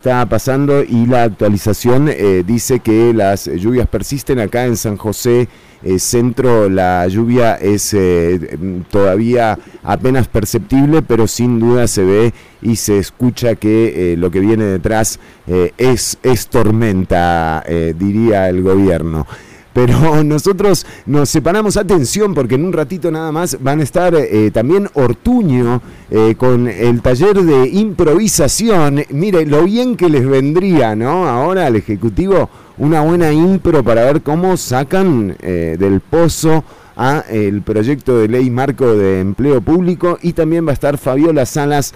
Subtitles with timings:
[0.00, 5.48] está pasando y la actualización eh, dice que las lluvias persisten acá en San José
[5.82, 6.68] eh, Centro.
[6.68, 8.56] La lluvia es eh,
[8.92, 12.32] todavía apenas perceptible, pero sin duda se ve
[12.62, 17.64] y se escucha que lo que viene detrás es tormenta,
[17.96, 19.26] diría el gobierno
[19.72, 24.50] pero nosotros nos separamos, atención, porque en un ratito nada más van a estar eh,
[24.52, 25.80] también Ortuño
[26.10, 29.04] eh, con el taller de improvisación.
[29.10, 31.28] Mire, lo bien que les vendría, ¿no?
[31.28, 32.48] Ahora al Ejecutivo
[32.78, 36.64] una buena impro para ver cómo sacan eh, del pozo
[36.96, 41.46] a el proyecto de ley marco de empleo público y también va a estar Fabiola
[41.46, 41.94] Salas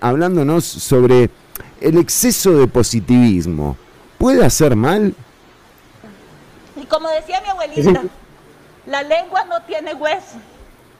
[0.00, 1.28] hablándonos sobre
[1.80, 3.76] el exceso de positivismo.
[4.18, 5.14] ¿Puede hacer mal?
[6.92, 8.02] Como decía mi abuelita,
[8.84, 10.36] la lengua no tiene hueso.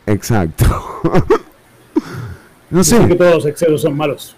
[0.06, 1.02] Exacto.
[2.70, 3.06] no sé.
[3.06, 4.34] que todos los excesos son malos.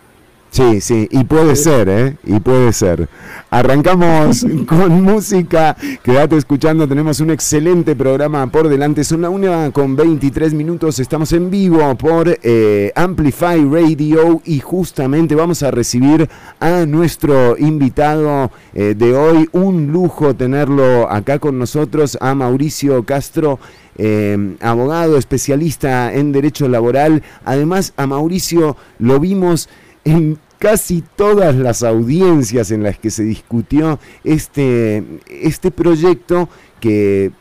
[0.55, 2.17] Sí, sí, y puede ser, ¿eh?
[2.23, 3.09] Y puede ser.
[3.51, 5.77] Arrancamos con música.
[6.01, 9.03] Quédate escuchando, tenemos un excelente programa por delante.
[9.03, 11.01] Son la una con 23 minutos.
[11.01, 16.31] Estamos en vivo por eh, Amplify Radio y justamente vamos a recibir
[16.61, 19.49] a nuestro invitado eh, de hoy.
[19.51, 23.59] Un lujo tenerlo acá con nosotros, a Mauricio Castro.
[23.99, 27.25] Eh, abogado especialista en derecho laboral.
[27.45, 29.69] Además, a Mauricio lo vimos
[30.05, 36.49] en casi todas las audiencias en las que se discutió este, este proyecto
[36.81, 37.33] que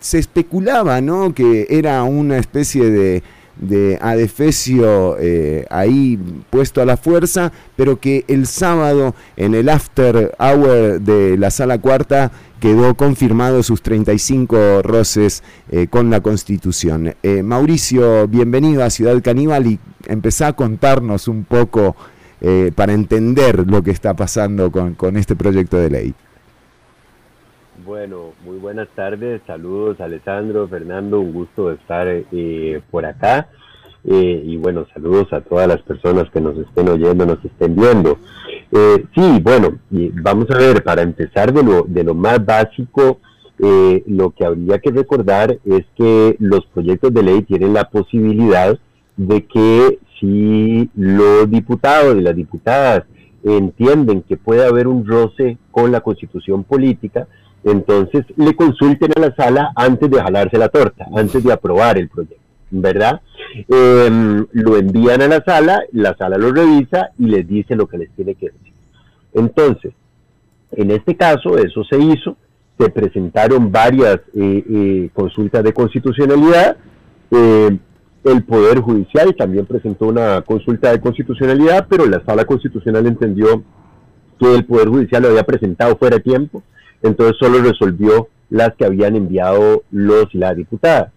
[0.00, 1.32] se especulaba, ¿no?
[1.34, 3.22] Que era una especie de,
[3.54, 6.18] de adefesio eh, ahí
[6.50, 11.78] puesto a la fuerza, pero que el sábado en el after hour de la sala
[11.78, 17.14] cuarta quedó confirmado sus 35 roces eh, con la Constitución.
[17.22, 19.78] Eh, Mauricio, bienvenido a Ciudad Caníbal y
[20.08, 21.94] empezá a contarnos un poco
[22.46, 26.14] eh, para entender lo que está pasando con, este proyecto de ley.
[27.86, 33.48] Bueno, muy buenas tardes, saludos Alessandro, Fernando, un gusto estar eh, por acá.
[34.04, 38.18] Eh, y bueno, saludos a todas las personas que nos estén oyendo, nos estén viendo.
[39.14, 39.78] sí, bueno,
[40.22, 43.20] vamos a ver, para empezar de lo, de lo más básico,
[43.56, 48.78] lo que habría que recordar es que los proyectos de ley tienen la posibilidad
[49.16, 53.04] de que si los diputados y las diputadas
[53.42, 57.26] entienden que puede haber un roce con la constitución política,
[57.64, 62.08] entonces le consulten a la sala antes de jalarse la torta, antes de aprobar el
[62.08, 63.20] proyecto, ¿verdad?
[63.68, 67.98] Em, lo envían a la sala, la sala lo revisa y les dice lo que
[67.98, 68.72] les tiene que decir.
[69.32, 69.92] Entonces,
[70.72, 72.36] en este caso, eso se hizo,
[72.78, 76.76] se presentaron varias eh, eh, consultas de constitucionalidad,
[77.30, 77.78] eh,
[78.24, 83.62] el Poder Judicial también presentó una consulta de constitucionalidad, pero la Sala Constitucional entendió
[84.38, 86.62] que el Poder Judicial lo había presentado fuera de tiempo,
[87.02, 91.12] entonces solo resolvió las que habían enviado los y la diputada.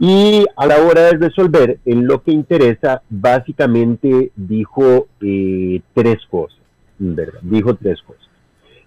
[0.00, 6.58] Y a la hora de resolver, en lo que interesa, básicamente dijo eh, tres cosas,
[6.98, 7.40] ¿verdad?
[7.42, 8.22] Dijo tres cosas.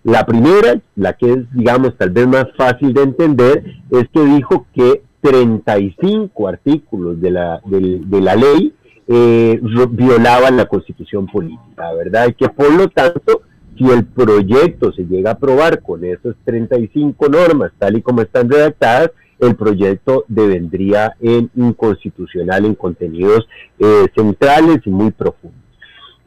[0.04, 4.66] La primera, la que es, digamos, tal vez más fácil de entender, es que dijo
[4.74, 8.74] que 35 artículos de la, de, la ley
[9.08, 9.59] eh,
[9.92, 12.30] violaban la constitución política, ¿verdad?
[12.30, 13.42] Y que por lo tanto,
[13.78, 18.50] si el proyecto se llega a aprobar con esas 35 normas, tal y como están
[18.50, 23.48] redactadas, el proyecto devendría en inconstitucional en contenidos
[23.80, 25.59] eh, centrales y muy profundos.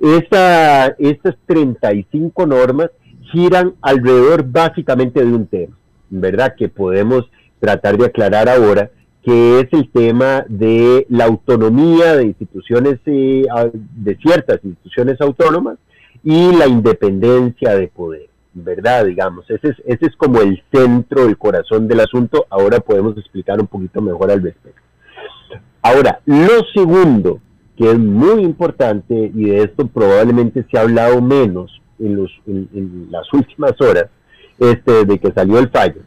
[0.00, 2.90] Esta, estas 35 normas
[3.32, 5.76] giran alrededor básicamente de un tema,
[6.10, 6.54] ¿verdad?
[6.56, 7.24] Que podemos
[7.64, 8.90] tratar de aclarar ahora,
[9.22, 15.78] que es el tema de la autonomía de instituciones, eh, de ciertas instituciones autónomas
[16.22, 19.06] y la independencia de poder, ¿verdad?
[19.06, 22.46] Digamos, ese es, ese es como el centro, el corazón del asunto.
[22.50, 24.80] Ahora podemos explicar un poquito mejor al respecto.
[25.80, 27.40] Ahora, lo segundo,
[27.76, 33.08] que es muy importante, y de esto probablemente se ha hablado menos en, los, en,
[33.10, 34.06] las últimas horas,
[34.58, 36.02] este, de que salió el fallo,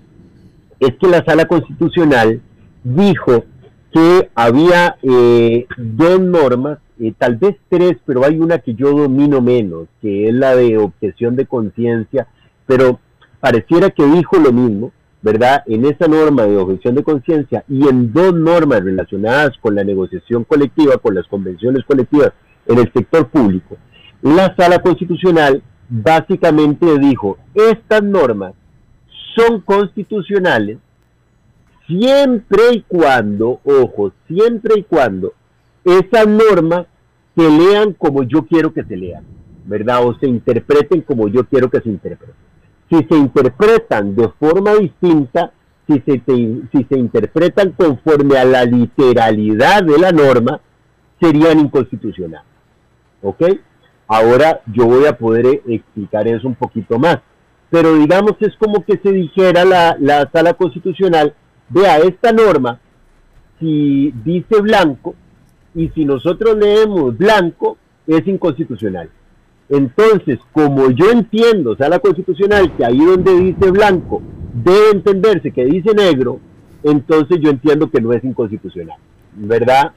[0.79, 2.41] es que la sala constitucional
[2.83, 3.43] dijo
[3.91, 9.41] que había eh, dos normas, eh, tal vez tres, pero hay una que yo domino
[9.41, 12.27] menos, que es la de objeción de conciencia,
[12.65, 12.99] pero
[13.39, 14.91] pareciera que dijo lo mismo,
[15.21, 15.63] ¿verdad?
[15.65, 20.43] En esa norma de objeción de conciencia y en dos normas relacionadas con la negociación
[20.43, 22.33] colectiva, con las convenciones colectivas
[22.67, 23.77] en el sector público,
[24.21, 28.53] la sala constitucional básicamente dijo, estas normas
[29.37, 30.79] son constitucionales
[31.85, 35.33] siempre y cuando, ojo, siempre y cuando
[35.85, 36.87] esas normas
[37.35, 39.23] se lean como yo quiero que se lean.
[39.67, 40.05] ¿verdad?
[40.05, 42.35] O se interpreten como yo quiero que se interpreten.
[42.89, 45.51] Si se interpretan de forma distinta,
[45.87, 46.21] si se,
[46.71, 50.61] si se interpretan conforme a la literalidad de la norma,
[51.19, 52.47] serían inconstitucionales.
[53.21, 53.43] ¿Ok?
[54.07, 57.19] Ahora yo voy a poder explicar eso un poquito más.
[57.69, 61.33] Pero digamos es como que se dijera la, la sala constitucional,
[61.69, 62.79] vea, esta norma,
[63.59, 65.15] si dice blanco,
[65.75, 67.77] y si nosotros leemos blanco,
[68.07, 69.09] es inconstitucional.
[69.69, 74.21] Entonces, como yo entiendo, sala constitucional, que ahí donde dice blanco
[74.53, 76.39] debe entenderse que dice negro,
[76.83, 78.97] entonces yo entiendo que no es inconstitucional,
[79.35, 79.91] ¿verdad?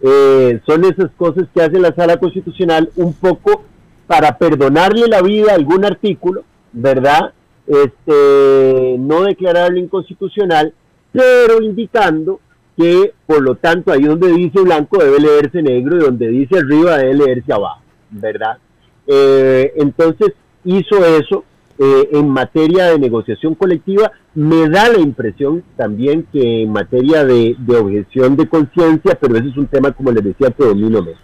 [0.00, 3.64] Eh, son esas cosas que hace la sala constitucional un poco
[4.06, 7.32] para perdonarle la vida a algún artículo, ¿verdad?
[7.66, 10.72] Este, no declararlo inconstitucional,
[11.12, 12.40] pero indicando
[12.76, 16.98] que por lo tanto ahí donde dice blanco debe leerse negro y donde dice arriba
[16.98, 18.58] debe leerse abajo, ¿verdad?
[19.06, 20.34] Eh, entonces
[20.64, 21.44] hizo eso
[21.80, 24.10] eh, en materia de negociación colectiva.
[24.34, 29.56] Me da la impresión también que en materia de, objeción de conciencia, pero ese es
[29.56, 31.20] un tema, como les decía, que domino menos.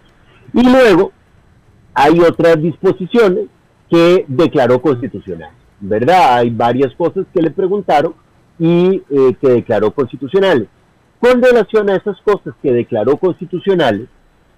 [0.52, 1.12] Y luego
[1.92, 3.46] hay otras disposiciones
[3.94, 6.38] que declaró constitucional, ¿verdad?
[6.38, 8.12] Hay varias cosas que le preguntaron
[8.58, 10.66] y eh, que declaró constitucionales.
[11.20, 14.08] Con relación a esas cosas que declaró constitucionales,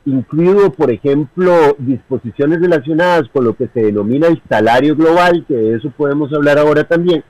[0.06, 5.76] incluido, por ejemplo, disposiciones relacionadas con lo que se denomina el salario global, que de
[5.76, 7.22] eso podemos hablar ahora también,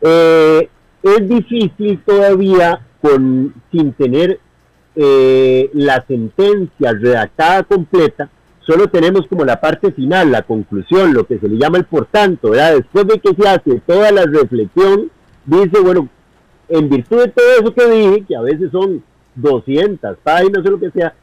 [0.00, 0.68] eh,
[1.00, 4.40] es difícil todavía, con, sin tener
[4.96, 8.28] eh, la sentencia redactada completa,
[8.66, 12.06] solo tenemos como la parte final, la conclusión, lo que se le llama el por
[12.06, 12.76] tanto, ¿verdad?
[12.76, 15.10] Después de que se hace toda la reflexión,
[15.44, 16.08] dice, bueno,
[16.68, 19.02] en virtud de todo eso que dije, que a veces son
[19.34, 21.14] 200 páginas o lo que sea,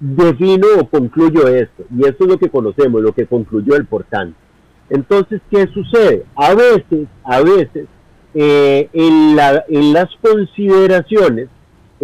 [0.00, 1.84] defino o concluyo esto.
[1.96, 4.36] Y esto es lo que conocemos, lo que concluyó el portante.
[4.90, 6.24] Entonces, ¿qué sucede?
[6.34, 7.86] A veces, a veces,
[8.34, 11.48] eh, en, la, en, las consideraciones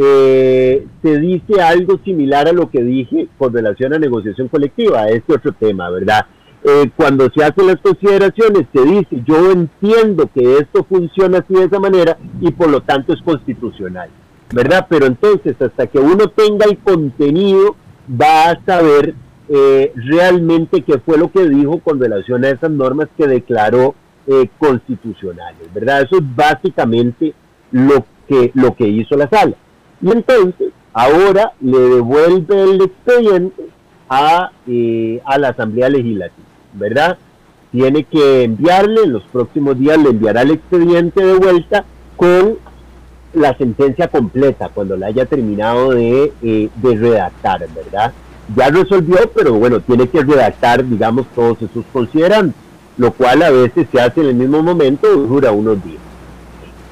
[0.00, 5.34] eh, se dice algo similar a lo que dije con relación a negociación colectiva, este
[5.34, 6.24] otro tema, ¿verdad?
[6.62, 11.64] Eh, cuando se hacen las consideraciones, se dice, yo entiendo que esto funciona así de
[11.64, 14.08] esa manera y por lo tanto es constitucional,
[14.54, 14.86] ¿verdad?
[14.88, 17.74] Pero entonces, hasta que uno tenga el contenido,
[18.08, 19.14] va a saber
[19.48, 23.96] eh, realmente qué fue lo que dijo con relación a esas normas que declaró
[24.28, 26.02] eh, constitucionales, ¿verdad?
[26.02, 27.34] Eso es básicamente
[27.72, 29.56] lo que, lo que hizo la sala.
[30.00, 33.64] Y entonces, ahora le devuelve el expediente
[34.08, 34.50] a,
[35.24, 36.48] a la Asamblea Legislativa.
[36.72, 37.18] ¿verdad?
[37.72, 41.84] Tiene que enviarle, en los próximos días le enviará el expediente de vuelta
[42.16, 42.56] con
[43.34, 48.12] la sentencia completa cuando la haya terminado de, eh, de redactar, ¿verdad?
[48.56, 52.54] Ya resolvió, pero bueno, tiene que redactar, digamos, todos esos considerandos,
[52.96, 56.00] lo cual a veces se hace en el mismo momento dura unos días.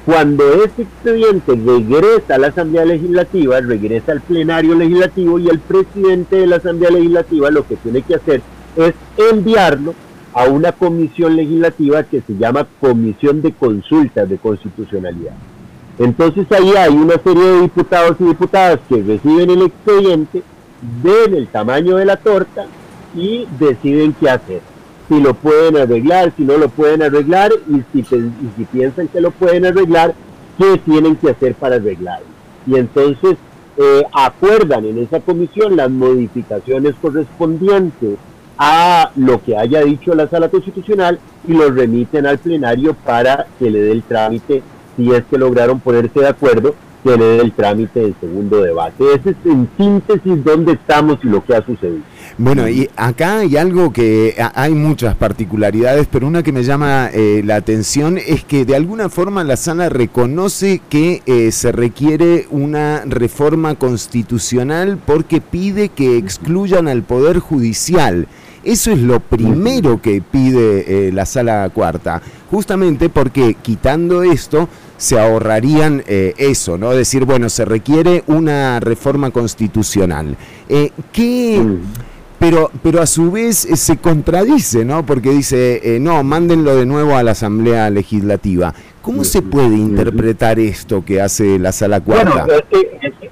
[0.07, 6.37] Cuando ese expediente regresa a la Asamblea Legislativa, regresa al plenario legislativo y el presidente
[6.37, 8.41] de la Asamblea Legislativa lo que tiene que hacer
[8.77, 9.93] es enviarlo
[10.31, 15.33] a una comisión legislativa que se llama Comisión de Consultas de Constitucionalidad.
[15.99, 20.41] Entonces ahí hay una serie de diputados y diputadas que reciben el expediente,
[21.03, 22.65] ven el tamaño de la torta
[23.13, 24.61] y deciden qué hacer.
[25.09, 29.31] Si lo pueden arreglar, si no lo pueden arreglar y si, si piensan que lo
[29.31, 30.13] pueden arreglar,
[30.57, 32.27] qué tienen que hacer para arreglarlo.
[32.65, 33.37] Y entonces
[33.77, 38.17] eh, acuerdan en esa comisión las modificaciones correspondientes
[38.57, 43.69] a lo que haya dicho la sala constitucional y lo remiten al plenario para que
[43.69, 44.63] le dé el trámite,
[44.95, 46.73] si es que lograron ponerse de acuerdo,
[47.03, 49.03] que le dé el trámite del segundo debate.
[49.13, 52.01] Ese es en síntesis dónde estamos y lo que ha sucedido.
[52.39, 57.41] Bueno, y acá hay algo que hay muchas particularidades, pero una que me llama eh,
[57.43, 63.01] la atención es que de alguna forma la sala reconoce que eh, se requiere una
[63.05, 68.27] reforma constitucional porque pide que excluyan al Poder Judicial.
[68.63, 74.67] Eso es lo primero que pide eh, la sala cuarta, justamente porque quitando esto
[74.97, 76.91] se ahorrarían eh, eso, ¿no?
[76.91, 80.37] Decir, bueno, se requiere una reforma constitucional.
[80.69, 81.79] Eh, ¿Qué...?
[82.39, 85.05] Pero, pero a su vez se contradice, ¿no?
[85.05, 88.73] Porque dice, no, mándenlo de nuevo a la Asamblea Legislativa.
[89.01, 92.45] ¿Cómo se puede interpretar esto que hace la Sala Cuarta?
[92.45, 92.63] Bueno,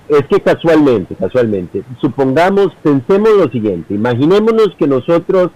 [0.07, 5.51] es que, casualmente, casualmente, supongamos, pensemos lo siguiente, imaginémonos que nosotros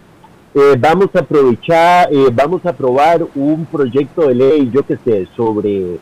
[0.56, 5.28] eh, vamos a aprovechar, eh, vamos a aprobar un proyecto de ley, yo qué sé,
[5.38, 6.00] sobre,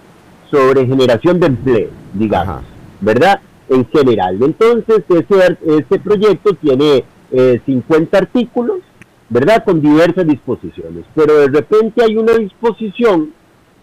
[0.50, 2.64] sobre generación de empleo, digamos,
[3.02, 3.40] ¿verdad?
[3.70, 4.38] En general.
[4.42, 8.82] Entonces, ese, ese proyecto tiene 50 eh, artículos
[9.30, 9.64] ¿verdad?
[9.64, 11.06] Con diversas disposiciones.
[11.16, 13.34] Pero de repente hay una disposición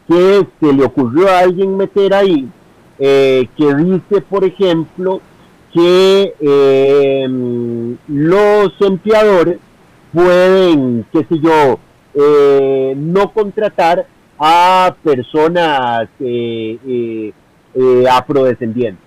[0.09, 2.49] que se le ocurrió a alguien meter ahí,
[2.99, 5.21] eh, que dice, por ejemplo,
[5.73, 7.27] que eh,
[8.09, 9.59] los empleadores
[10.13, 11.79] pueden, qué sé yo,
[12.15, 14.07] eh, no contratar
[14.39, 16.09] a personas
[18.11, 19.05] afrodescendientes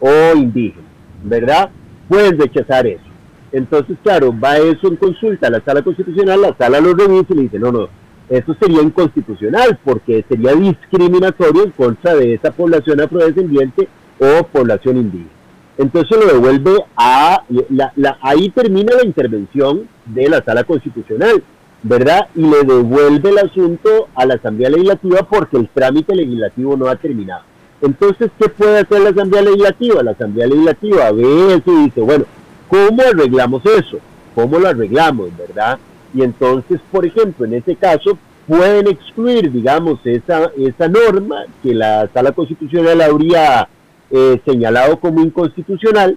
[0.00, 0.90] o indígenas,
[1.22, 1.70] ¿verdad?
[2.08, 3.07] Pueden rechazar eso.
[3.52, 7.34] Entonces, claro, va eso en consulta a la sala constitucional, la sala lo revisa y
[7.34, 7.88] le dice, no, no,
[8.28, 13.88] eso sería inconstitucional porque sería discriminatorio en contra de esa población afrodescendiente
[14.18, 15.30] o población indígena.
[15.78, 21.42] Entonces lo devuelve a, la, ahí termina la intervención de la sala constitucional,
[21.84, 22.28] ¿verdad?
[22.34, 26.96] Y le devuelve el asunto a la Asamblea Legislativa porque el trámite legislativo no ha
[26.96, 27.42] terminado.
[27.80, 30.02] Entonces, ¿qué puede hacer la Asamblea Legislativa?
[30.02, 32.24] La Asamblea Legislativa ve eso y dice, bueno,
[32.68, 33.98] ¿cómo arreglamos eso?
[34.34, 35.78] ¿Cómo lo arreglamos, verdad?
[36.14, 42.08] Y entonces, por ejemplo, en ese caso, pueden excluir, digamos, esa, esa norma que la
[42.14, 43.68] sala constitucional habría
[44.10, 46.16] eh, señalado como inconstitucional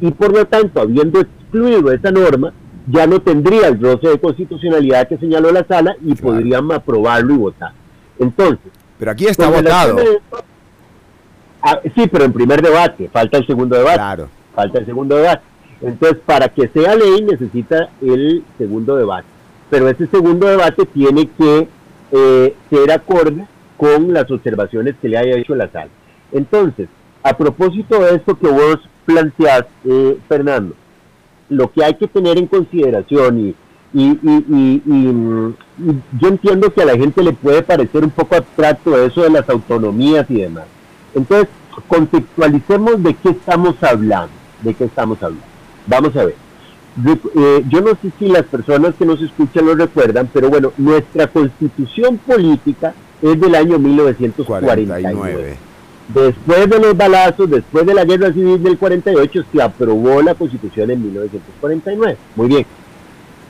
[0.00, 2.52] y por lo tanto, habiendo excluido esa norma,
[2.86, 7.38] ya no tendría el roce de constitucionalidad que señaló la sala y podrían aprobarlo y
[7.38, 7.72] votar.
[8.18, 9.96] Entonces, pero aquí está votado.
[11.62, 13.96] Ah, sí, pero en primer debate, falta el segundo debate.
[13.96, 14.28] Claro.
[14.54, 15.42] Falta el segundo debate.
[15.80, 19.26] Entonces, para que sea ley necesita el segundo debate.
[19.70, 21.68] Pero ese segundo debate tiene que
[22.12, 25.90] eh, ser acorde con las observaciones que le haya hecho la sala.
[26.32, 26.88] Entonces,
[27.22, 30.74] a propósito de esto que vos planteás, eh, Fernando,
[31.48, 33.54] lo que hay que tener en consideración y,
[33.92, 35.50] mm,
[36.20, 39.48] yo entiendo que a la gente le puede parecer un poco abstracto eso de las
[39.48, 40.66] autonomías y demás.
[41.14, 41.48] Entonces,
[41.88, 45.45] contextualicemos de qué estamos hablando, de qué estamos hablando.
[45.86, 46.34] Vamos a ver.
[47.04, 51.26] Eh, yo no sé si las personas que nos escuchan lo recuerdan, pero bueno, nuestra
[51.26, 55.56] constitución política es del año 1949.
[56.08, 60.90] Después de los balazos, después de la guerra civil del 48, se aprobó la constitución
[60.90, 62.16] en 1949.
[62.36, 62.66] Muy bien.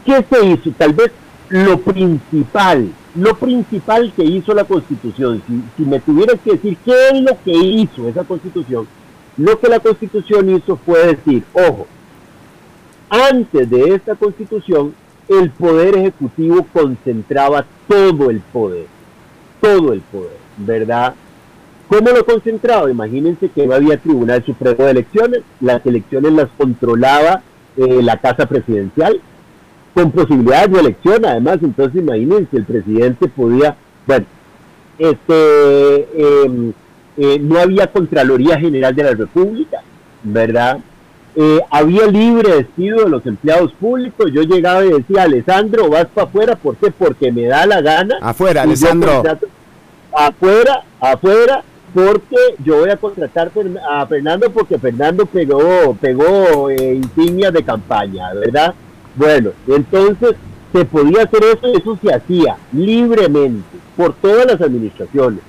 [0.05, 0.71] ¿Qué se hizo?
[0.76, 1.12] Tal vez
[1.50, 7.09] lo principal, lo principal que hizo la constitución, si, si me tuvieras que decir qué
[7.12, 8.88] es lo que hizo esa constitución,
[9.37, 11.87] lo que la constitución hizo fue decir, ojo,
[13.09, 14.95] antes de esta constitución,
[15.29, 18.87] el poder ejecutivo concentraba todo el poder,
[19.61, 21.15] todo el poder, ¿verdad?
[21.89, 22.91] ¿Cómo lo concentraba?
[22.91, 27.43] Imagínense que no había Tribunal Supremo de Elecciones, las elecciones las controlaba
[27.77, 29.21] eh, la Casa Presidencial,
[29.95, 34.27] con posibilidades de elección además, entonces imagínense, el presidente podía, bueno,
[34.99, 36.73] este, em,
[37.17, 39.79] eh, no había Contraloría General de la República,
[40.23, 40.81] ¿verdad?
[41.38, 44.31] Eh, había libre despido de los empleados públicos.
[44.33, 46.57] Yo llegaba y decía, Alessandro, vas para afuera.
[46.57, 46.90] ¿Por qué?
[46.90, 48.16] Porque me da la gana.
[48.23, 49.23] Afuera, Alessandro.
[50.14, 51.62] Afuera, afuera,
[51.93, 53.50] porque yo voy a contratar
[53.90, 58.75] a Fernando porque Fernando pegó, pegó eh, insignias de campaña, ¿verdad?
[59.14, 60.37] Bueno, entonces
[60.73, 65.40] se podía hacer eso, eso se hacía libremente por todas las administraciones.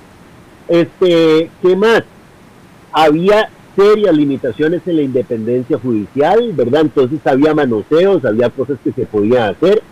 [0.68, 2.02] Este, ¿qué más?
[2.92, 6.80] Había serias limitaciones en la independencia judicial, ¿verdad?
[6.82, 9.82] Entonces había manoseos, había cosas que se podían hacer.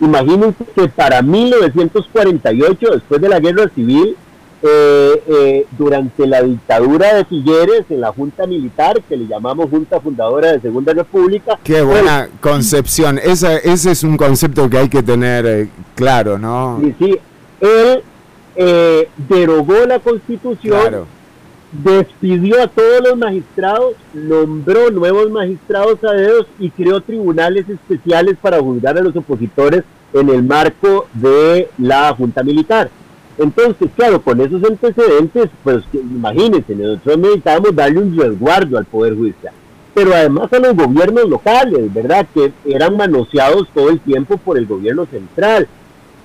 [0.00, 4.16] Imagínense que para 1948, después de la guerra civil,
[4.62, 10.00] eh, eh, durante la dictadura de Figueres, en la Junta Militar, que le llamamos Junta
[10.00, 11.58] Fundadora de Segunda República.
[11.64, 13.18] Qué buena concepción.
[13.18, 16.80] ese es un concepto que hay que tener eh, claro, ¿no?
[16.80, 17.18] Sí, sí.
[17.60, 18.04] Él
[19.28, 20.80] derogó la Constitución.
[20.80, 21.21] Claro
[21.72, 28.60] despidió a todos los magistrados, nombró nuevos magistrados a dedos y creó tribunales especiales para
[28.60, 32.90] juzgar a los opositores en el marco de la Junta Militar.
[33.38, 39.54] Entonces, claro, con esos antecedentes, pues imagínense, nosotros necesitábamos darle un resguardo al Poder Judicial,
[39.94, 42.26] pero además a los gobiernos locales, ¿verdad?
[42.34, 45.66] Que eran manoseados todo el tiempo por el gobierno central.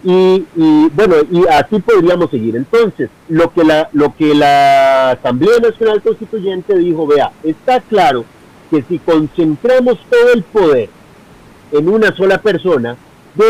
[0.03, 0.45] Y,
[0.93, 2.55] bueno, y así podríamos seguir.
[2.55, 8.23] Entonces, lo que, la, lo que la Asamblea Nacional Constituyente dijo, vea, está claro
[8.69, 10.89] que si concentramos todo el poder
[11.71, 12.95] en una sola persona,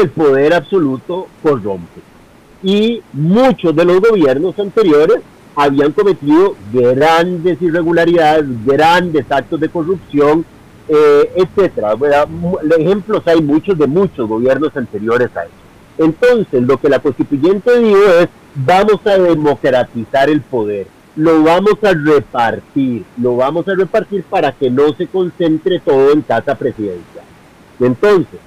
[0.01, 2.01] el poder absoluto corrompe.
[2.63, 5.19] Y muchos de los gobiernos anteriores
[5.55, 10.45] habían cometido grandes irregularidades, grandes actos de corrupción,
[10.87, 11.95] eh, etcétera.
[12.77, 15.66] Ejemplos hay muchos de muchos gobiernos anteriores a eso.
[15.97, 21.93] Entonces, lo que la constituyente dijo es, vamos a democratizar el poder, lo vamos a
[21.93, 27.25] repartir, lo vamos a repartir para que no se concentre todo en casa presidencial.
[27.79, 28.39] Entonces,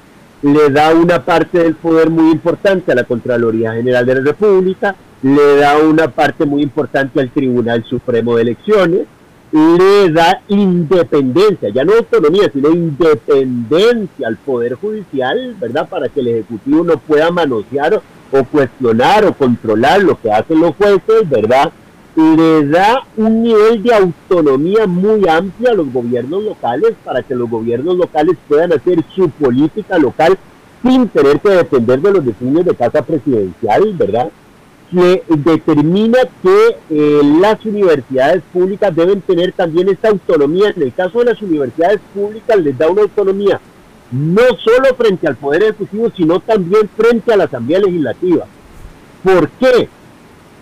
[0.43, 4.95] le da una parte del poder muy importante a la Contraloría General de la República,
[5.23, 9.07] le da una parte muy importante al Tribunal Supremo de Elecciones,
[9.53, 15.89] le da independencia, ya no autonomía, sino independencia al Poder Judicial, ¿verdad?
[15.89, 18.01] Para que el Ejecutivo no pueda manosear
[18.33, 21.73] o cuestionar o controlar lo que hacen los jueces, ¿verdad?
[22.15, 27.49] Le da un nivel de autonomía muy amplia a los gobiernos locales para que los
[27.49, 30.37] gobiernos locales puedan hacer su política local
[30.83, 34.31] sin tener que depender de los designios de casa presidencial, ¿verdad?
[34.91, 40.73] Que determina que eh, las universidades públicas deben tener también esta autonomía.
[40.75, 43.61] En el caso de las universidades públicas les da una autonomía
[44.11, 48.45] no solo frente al Poder Ejecutivo, sino también frente a la Asamblea Legislativa.
[49.23, 49.89] ¿Por qué?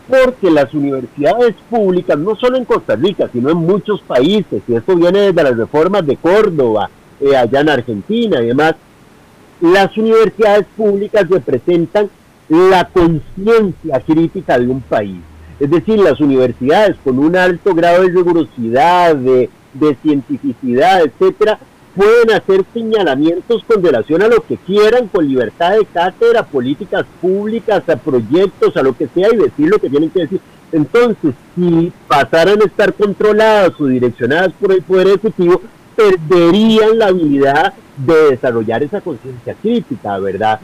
[0.08, 4.96] Porque las universidades públicas, no solo en Costa Rica, sino en muchos países, y esto
[4.96, 8.74] viene desde las reformas de Córdoba, eh, allá en Argentina y demás,
[9.60, 12.10] las universidades públicas representan
[12.48, 15.20] la conciencia crítica de un país.
[15.60, 21.58] Es decir, las universidades con un alto grado de rigurosidad, de, de cientificidad, etcétera,
[21.94, 27.82] pueden hacer señalamientos con relación a lo que quieran, con libertad de cátedra, políticas públicas,
[27.88, 30.40] a proyectos, a lo que sea, y decir lo que tienen que decir.
[30.70, 35.60] Entonces, si pasaran a estar controladas o direccionadas por el Poder Ejecutivo,
[35.96, 40.60] perderían la habilidad de desarrollar esa conciencia crítica, ¿verdad?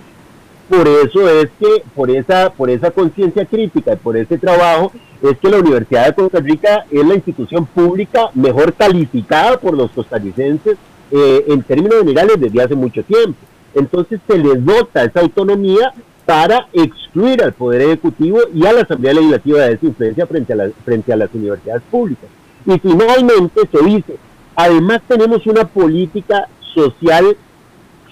[0.68, 4.92] Por eso es que, por esa, por esa conciencia crítica y por ese trabajo,
[5.23, 9.90] es que la Universidad de Costa Rica es la institución pública mejor calificada por los
[9.90, 10.76] costarricenses
[11.11, 13.38] eh, en términos generales desde hace mucho tiempo.
[13.75, 15.92] Entonces se les dota esa autonomía
[16.25, 20.71] para excluir al Poder Ejecutivo y a la Asamblea Legislativa de esa influencia frente a,
[20.83, 22.30] frente a las universidades públicas.
[22.64, 24.16] Y finalmente se dice,
[24.56, 27.37] además tenemos una política social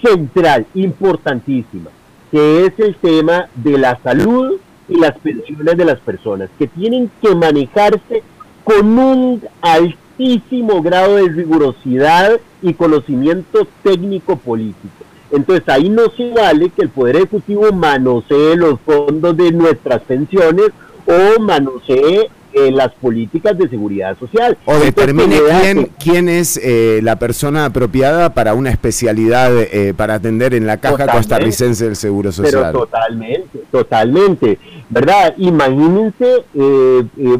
[0.02, 1.90] central, importantísima
[2.32, 4.58] que es el tema de la salud
[4.88, 8.22] y las pensiones de las personas, que tienen que manejarse
[8.64, 15.04] con un altísimo grado de rigurosidad y conocimiento técnico político.
[15.30, 20.68] Entonces ahí no se vale que el Poder Ejecutivo manosee los fondos de nuestras pensiones
[21.06, 24.56] o manosee eh, las políticas de seguridad social.
[24.64, 30.54] O determine quién, quién es eh, la persona apropiada para una especialidad eh, para atender
[30.54, 32.68] en la caja costarricense del Seguro Social.
[32.72, 34.58] Pero totalmente, totalmente,
[34.90, 35.34] ¿verdad?
[35.38, 36.44] Imagínense,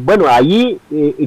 [0.01, 0.79] bueno, ahí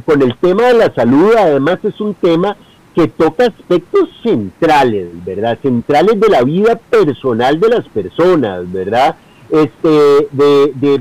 [0.05, 2.57] con el tema de la salud, además es un tema
[2.95, 5.59] que toca aspectos centrales, ¿verdad?
[5.61, 9.17] Centrales de la vida personal de las personas, ¿verdad?
[9.51, 9.89] Este,
[10.33, 11.01] de, de,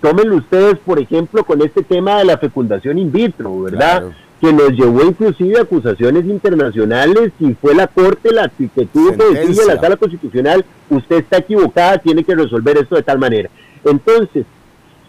[0.00, 4.04] tómenlo ustedes, por ejemplo, con este tema de la fecundación in vitro, ¿verdad?
[4.40, 9.38] Que nos llevó inclusive a acusaciones internacionales y fue la Corte la que tuvo que
[9.38, 13.50] decirle a la Sala Constitucional, usted está equivocada, tiene que resolver esto de tal manera.
[13.84, 14.44] Entonces,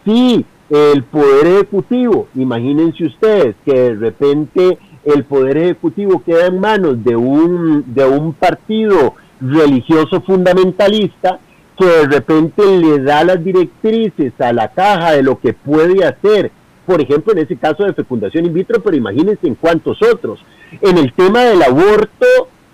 [0.04, 7.04] si el Poder Ejecutivo, imagínense ustedes que de repente el Poder Ejecutivo queda en manos
[7.04, 11.40] de un, de un partido religioso fundamentalista,
[11.78, 16.52] que de repente le da las directrices a la caja de lo que puede hacer,
[16.86, 20.40] por ejemplo, en ese caso de fecundación in vitro, pero imagínense en cuántos otros.
[20.82, 22.26] En el tema del aborto,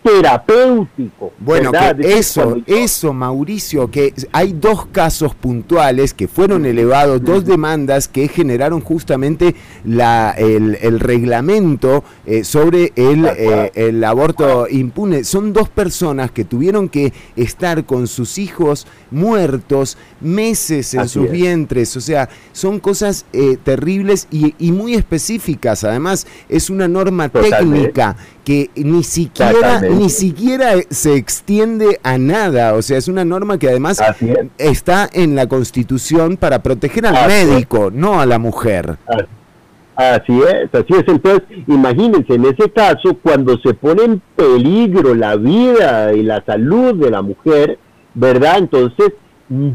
[0.03, 1.31] terapéutico.
[1.39, 8.27] Bueno, eso, eso, Mauricio, que hay dos casos puntuales que fueron elevados, dos demandas que
[8.27, 15.23] generaron justamente la, el, reglamento eh, sobre el, eh, el aborto impune.
[15.23, 21.95] Son dos personas que tuvieron que estar con sus hijos muertos meses en sus vientres,
[21.97, 25.83] o sea, son cosas eh, terribles y, y, muy específicas.
[25.83, 32.73] Además, es una norma técnica que ni siquiera, ni siquiera se extiende a nada.
[32.73, 34.01] O sea, es una norma que además
[34.57, 38.97] está en la Constitución para proteger al médico, no a la mujer.
[39.95, 41.07] Así es, así es.
[41.07, 46.95] Entonces, imagínense, en ese caso, cuando se pone en peligro la vida y la salud
[46.95, 47.77] de la mujer,
[48.15, 48.57] ¿verdad?
[48.57, 49.11] Entonces,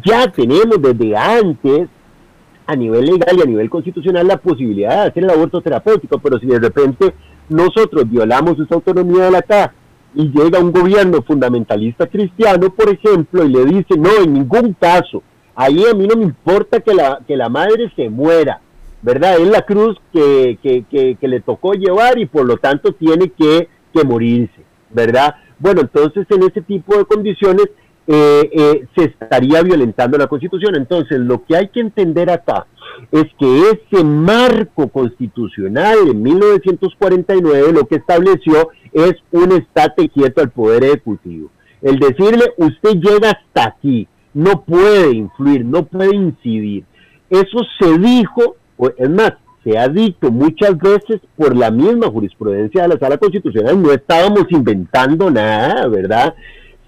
[0.05, 1.89] ya tenemos desde antes
[2.67, 6.39] a nivel legal y a nivel constitucional la posibilidad de hacer el aborto terapéutico, pero
[6.41, 7.15] si de repente
[7.49, 9.75] nosotros violamos esa autonomía de la caja
[10.15, 15.23] y llega un gobierno fundamentalista cristiano, por ejemplo, y le dice, no, en ningún caso,
[15.55, 18.61] ahí a mí no me importa que la, que la madre se muera,
[19.03, 19.39] ¿verdad?
[19.39, 23.69] Es la cruz que, que, que, le tocó llevar y por lo tanto tiene que,
[23.93, 25.35] que morirse, ¿verdad?
[25.59, 27.67] Bueno, entonces en ese tipo de condiciones
[28.07, 30.77] eh, eh, se estaría violentando la Constitución.
[30.77, 32.67] Entonces, lo que hay que entender acá
[33.11, 40.51] es que ese marco constitucional en 1949 lo que estableció es un estate quieto al
[40.51, 41.51] Poder Ejecutivo.
[41.83, 46.85] el decirle usted llega hasta aquí, no puede influir, no puede incidir.
[47.29, 48.57] Eso se dijo,
[48.97, 53.83] es más, se ha dicho muchas veces por la misma jurisprudencia de la Sala Constitucional,
[53.83, 56.35] no estábamos inventando nada, ¿verdad?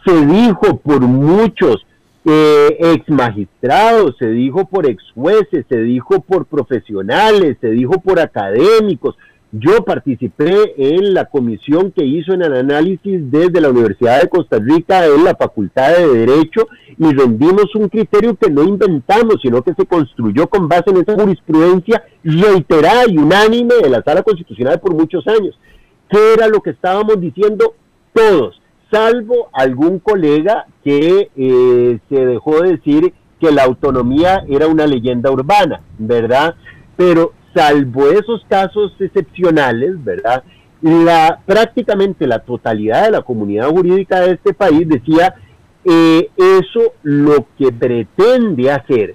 [0.04, 1.84] Se dijo por muchos
[2.24, 8.20] eh, ex magistrados, se dijo por ex jueces, se dijo por profesionales, se dijo por
[8.20, 9.16] académicos,
[9.50, 14.58] yo participé en la comisión que hizo en el análisis desde la Universidad de Costa
[14.58, 19.72] Rica en la Facultad de Derecho y rendimos un criterio que no inventamos, sino que
[19.72, 24.94] se construyó con base en esa jurisprudencia reiterada y unánime de la Sala Constitucional por
[24.94, 25.58] muchos años.
[26.10, 27.74] ¿Qué era lo que estábamos diciendo
[28.12, 28.57] todos?
[28.90, 35.30] Salvo algún colega que eh, se dejó de decir que la autonomía era una leyenda
[35.30, 36.54] urbana, ¿verdad?
[36.96, 40.42] Pero salvo esos casos excepcionales, ¿verdad?
[40.80, 45.34] La, prácticamente la totalidad de la comunidad jurídica de este país decía
[45.84, 49.14] eh, eso lo que pretende hacer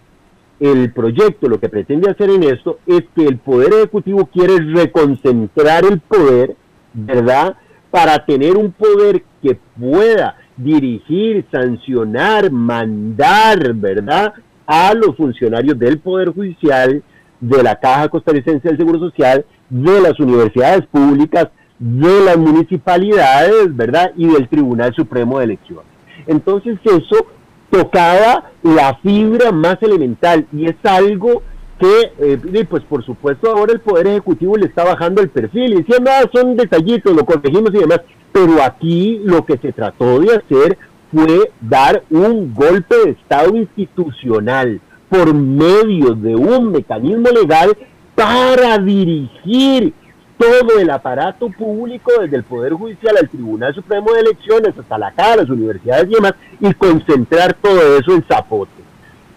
[0.59, 5.83] el proyecto, lo que pretende hacer en esto es que el Poder Ejecutivo quiere reconcentrar
[5.85, 6.55] el poder,
[6.93, 7.57] ¿verdad?
[7.93, 14.33] Para tener un poder que pueda dirigir, sancionar, mandar, ¿verdad?
[14.65, 17.03] A los funcionarios del Poder Judicial,
[17.39, 24.11] de la Caja Costarricense del Seguro Social, de las universidades públicas, de las municipalidades, ¿verdad?
[24.17, 25.85] Y del Tribunal Supremo de Elecciones.
[26.25, 27.27] Entonces eso
[27.69, 31.43] tocaba la fibra más elemental y es algo
[31.83, 35.77] que, eh, pues por supuesto ahora el Poder Ejecutivo le está bajando el perfil y
[35.83, 40.35] diciendo, ah, son detallitos, lo corregimos y demás, pero aquí lo que se trató de
[40.35, 40.77] hacer
[41.11, 47.77] fue dar un golpe de Estado institucional, por medio de un mecanismo legal
[48.15, 49.93] para dirigir
[50.37, 55.11] todo el aparato público desde el Poder Judicial al Tribunal Supremo de Elecciones hasta la
[55.11, 58.82] CAA, las universidades y demás, y concentrar todo eso en Zapote.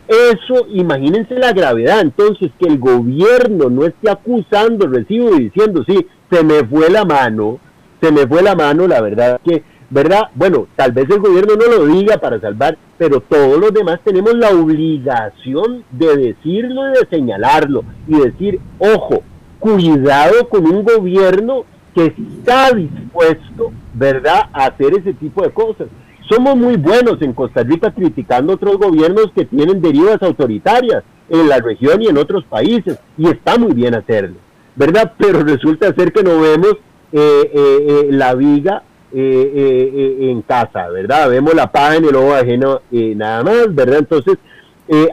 [0.09, 6.07] Eso, imagínense la gravedad, entonces que el gobierno no esté acusando recibo y diciendo, sí,
[6.31, 7.59] se me fue la mano,
[8.01, 10.23] se me fue la mano, la verdad que ¿verdad?
[10.35, 14.35] Bueno, tal vez el gobierno no lo diga para salvar, pero todos los demás tenemos
[14.35, 19.23] la obligación de decirlo y de señalarlo y decir, ojo,
[19.59, 21.65] cuidado con un gobierno
[21.95, 25.89] que está dispuesto, ¿verdad?, a hacer ese tipo de cosas.
[26.29, 31.59] Somos muy buenos en Costa Rica criticando otros gobiernos que tienen derivas autoritarias en la
[31.59, 34.37] región y en otros países, y está muy bien hacerlo,
[34.75, 35.13] ¿verdad?
[35.19, 36.75] Pero resulta ser que no vemos
[37.13, 41.31] eh, eh, eh, la viga eh, eh, en casa, ¿verdad?
[41.31, 43.99] Vemos la paja en el ojo ajeno nada más, ¿verdad?
[44.01, 44.37] Entonces,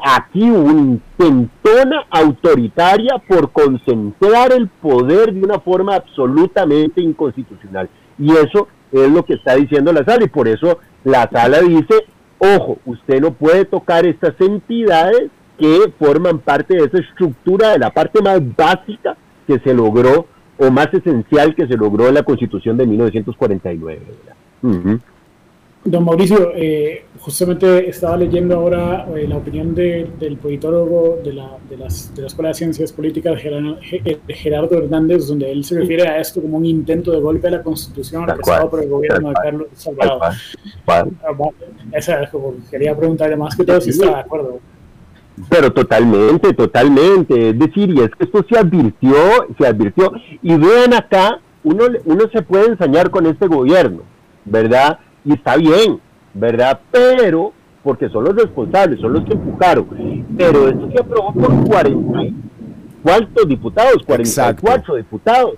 [0.03, 7.89] aquí una intentona autoritaria por concentrar el poder de una forma absolutamente inconstitucional.
[8.19, 12.05] Y eso es lo que está diciendo la sala y por eso la sala dice,
[12.37, 17.91] ojo, usted no puede tocar estas entidades que forman parte de esa estructura, de la
[17.91, 20.27] parte más básica que se logró
[20.57, 24.01] o más esencial que se logró en la Constitución de 1949.
[25.85, 31.75] Don Mauricio, eh, justamente estaba leyendo ahora eh, la opinión del politólogo de la, de,
[31.75, 33.41] las, de la Escuela de Ciencias Políticas,
[34.29, 37.63] Gerardo Hernández, donde él se refiere a esto como un intento de golpe a la
[37.63, 40.21] Constitución realizado por el gobierno de Carlos Salvador.
[40.87, 41.09] Ah,
[41.91, 42.29] esa,
[42.71, 44.59] quería preguntarle más que todo si está de acuerdo.
[45.49, 47.49] Pero totalmente, totalmente.
[47.49, 49.15] Es decir, y es que esto se advirtió,
[49.57, 50.13] se advirtió.
[50.41, 54.03] Y vean acá, uno, uno se puede ensañar con este gobierno,
[54.45, 54.99] ¿verdad?
[55.25, 55.99] Y está bien,
[56.33, 56.79] ¿verdad?
[56.91, 60.25] Pero, porque son los responsables, son los que empujaron.
[60.37, 62.43] Pero esto se aprobó por 40
[63.03, 63.97] ¿cuántos diputados?
[64.05, 65.53] 44 diputados.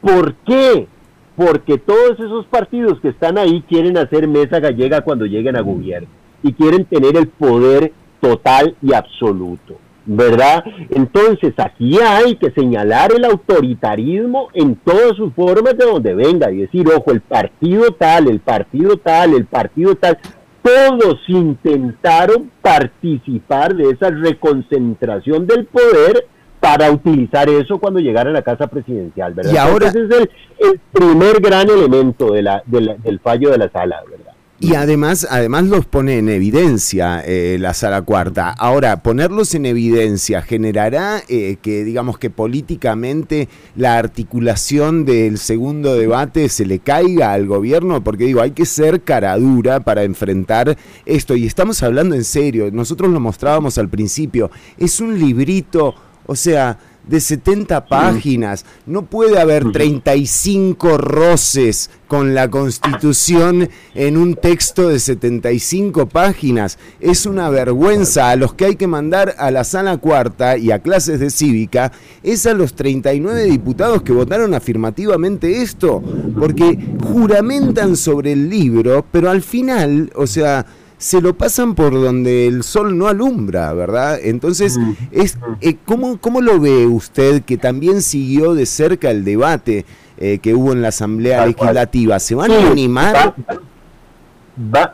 [0.00, 0.86] ¿Por qué?
[1.34, 6.08] Porque todos esos partidos que están ahí quieren hacer mesa gallega cuando lleguen a gobierno
[6.42, 9.78] y quieren tener el poder total y absoluto.
[10.06, 10.64] ¿Verdad?
[10.88, 16.58] Entonces aquí hay que señalar el autoritarismo en todas sus formas de donde venga y
[16.58, 20.18] decir, ojo, el partido tal, el partido tal, el partido tal,
[20.62, 26.26] todos intentaron participar de esa reconcentración del poder
[26.60, 29.52] para utilizar eso cuando llegara a la casa presidencial, ¿verdad?
[29.52, 34.02] Y ahora ese es el, primer gran elemento de la, del fallo de la sala,
[34.08, 34.19] ¿verdad?
[34.62, 38.50] Y además, además los pone en evidencia eh, la sala cuarta.
[38.50, 46.50] Ahora, ponerlos en evidencia generará eh, que, digamos, que políticamente la articulación del segundo debate
[46.50, 51.36] se le caiga al gobierno, porque digo, hay que ser cara dura para enfrentar esto.
[51.36, 55.94] Y estamos hablando en serio, nosotros lo mostrábamos al principio, es un librito,
[56.26, 58.64] o sea, de 70 páginas.
[58.86, 66.78] No puede haber 35 roces con la Constitución en un texto de 75 páginas.
[67.00, 68.30] Es una vergüenza.
[68.30, 71.92] A los que hay que mandar a la sala cuarta y a clases de cívica
[72.22, 76.02] es a los 39 diputados que votaron afirmativamente esto,
[76.38, 80.66] porque juramentan sobre el libro, pero al final, o sea,
[81.00, 84.18] se lo pasan por donde el sol no alumbra, ¿verdad?
[84.22, 84.78] Entonces,
[85.10, 89.86] es, eh, ¿cómo, ¿cómo, lo ve usted que también siguió de cerca el debate
[90.18, 92.18] eh, que hubo en la Asamblea Legislativa?
[92.18, 93.34] ¿Se van a animar?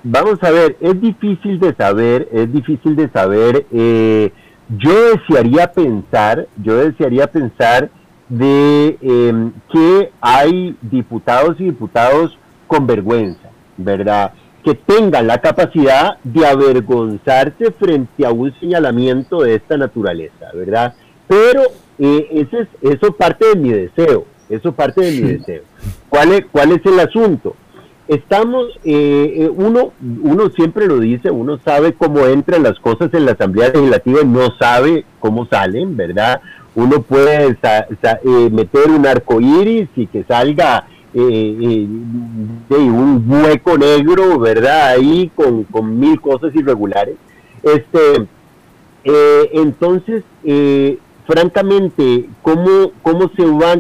[0.05, 3.66] vamos a ver, es difícil de saber, es difícil de saber.
[3.73, 4.33] Eh,
[4.79, 7.90] yo desearía pensar, yo desearía pensar
[8.29, 12.38] de em, que hay diputados y diputados
[12.69, 14.33] con vergüenza, ¿verdad?
[14.66, 20.92] Que tengan la capacidad de avergonzarse frente a un señalamiento de esta naturaleza, ¿verdad?
[21.29, 21.62] Pero
[22.00, 25.62] eh, ese es, eso parte de mi deseo, eso parte de mi deseo.
[26.09, 27.55] ¿Cuál es, cuál es el asunto?
[28.09, 29.92] Estamos, eh, eh, uno,
[30.24, 34.26] uno siempre lo dice, uno sabe cómo entran las cosas en la Asamblea Legislativa y
[34.26, 36.40] no sabe cómo salen, ¿verdad?
[36.74, 37.57] Uno puede
[38.50, 41.88] meter un arco iris y que salga eh,
[42.68, 44.88] de un hueco negro, ¿verdad?
[44.88, 47.16] Ahí con, con mil cosas irregulares.
[47.62, 48.26] Este,
[49.05, 53.76] eh, entonces, eh, francamente, ¿cómo, ¿cómo se va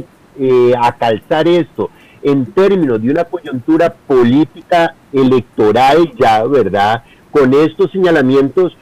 [0.80, 1.90] a calzar esto
[2.22, 7.02] en términos de una coyuntura política electoral ya, ¿verdad?
[7.30, 8.74] Con estos señalamientos,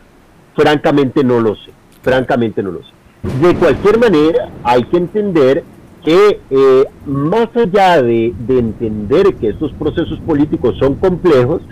[0.55, 2.93] francamente no lo sé, francamente no lo sé.
[3.41, 5.65] De cualquier manera, hay que entender
[6.05, 11.63] que eh, más allá de, entender que estos procesos políticos son complejos,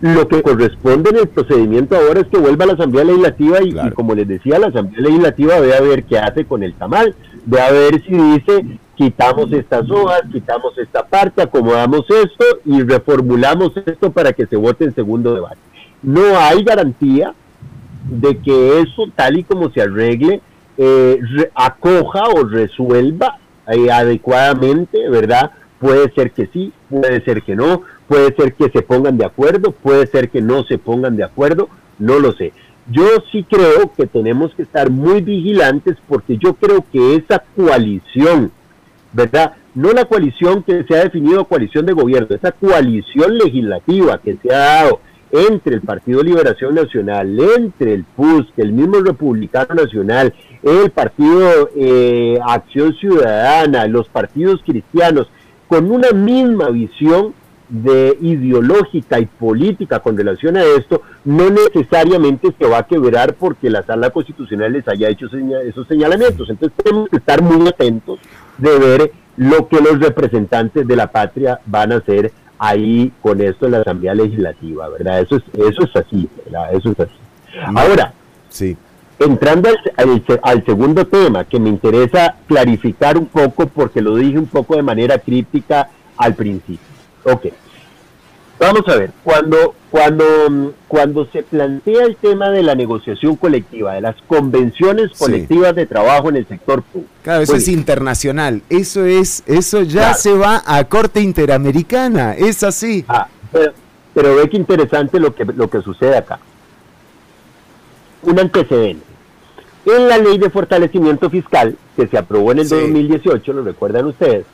[0.00, 3.90] lo que corresponde en el procedimiento ahora es que vuelva a la Asamblea Legislativa y,
[3.92, 7.14] como les decía, la Asamblea Legislativa ve a ver qué hace con el tamal,
[7.46, 13.72] ve a ver si dice quitamos estas hojas, quitamos esta parte, acomodamos esto y reformulamos
[13.86, 15.58] esto para que se vote en segundo debate.
[16.02, 17.34] No hay garantía
[18.04, 20.40] de que eso, tal y como se arregle,
[20.78, 21.20] eh,
[21.54, 25.52] acoja o resuelva adecuadamente, ¿verdad?
[25.78, 29.72] Puede ser que sí, puede ser que no, puede ser que se pongan de acuerdo,
[29.72, 32.52] puede ser que no se pongan de acuerdo, no lo sé.
[32.90, 38.50] Yo sí creo que tenemos que estar muy vigilantes porque yo creo que esa coalición,
[39.12, 39.54] ¿verdad?
[39.74, 44.54] No la coalición que se ha definido coalición de gobierno, esa coalición legislativa que se
[44.54, 45.00] ha dado
[45.32, 52.38] entre el Partido Liberación Nacional, entre el PUS, el mismo Republicano Nacional, el Partido eh,
[52.46, 55.28] Acción Ciudadana, los partidos cristianos,
[55.66, 57.34] con una misma visión
[57.70, 63.70] de ideológica y política con relación a esto, no necesariamente se va a quebrar porque
[63.70, 66.50] la sala constitucional les haya hecho esos señalamientos.
[66.50, 68.20] Entonces tenemos que estar muy atentos
[68.58, 72.30] de ver lo que los representantes de la patria van a hacer
[72.62, 75.20] ahí con esto en la Asamblea Legislativa, ¿verdad?
[75.20, 76.72] Eso es, eso es así, ¿verdad?
[76.72, 77.14] Eso es así.
[77.74, 78.12] Ahora,
[78.48, 78.76] sí.
[79.18, 84.46] entrando al, al, segundo tema, que me interesa clarificar un poco, porque lo dije un
[84.46, 86.86] poco de manera crítica al principio.
[87.24, 87.46] Ok.
[88.62, 94.00] Vamos a ver, cuando, cuando, cuando se plantea el tema de la negociación colectiva, de
[94.00, 97.12] las convenciones colectivas de trabajo en el sector público.
[97.24, 103.04] Claro, eso es internacional, eso es, eso ya se va a corte interamericana, es así.
[103.08, 103.26] Ah,
[104.14, 106.38] pero, ve que interesante lo que, lo que sucede acá.
[108.22, 109.04] Un antecedente.
[109.86, 114.46] En la ley de fortalecimiento fiscal que se aprobó en el 2018, lo recuerdan ustedes,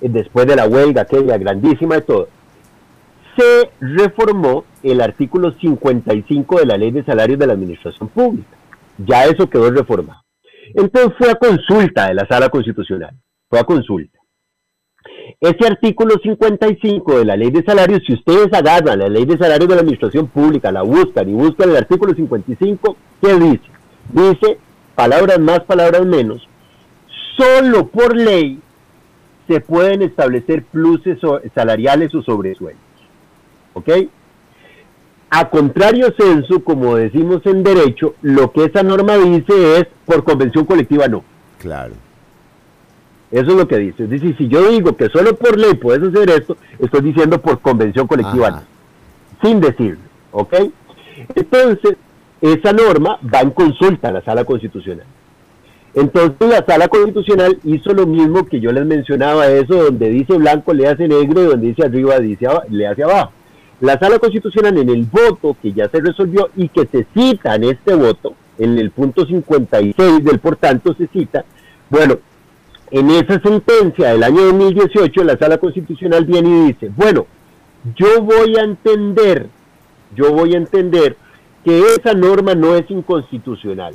[0.00, 2.28] después de la huelga aquella grandísima de todo,
[3.36, 8.56] se reformó el artículo 55 de la Ley de Salarios de la Administración Pública.
[8.98, 10.20] Ya eso quedó reformado.
[10.74, 13.14] Entonces fue a consulta de la Sala Constitucional.
[13.48, 14.18] Fue a consulta.
[15.40, 19.68] Ese artículo 55 de la Ley de Salarios, si ustedes agarran la Ley de Salarios
[19.68, 23.64] de la Administración Pública, la buscan y buscan el artículo 55, ¿qué dice?
[24.12, 24.58] Dice,
[24.94, 26.46] palabras más, palabras menos,
[27.36, 28.60] solo por ley
[29.48, 31.18] se pueden establecer pluses
[31.54, 32.93] salariales o sobresueldos.
[33.74, 33.88] ¿Ok?
[35.30, 40.64] A contrario censo, como decimos en derecho, lo que esa norma dice es por convención
[40.64, 41.24] colectiva no.
[41.58, 41.94] Claro.
[43.30, 44.04] Eso es lo que dice.
[44.04, 47.60] Es decir, si yo digo que solo por ley puedes hacer esto, estoy diciendo por
[47.60, 48.62] convención colectiva no.
[49.42, 49.98] Sin decirlo,
[50.30, 50.54] ¿ok?
[51.34, 51.96] Entonces,
[52.40, 55.06] esa norma va en consulta a la sala constitucional.
[55.94, 60.74] Entonces la sala constitucional hizo lo mismo que yo les mencionaba, eso donde dice blanco
[60.74, 63.32] le hace negro y donde dice arriba dice, le hace abajo.
[63.84, 67.64] La sala constitucional en el voto que ya se resolvió y que se cita en
[67.64, 71.44] este voto, en el punto 56 del por tanto se cita,
[71.90, 72.16] Bueno,
[72.90, 77.26] en esa sentencia del año 2018 la sala constitucional viene y dice, bueno,
[77.94, 79.48] yo voy a entender,
[80.16, 81.18] yo voy a entender
[81.62, 83.92] que esa norma no es inconstitucional.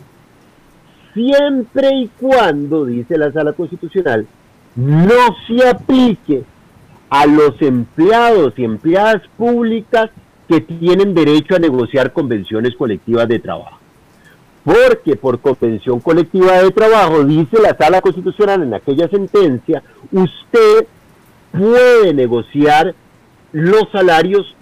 [1.15, 4.27] Siempre y cuando, dice la sala constitucional,
[4.75, 6.43] no se aplique
[7.09, 10.11] a los empleados y empleadas públicas
[10.47, 13.77] que tienen derecho a negociar convenciones colectivas de trabajo.
[14.63, 20.87] Porque por convención colectiva de trabajo, dice la sala constitucional en aquella sentencia, usted
[21.51, 22.93] puede negociar
[23.51, 24.55] los salarios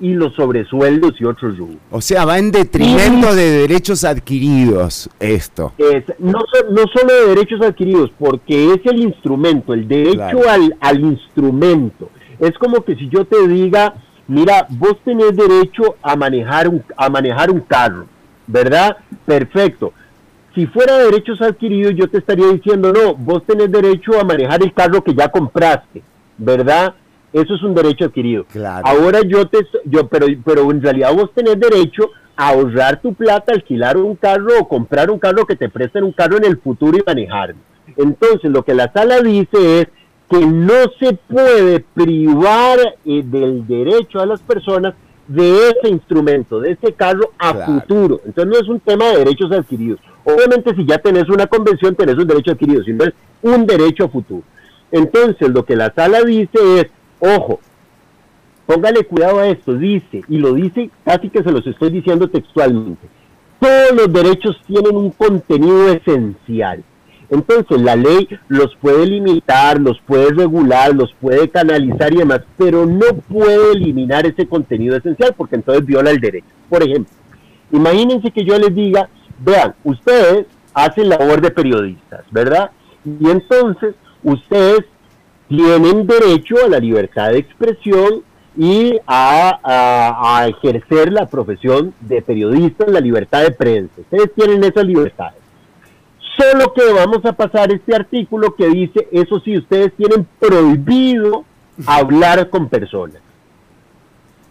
[0.00, 1.78] y los sobresueldos y otros rubros.
[1.90, 5.72] O sea, va en detrimento de derechos adquiridos esto.
[6.18, 12.10] no, no solo de derechos adquiridos, porque es el instrumento, el derecho al, al instrumento.
[12.38, 13.94] Es como que si yo te diga,
[14.26, 18.06] mira, vos tenés derecho a manejar un, a manejar un carro,
[18.46, 18.96] ¿verdad?
[19.24, 19.92] Perfecto.
[20.54, 24.72] Si fuera derechos adquiridos, yo te estaría diciendo, no, vos tenés derecho a manejar el
[24.74, 26.02] carro que ya compraste,
[26.36, 26.94] ¿verdad?
[27.32, 28.46] Eso es un derecho adquirido.
[28.84, 33.52] Ahora yo te, yo, pero, pero en realidad vos tenés derecho a ahorrar tu plata,
[33.52, 36.98] alquilar un carro o comprar un carro que te presten un carro en el futuro
[36.98, 37.56] y manejarlo.
[37.96, 39.88] Entonces, lo que la sala dice es
[40.30, 44.94] que no se puede privar eh, del derecho a las personas
[45.28, 48.20] de ese instrumento, de ese carro a futuro.
[48.24, 50.00] Entonces no es un tema de derechos adquiridos.
[50.24, 54.08] Obviamente si ya tenés una convención, tenés un derecho adquirido, sino es un derecho a
[54.08, 54.42] futuro.
[54.90, 56.86] Entonces lo que la sala dice es,
[57.24, 57.60] Ojo,
[58.66, 63.06] póngale cuidado a esto, dice, y lo dice casi que se los estoy diciendo textualmente,
[63.60, 66.82] todos los derechos tienen un contenido esencial.
[67.30, 72.86] Entonces la ley los puede limitar, los puede regular, los puede canalizar y demás, pero
[72.86, 76.48] no puede eliminar ese contenido esencial porque entonces viola el derecho.
[76.68, 77.14] Por ejemplo,
[77.70, 79.08] imagínense que yo les diga,
[79.38, 82.72] vean, ustedes hacen labor de periodistas, ¿verdad?
[83.04, 84.84] Y entonces ustedes
[85.56, 88.22] tienen derecho a la libertad de expresión
[88.56, 94.00] y a, ejercer la profesión de periodista en la libertad de prensa.
[94.00, 95.40] Ustedes tienen esas libertades.
[96.36, 101.44] Solo que vamos a pasar este artículo que dice, eso sí, ustedes tienen prohibido
[101.86, 103.18] hablar con personas,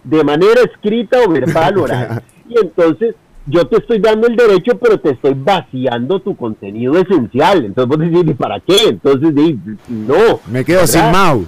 [0.03, 2.23] de manera escrita o verbal oral.
[2.51, 3.15] Y entonces
[3.47, 7.65] yo te estoy dando el derecho, pero te estoy vaciando tu contenido esencial.
[7.65, 8.89] Entonces vos decís, ¿y para qué?
[8.89, 9.33] Entonces,
[9.87, 10.39] no.
[10.47, 11.47] Me quedo sin mouse.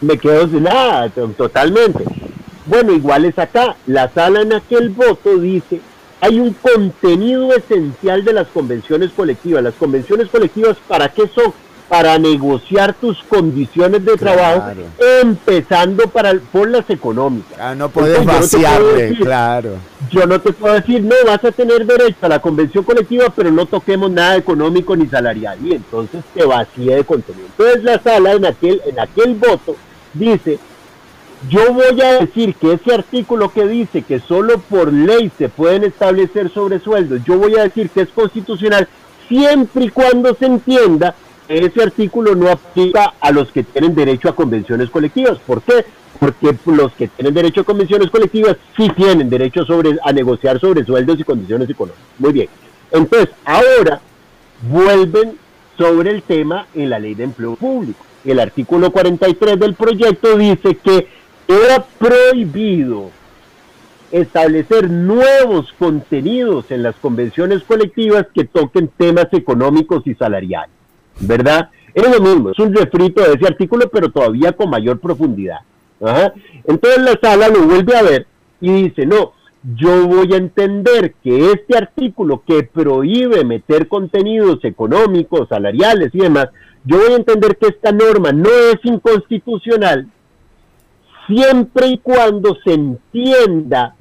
[0.00, 2.04] Me, quedo sin nada, totalmente.
[2.66, 3.76] Bueno, igual es acá.
[3.86, 5.80] La sala en aquel voto dice,
[6.20, 9.62] hay un contenido esencial de las convenciones colectivas.
[9.62, 11.52] Las convenciones colectivas, ¿para qué son?
[11.88, 14.72] Para negociar tus condiciones de trabajo,
[15.22, 17.58] empezando para, por las económicas.
[17.60, 19.74] Ah, no puedes vaciarle, claro.
[20.10, 23.50] Yo no te puedo decir, no, vas a tener derecho a la convención colectiva, pero
[23.50, 25.58] no toquemos nada económico ni salarial.
[25.64, 27.46] Y entonces te vacía de contenido.
[27.46, 29.76] Entonces la sala en aquel, en aquel voto
[30.12, 30.58] dice,
[31.48, 35.84] yo voy a decir que ese artículo que dice que solo por ley se pueden
[35.84, 38.88] establecer sobresueldos, yo voy a decir que es constitucional
[39.28, 41.14] siempre y cuando se entienda
[41.48, 45.38] ese artículo no aplica a los que tienen derecho a convenciones colectivas.
[45.38, 45.84] ¿Por qué?
[46.18, 50.84] Porque los que tienen derecho a convenciones colectivas sí tienen derecho sobre, a negociar sobre
[50.84, 52.04] sueldos y condiciones económicas.
[52.18, 52.48] Muy bien.
[52.90, 54.00] Entonces, ahora
[54.70, 55.38] vuelven
[55.76, 58.04] sobre el tema en la ley de empleo público.
[58.24, 61.06] El artículo 43 del proyecto dice que
[61.46, 63.10] era prohibido
[64.10, 70.70] establecer nuevos contenidos en las convenciones colectivas que toquen temas económicos y salariales.
[71.20, 71.70] ¿Verdad?
[71.94, 75.60] Es lo mismo, es un refrito de ese artículo, pero todavía con mayor profundidad.
[76.64, 78.26] Entonces la sala lo vuelve a ver
[78.60, 79.32] y dice, no,
[79.74, 86.48] yo voy a entender que este artículo que prohíbe meter contenidos económicos, salariales y demás,
[86.84, 90.06] yo voy a entender que esta norma no es inconstitucional
[91.26, 93.96] siempre y cuando se entienda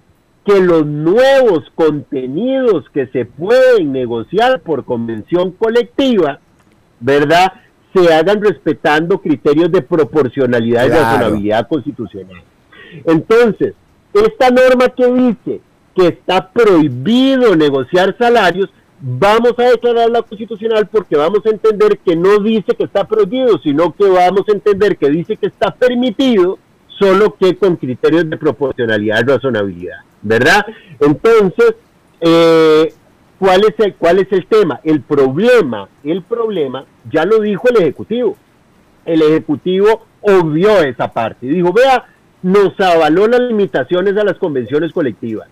[0.46, 6.40] que los nuevos contenidos que se pueden negociar por convención colectiva
[7.00, 7.54] ¿verdad?
[7.94, 12.42] Se hagan respetando criterios de proporcionalidad y razonabilidad constitucional.
[13.06, 13.74] Entonces,
[14.14, 15.62] esta norma que dice
[15.96, 22.40] que está prohibido negociar salarios, vamos a declararla constitucional porque vamos a entender que no
[22.40, 27.36] dice que está prohibido, sino que vamos a entender que dice que está permitido, solo
[27.36, 30.66] que con criterios de proporcionalidad y razonabilidad, ¿verdad?
[31.00, 31.76] Entonces,
[32.22, 32.94] eh,
[33.40, 34.80] ¿Cuál es, el, ¿Cuál es el tema?
[34.84, 38.38] El problema, el problema, ya lo dijo el Ejecutivo.
[39.06, 42.06] El Ejecutivo obvió esa parte dijo, vea,
[42.42, 45.48] nos avaló las limitaciones a las convenciones colectivas.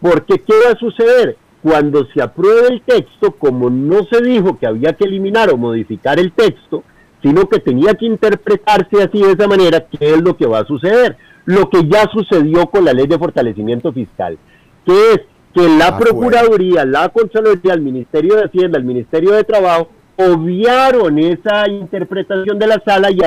[0.00, 1.36] Porque ¿qué va a suceder?
[1.62, 6.18] cuando se apruebe el texto, como no se dijo que había que eliminar o modificar
[6.18, 6.82] el texto,
[7.22, 10.66] sino que tenía que interpretarse así de esa manera, ¿qué es lo que va a
[10.66, 11.16] suceder?
[11.44, 14.38] Lo que ya sucedió con la ley de fortalecimiento fiscal,
[14.84, 15.20] que es
[15.54, 21.68] que la Procuraduría, la Contraloría, el Ministerio de Hacienda, el Ministerio de Trabajo, obviaron esa
[21.68, 23.20] interpretación de la sala y,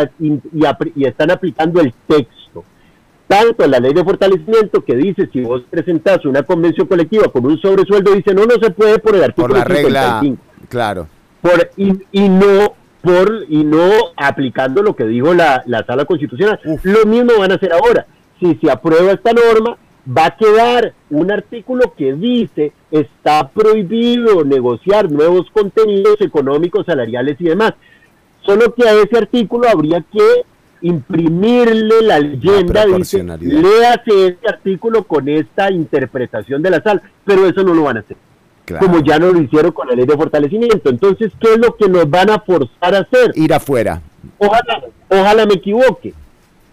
[0.96, 2.46] y están aplicando el texto
[3.28, 7.60] tanto la ley de fortalecimiento que dice si vos presentás una convención colectiva con un
[7.60, 10.22] sobresueldo, dice no, no se puede por el artículo por la regla,
[10.70, 11.08] claro.
[11.42, 16.60] Por, y, y, no por y no aplicando lo que dijo la, la sala constitucional.
[16.84, 18.08] Lo mismo van a hacer ahora.
[18.40, 25.12] Si se aprueba esta norma, va a quedar un artículo que dice está prohibido negociar
[25.12, 27.74] nuevos contenidos económicos, salariales y demás.
[28.46, 30.46] Solo que a ese artículo habría que
[30.82, 37.64] imprimirle la leyenda, dice, léase este artículo con esta interpretación de la sala, pero eso
[37.64, 38.18] no lo van a hacer.
[38.80, 40.90] Como ya no lo hicieron con la ley de fortalecimiento.
[40.90, 43.32] Entonces, ¿qué es lo que nos van a forzar a hacer?
[43.36, 44.02] Ir afuera.
[44.38, 46.14] Ojalá, ojalá me equivoque.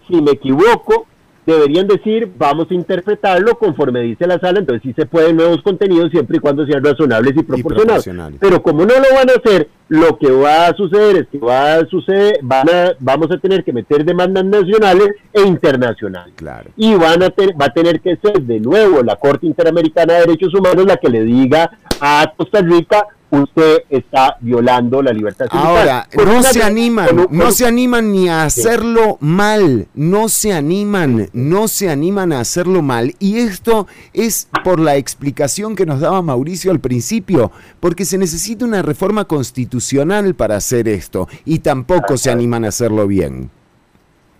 [0.07, 1.07] Si me equivoco,
[1.45, 6.11] deberían decir, vamos a interpretarlo conforme dice la sala, entonces sí se pueden nuevos contenidos
[6.11, 8.37] siempre y cuando sean razonables y proporcionados.
[8.39, 11.75] Pero como no lo van a hacer, lo que va a suceder es que va
[11.75, 16.33] a suceder, van a, vamos a tener que meter demandas nacionales e internacionales.
[16.35, 16.71] Claro.
[16.77, 20.53] Y van a va a tener que ser de nuevo la Corte Interamericana de Derechos
[20.53, 21.69] Humanos la que le diga
[21.99, 23.07] a Costa Rica
[23.41, 29.17] usted está violando la libertad Ahora, no se animan, no se animan ni a hacerlo
[29.19, 33.13] mal, no se animan, no se animan a hacerlo mal.
[33.19, 38.65] Y esto es por la explicación que nos daba Mauricio al principio, porque se necesita
[38.65, 43.49] una reforma constitucional para hacer esto, y tampoco se animan a hacerlo bien.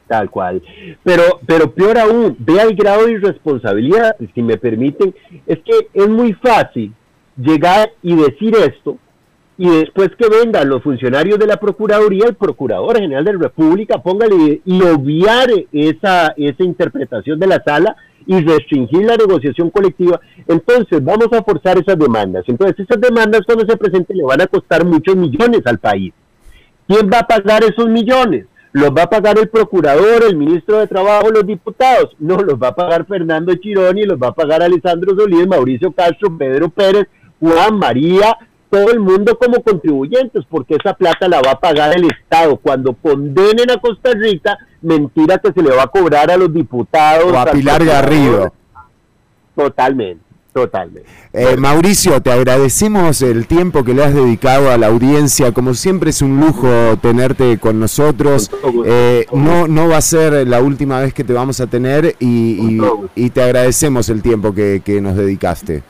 [0.08, 0.62] Tal cual.
[1.04, 5.16] Pero, pero peor aún, vea el grado de irresponsabilidad, si me permiten,
[5.48, 6.94] es que es muy fácil
[7.38, 8.98] llegar y decir esto
[9.58, 14.02] y después que vengan los funcionarios de la Procuraduría, el Procurador General de la República,
[14.02, 21.04] póngale y obviar esa, esa interpretación de la sala y restringir la negociación colectiva, entonces
[21.04, 22.46] vamos a forzar esas demandas.
[22.48, 26.14] Entonces esas demandas cuando se presenten le van a costar muchos millones al país.
[26.88, 28.46] ¿Quién va a pagar esos millones?
[28.72, 32.16] ¿Los va a pagar el procurador, el ministro de Trabajo, los diputados?
[32.18, 36.36] No, los va a pagar Fernando Chironi, los va a pagar Alessandro Solís, Mauricio Castro,
[36.36, 37.08] Pedro Pérez,
[37.44, 38.38] Juan, María,
[38.70, 42.56] todo el mundo como contribuyentes, porque esa plata la va a pagar el Estado.
[42.56, 47.34] Cuando condenen a Costa Rica, mentira que se le va a cobrar a los diputados.
[47.34, 48.54] O a Pilar Garrido.
[49.56, 50.24] Totalmente.
[50.54, 51.10] Totalmente.
[51.34, 55.52] Eh, Mauricio, te agradecemos el tiempo que le has dedicado a la audiencia.
[55.52, 56.70] Como siempre es un lujo
[57.02, 58.52] tenerte con nosotros.
[58.86, 62.80] Eh, no, no va a ser la última vez que te vamos a tener y,
[63.32, 65.84] te agradecemos el tiempo que nos dedicaste.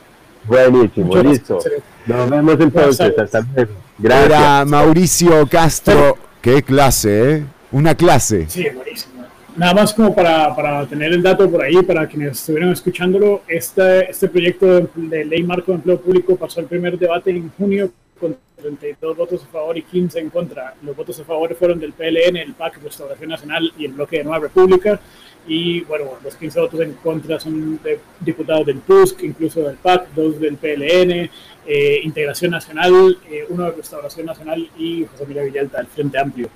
[0.46, 1.60] Buenísimo, listo.
[2.06, 3.14] Nos vemos entonces.
[3.18, 3.74] Hasta luego.
[3.98, 4.26] Gracias.
[4.26, 6.18] Era Mauricio Castro.
[6.42, 7.46] Qué clase, ¿eh?
[7.72, 8.46] Una clase.
[8.50, 9.14] Sí, buenísimo.
[9.56, 14.10] Nada más como para, para, tener el dato por ahí, para quienes estuvieron escuchándolo, este,
[14.10, 18.36] este proyecto de ley marco de empleo público pasó el primer debate en junio con
[18.60, 20.74] 32 votos a favor y 15 en contra.
[20.82, 24.24] Los votos a favor fueron del PLN, el PAC, Restauración Nacional y el Bloque de
[24.24, 25.00] Nueva República
[25.48, 30.14] y bueno, los 15 votos en contra son de diputados del PUSC, incluso del PAC,
[30.16, 31.30] dos del PLN,
[31.66, 36.50] eh, Integración Nacional, eh, uno de Restauración Nacional y José Miguel Villalta del Frente Amplio.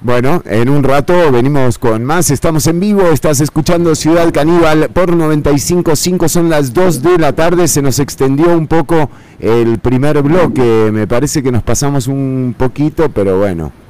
[0.00, 2.30] Bueno, en un rato venimos con más.
[2.30, 3.02] Estamos en vivo.
[3.10, 6.28] Estás escuchando Ciudad Caníbal por 95.5.
[6.28, 7.68] Son las 2 de la tarde.
[7.68, 9.10] Se nos extendió un poco
[9.40, 10.90] el primer bloque.
[10.92, 13.83] Me parece que nos pasamos un poquito, pero bueno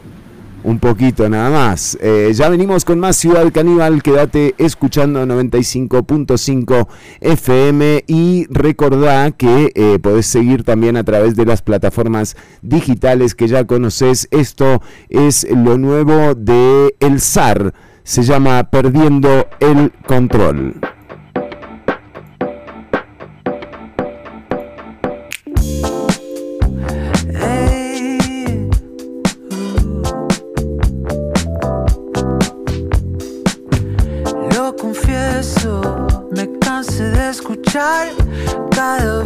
[0.64, 1.96] un poquito nada más.
[2.00, 6.88] Eh, ya venimos con más Ciudad Caníbal, quédate escuchando 95.5
[7.20, 13.46] FM y recordá que eh, podés seguir también a través de las plataformas digitales que
[13.46, 14.26] ya conoces.
[14.30, 20.74] Esto es lo nuevo de El SAR, se llama Perdiendo el Control.
[37.74, 39.23] Cada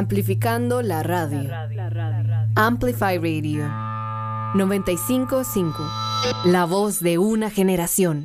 [0.00, 1.50] Amplificando la radio.
[2.54, 3.70] Amplify Radio.
[4.54, 5.76] 955.
[6.46, 8.24] La voz de una generación.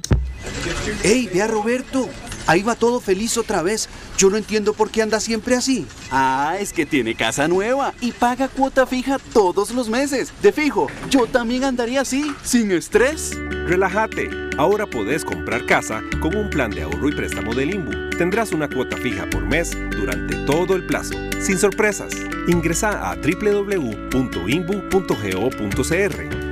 [1.04, 2.08] ¡Ey, ve a Roberto!
[2.48, 3.90] Ahí va todo feliz otra vez.
[4.18, 5.86] Yo no entiendo por qué anda siempre así.
[6.12, 10.32] Ah, es que tiene casa nueva y paga cuota fija todos los meses.
[10.42, 13.38] De fijo, yo también andaría así, sin estrés.
[13.68, 14.30] Relájate.
[14.58, 18.05] Ahora podés comprar casa con un plan de ahorro y préstamo del INBU.
[18.18, 22.14] Tendrás una cuota fija por mes durante todo el plazo, sin sorpresas.
[22.48, 24.16] Ingresa a www.inbu.go.cr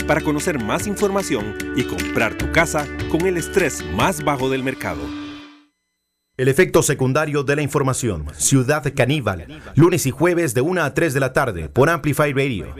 [0.05, 5.01] para conocer más información y comprar tu casa con el estrés más bajo del mercado.
[6.35, 8.25] El efecto secundario de la información.
[8.35, 9.61] Ciudad Caníbal.
[9.75, 12.73] Lunes y jueves de 1 a 3 de la tarde por Amplify Radio.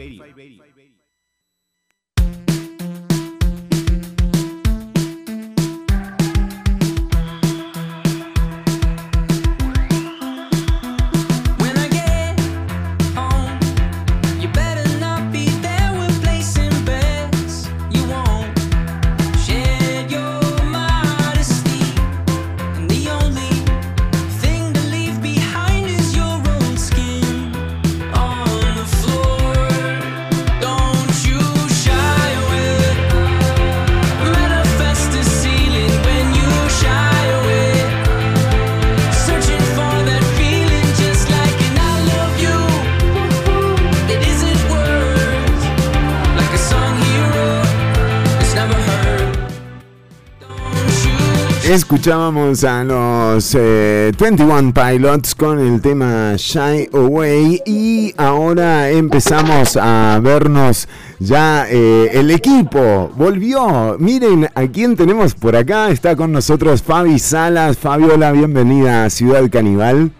[51.74, 60.20] Escuchábamos a los eh, 21 Pilots con el tema Shy Away y ahora empezamos a
[60.22, 60.86] vernos
[61.18, 63.96] ya eh, el equipo volvió.
[63.98, 65.88] Miren a quién tenemos por acá.
[65.88, 67.76] Está con nosotros Fabi Salas.
[67.76, 70.12] Fabiola, bienvenida a Ciudad Caníbal.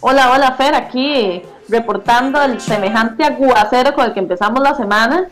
[0.00, 5.26] Hola, hola Fer, aquí reportando el semejante aguacero con el que empezamos la semana.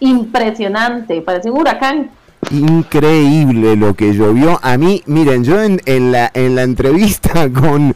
[0.00, 2.10] Impresionante, parece un huracán.
[2.50, 4.58] Increíble lo que llovió.
[4.62, 7.94] A mí, miren, yo en, en la, en la entrevista con,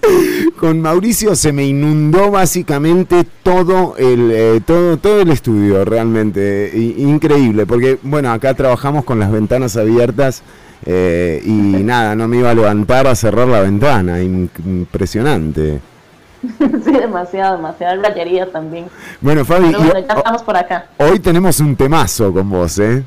[0.59, 6.73] con Mauricio se me inundó básicamente todo el, eh, todo, todo el estudio, realmente.
[6.99, 10.43] Increíble, porque bueno, acá trabajamos con las ventanas abiertas
[10.87, 14.21] eh, y nada, no me iba a levantar a cerrar la ventana.
[14.23, 15.81] Impresionante.
[16.85, 18.87] sí, demasiado, demasiada rayería también.
[19.21, 20.87] Bueno, Fabi, Pero bueno, y- ya estamos por acá.
[20.99, 23.03] hoy tenemos un temazo con vos, ¿eh?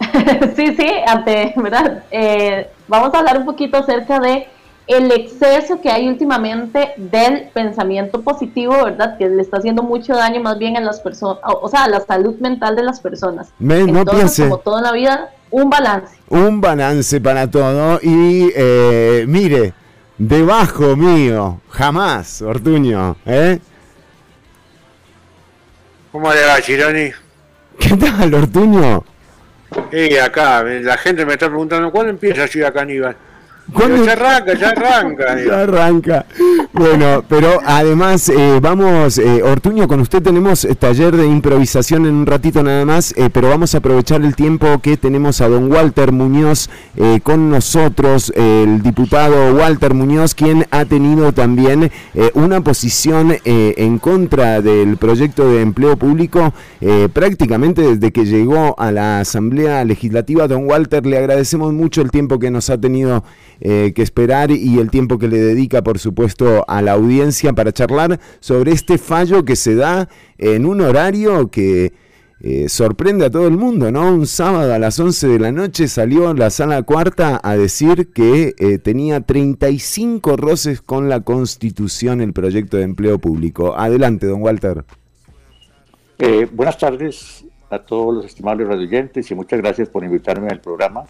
[0.56, 2.04] sí, sí, ante, ¿verdad?
[2.10, 4.46] Eh, vamos a hablar un poquito acerca de
[4.86, 9.18] el exceso que hay últimamente del pensamiento positivo, ¿verdad?
[9.18, 12.00] Que le está haciendo mucho daño más bien a las personas, o sea, a la
[12.00, 13.48] salud mental de las personas.
[13.58, 14.42] Ve, no Entonces, piense.
[14.44, 16.16] como todo en la vida, un balance.
[16.30, 19.74] un balance para todo y eh, mire,
[20.16, 23.58] debajo mío, jamás, Ortuño, ¿eh?
[26.12, 27.10] ¿Cómo le va, Chironi?
[27.78, 29.04] ¿Qué tal, Ortuño?
[29.92, 33.16] Y acá, la gente me está preguntando, ¿cuándo empieza Ciudad Caníbal?
[33.72, 35.36] ¿Cuándo- Ya arranca, ya arranca.
[35.46, 36.26] Ya arranca.
[36.72, 42.26] Bueno, pero además, eh, vamos, eh, Ortuño, con usted tenemos taller de improvisación en un
[42.26, 46.12] ratito nada más, eh, pero vamos a aprovechar el tiempo que tenemos a don Walter
[46.12, 46.70] Muñoz
[47.22, 51.90] con nosotros, el diputado Walter Muñoz, quien ha tenido también
[52.34, 56.52] una posición en contra del proyecto de empleo público
[57.12, 60.48] prácticamente desde que llegó a la Asamblea Legislativa.
[60.48, 63.24] Don Walter, le agradecemos mucho el tiempo que nos ha tenido
[63.60, 67.72] eh, que esperar y el tiempo que le dedica, por supuesto, a la audiencia para
[67.72, 71.92] charlar sobre este fallo que se da en un horario que
[72.40, 74.14] eh, sorprende a todo el mundo, ¿no?
[74.14, 78.54] Un sábado a las 11 de la noche salió la sala cuarta a decir que
[78.58, 83.76] eh, tenía 35 roces con la Constitución el proyecto de empleo público.
[83.76, 84.84] Adelante, don Walter.
[86.20, 91.04] Eh, buenas tardes a todos los estimables radioyentes y muchas gracias por invitarme al programa.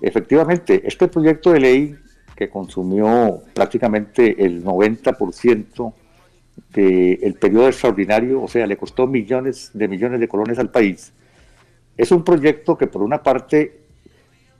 [0.00, 1.96] Efectivamente, este proyecto de ley
[2.36, 5.92] que consumió prácticamente el 90%
[6.72, 11.12] del periodo extraordinario, o sea, le costó millones de millones de colones al país,
[11.96, 13.80] es un proyecto que por una parte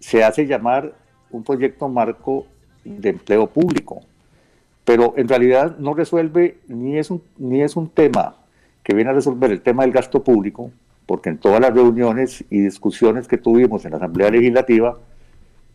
[0.01, 0.93] se hace llamar
[1.30, 2.47] un proyecto marco
[2.84, 4.01] de empleo público,
[4.84, 8.36] pero en realidad no resuelve ni es un, ni es un tema
[8.82, 10.72] que viene a resolver el tema del gasto público,
[11.07, 14.99] porque en todas las reuniones y discusiones que tuvimos en la Asamblea Legislativa,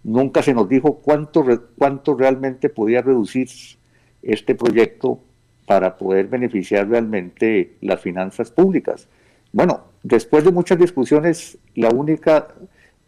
[0.04, 1.45] nunca se nos dijo cuánto,
[1.78, 3.47] cuánto realmente podía reducir
[4.22, 5.20] este proyecto
[5.66, 9.08] para poder beneficiar realmente las finanzas públicas.
[9.51, 12.47] Bueno, después de muchas discusiones, la única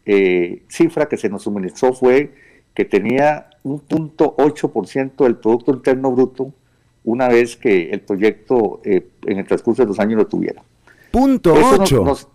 [0.06, 2.34] eh, cifra que se nos suministró fue
[2.74, 6.54] que tenía un punto 8% del Producto Interno Bruto
[7.04, 10.62] una vez que el proyecto eh, en el transcurso de los años lo tuviera.
[11.12, 12.04] Punto Eso nos- 8.
[12.04, 12.28] nos-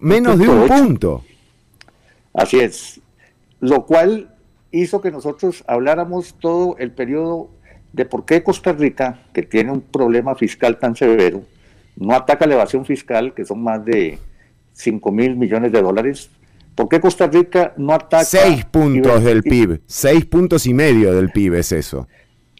[0.00, 1.22] Menos de un punto.
[2.34, 3.00] Así es.
[3.62, 4.34] Lo cual
[4.72, 7.48] hizo que nosotros habláramos todo el periodo
[7.92, 11.42] de por qué Costa Rica, que tiene un problema fiscal tan severo,
[11.94, 14.18] no ataca la evasión fiscal, que son más de
[14.72, 16.28] 5 mil millones de dólares.
[16.74, 18.24] ¿Por qué Costa Rica no ataca...
[18.24, 19.80] Seis puntos y- del PIB.
[19.86, 22.08] Seis puntos y medio del PIB es eso.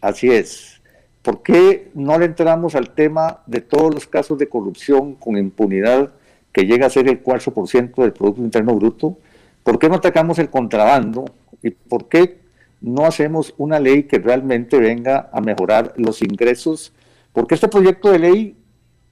[0.01, 0.81] Así es.
[1.21, 6.13] ¿Por qué no le entramos al tema de todos los casos de corrupción con impunidad
[6.53, 9.17] que llega a ser el 4% del Producto Interno Bruto?
[9.63, 11.25] ¿Por qué no atacamos el contrabando?
[11.61, 12.39] ¿Y por qué
[12.81, 16.93] no hacemos una ley que realmente venga a mejorar los ingresos?
[17.31, 18.57] Porque este proyecto de ley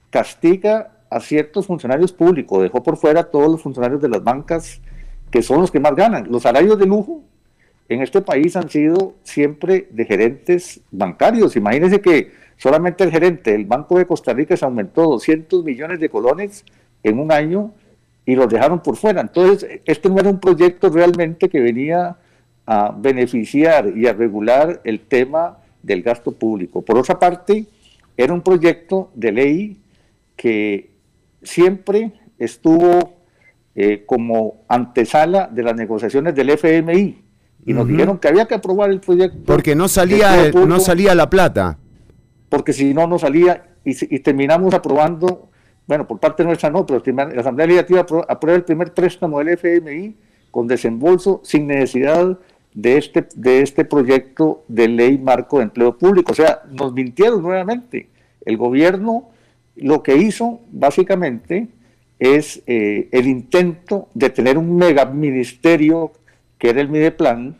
[0.09, 4.81] castiga a ciertos funcionarios públicos, dejó por fuera a todos los funcionarios de las bancas
[5.29, 6.29] que son los que más ganan.
[6.29, 7.23] Los salarios de lujo
[7.89, 11.55] en este país han sido siempre de gerentes bancarios.
[11.55, 16.09] Imagínense que solamente el gerente del Banco de Costa Rica se aumentó 200 millones de
[16.09, 16.65] colones
[17.03, 17.73] en un año
[18.31, 19.21] y los dejaron por fuera.
[19.21, 22.15] Entonces, este no era un proyecto realmente que venía
[22.65, 26.81] a beneficiar y a regular el tema del gasto público.
[26.81, 27.65] Por otra parte,
[28.15, 29.77] era un proyecto de ley
[30.35, 30.91] que
[31.43, 33.13] siempre estuvo
[33.75, 37.21] eh, como antesala de las negociaciones del FMI
[37.65, 39.37] y nos dijeron que había que aprobar el proyecto.
[39.45, 41.77] Porque no salía, el- no salía la plata.
[42.49, 45.50] porque si no, no salía y terminamos aprobando,
[45.87, 50.15] bueno, por parte nuestra no, pero la Asamblea Legislativa aprueba el primer préstamo del FMI
[50.51, 52.37] con desembolso sin necesidad
[52.73, 56.31] de este, de este proyecto de ley marco de empleo público.
[56.31, 58.09] O sea, nos mintieron nuevamente.
[58.45, 59.29] El gobierno
[59.75, 61.67] lo que hizo básicamente
[62.19, 66.11] es eh, el intento de tener un mega ministerio
[66.57, 67.57] que era el Mideplan,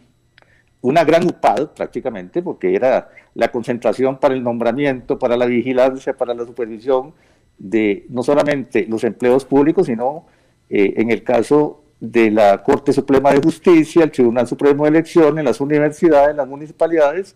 [0.82, 6.34] una gran UPAD prácticamente, porque era la concentración para el nombramiento, para la vigilancia, para
[6.34, 7.14] la supervisión
[7.58, 10.26] de no solamente los empleos públicos, sino
[10.70, 15.46] eh, en el caso de la Corte Suprema de Justicia, el Tribunal Supremo de Elecciones,
[15.46, 17.36] las universidades, las municipalidades,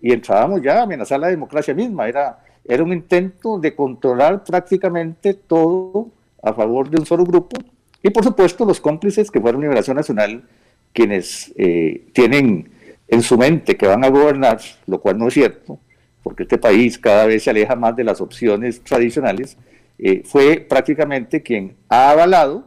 [0.00, 2.08] y entrábamos ya a amenazar la democracia misma.
[2.08, 6.10] Era, era un intento de controlar prácticamente todo
[6.42, 7.56] a favor de un solo grupo,
[8.02, 10.44] y por supuesto los cómplices que fueron Liberación Nacional,
[10.92, 12.70] quienes eh, tienen
[13.08, 15.78] en su mente que van a gobernar, lo cual no es cierto,
[16.24, 19.56] porque este país cada vez se aleja más de las opciones tradicionales,
[19.98, 22.64] eh, fue prácticamente quien ha avalado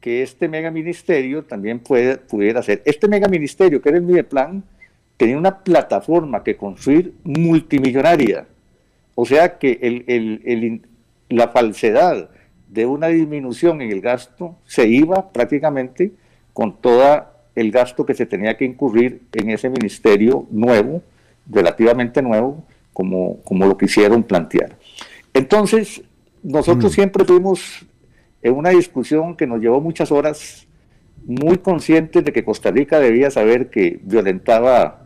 [0.00, 2.82] que este mega ministerio también puede, pudiera ser.
[2.84, 4.62] Este mega ministerio, que era el Mideplan,
[5.16, 8.46] tenía una plataforma que construir multimillonaria.
[9.14, 10.82] O sea que
[11.30, 12.28] la falsedad
[12.68, 16.12] de una disminución en el gasto se iba prácticamente
[16.52, 17.24] con todo
[17.54, 21.02] el gasto que se tenía que incurrir en ese ministerio nuevo,
[21.48, 24.78] relativamente nuevo, como, como lo quisieron plantear.
[25.34, 26.02] Entonces,
[26.42, 27.84] nosotros siempre fuimos
[28.40, 30.66] en una discusión que nos llevó muchas horas,
[31.26, 35.02] muy conscientes de que Costa Rica debía saber que violentaba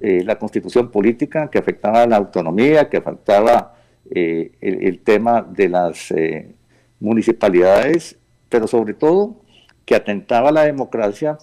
[0.00, 3.76] eh, la constitución política, que afectaba la autonomía, que afectaba
[4.10, 6.54] eh, el, el tema de las eh,
[7.00, 8.18] municipalidades,
[8.48, 9.42] pero sobre todo
[9.84, 11.38] que atentaba a la democracia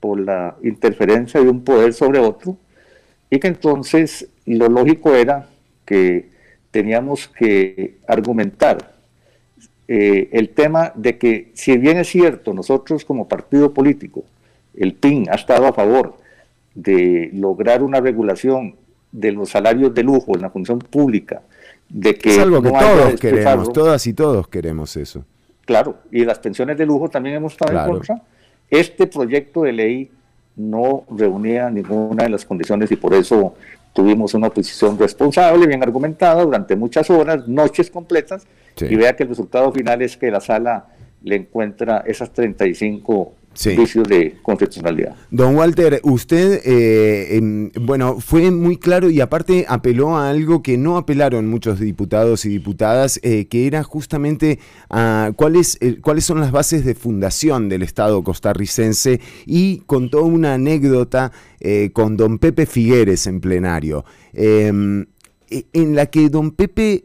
[0.00, 2.56] por la interferencia de un poder sobre otro,
[3.30, 5.48] y que entonces lo lógico era
[5.84, 6.28] que
[6.70, 8.94] teníamos que argumentar
[9.88, 14.24] eh, el tema de que si bien es cierto, nosotros como partido político,
[14.76, 16.16] el PIN ha estado a favor
[16.74, 18.74] de lograr una regulación
[19.12, 21.42] de los salarios de lujo en la función pública,
[21.88, 25.24] de que es algo que no todos despilfarro, queremos, todas y todos queremos eso.
[25.64, 27.86] claro, y las pensiones de lujo también hemos estado Claro.
[27.88, 28.22] en contra.
[28.68, 30.10] Este proyecto de ley
[30.56, 33.54] no reunía ninguna de las condiciones y por eso
[33.92, 38.86] tuvimos una oposición responsable, bien argumentada, durante muchas horas, noches completas, Sí.
[38.90, 40.86] y vea que el resultado final es que la sala
[41.22, 43.74] le encuentra esas 35 Sí.
[43.74, 45.16] vicios de constitucionalidad.
[45.30, 50.98] Don Walter, usted, eh, bueno, fue muy claro y aparte apeló a algo que no
[50.98, 54.58] apelaron muchos diputados y diputadas, eh, que era justamente
[54.90, 60.54] a cuáles, eh, cuáles son las bases de fundación del Estado costarricense y contó una
[60.54, 61.32] anécdota
[61.94, 64.04] con don Pepe Figueres en plenario,
[64.34, 65.06] em,
[65.50, 67.04] e- en la que don Pepe...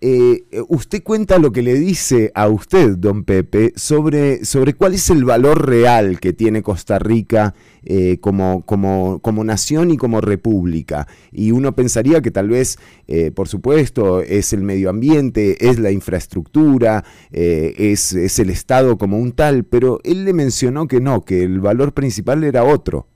[0.00, 5.08] Eh, usted cuenta lo que le dice a usted, don Pepe, sobre, sobre cuál es
[5.08, 7.54] el valor real que tiene Costa Rica
[7.86, 11.06] eh, como, como, como nación y como república.
[11.32, 12.78] Y uno pensaría que tal vez,
[13.08, 18.96] eh, por supuesto, es el medio ambiente, es la infraestructura, eh, es, es el Estado
[18.96, 23.06] como un tal, pero él le mencionó que no, que el valor principal era otro.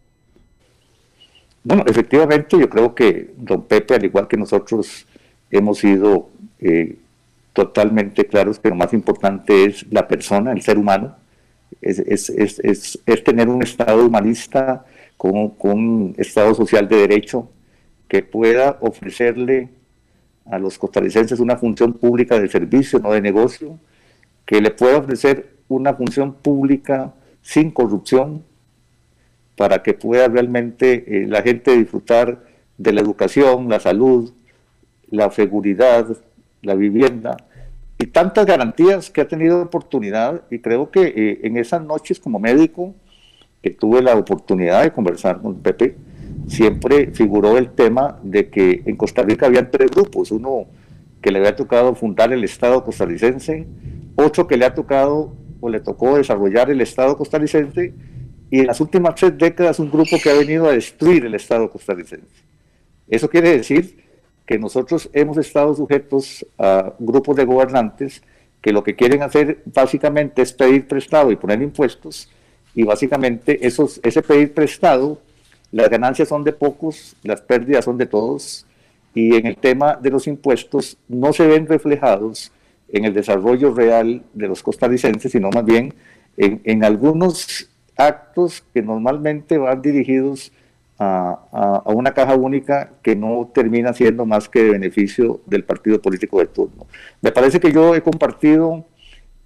[1.65, 5.07] Bueno, efectivamente, yo creo que don Pepe, al igual que nosotros,
[5.51, 6.29] hemos sido
[6.61, 6.97] eh,
[7.53, 11.17] totalmente claros que lo más importante es la persona, el ser humano,
[11.81, 12.33] es,
[13.25, 14.85] tener un Estado humanista
[15.17, 17.49] con, con un Estado social de derecho
[18.09, 19.69] que pueda ofrecerle
[20.47, 23.79] a los costarricenses una función pública de servicio, no de negocio,
[24.47, 28.43] que le pueda ofrecer una función pública sin corrupción,
[29.57, 32.45] para que pueda realmente eh, la gente disfrutar
[32.79, 34.33] de la educación, la salud,
[35.11, 36.07] la seguridad,
[36.63, 37.37] la vivienda
[37.99, 42.39] y tantas garantías que ha tenido oportunidad y creo que eh, en esas noches como
[42.39, 42.95] médico
[43.63, 45.97] que tuve la oportunidad de conversar con Pepe,
[46.47, 50.67] siempre figuró el tema de que en Costa Rica había tres grupos, uno
[51.21, 53.67] que le había tocado fundar el Estado costarricense,
[54.15, 57.93] otro que le ha tocado o le tocó desarrollar el Estado costarricense
[58.51, 61.69] y en las últimas tres décadas un grupo que ha venido a destruir el Estado
[61.69, 62.45] costarricense.
[63.09, 64.08] Eso quiere decir
[64.49, 68.23] que nosotros hemos estado sujetos a grupos de gobernantes
[68.63, 72.31] que lo que quieren hacer básicamente es pedir prestado y poner impuestos
[72.75, 75.21] y básicamente esos, ese pedir prestado,
[75.71, 78.65] las ganancias son de pocos, las pérdidas son de todos
[79.15, 82.51] y en el tema de los impuestos no se ven reflejados
[82.89, 85.93] en el desarrollo real de los costarricenses, sino más bien
[86.39, 87.69] en, en algunos
[87.99, 90.53] actos que normalmente van dirigidos
[90.99, 96.41] a, una caja única que no termina siendo más que de beneficio del partido político
[96.41, 96.87] de turno.
[97.21, 98.85] Me parece que yo he compartido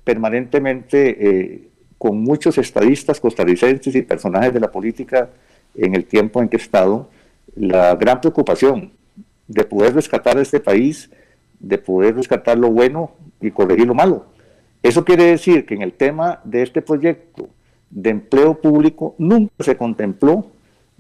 [0.05, 5.31] permanentemente eh, con muchos estadistas costarricenses y personajes de la política
[5.75, 7.09] en el tiempo en que he estado
[7.55, 8.93] la gran preocupación
[9.47, 11.11] de poder rescatar a este país,
[11.61, 14.27] de poder rescatar lo bueno y corregir lo malo.
[14.83, 17.51] Eso quiere decir que en el tema de este proyecto
[17.91, 20.52] de empleo público nunca se contempló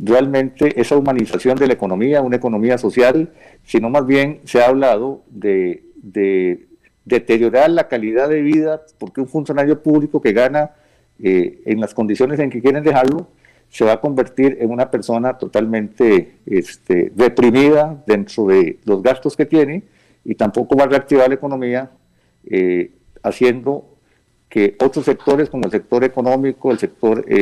[0.03, 3.33] realmente esa humanización de la economía, una economía social,
[3.65, 6.67] sino más bien se ha hablado de, de
[7.05, 10.73] deteriorar la calidad de vida porque un funcionario público que gana
[11.23, 13.29] eh, en las condiciones en que quieren dejarlo
[13.69, 19.47] se va a convertir en una persona totalmente este, reprimida dentro de los gastos que
[19.47, 19.85] tiene
[20.25, 21.91] y tampoco va a reactivar la economía
[22.45, 22.91] eh,
[23.23, 23.92] haciendo
[24.53, 27.37] que otros sectores como el sector económico, el sector eh,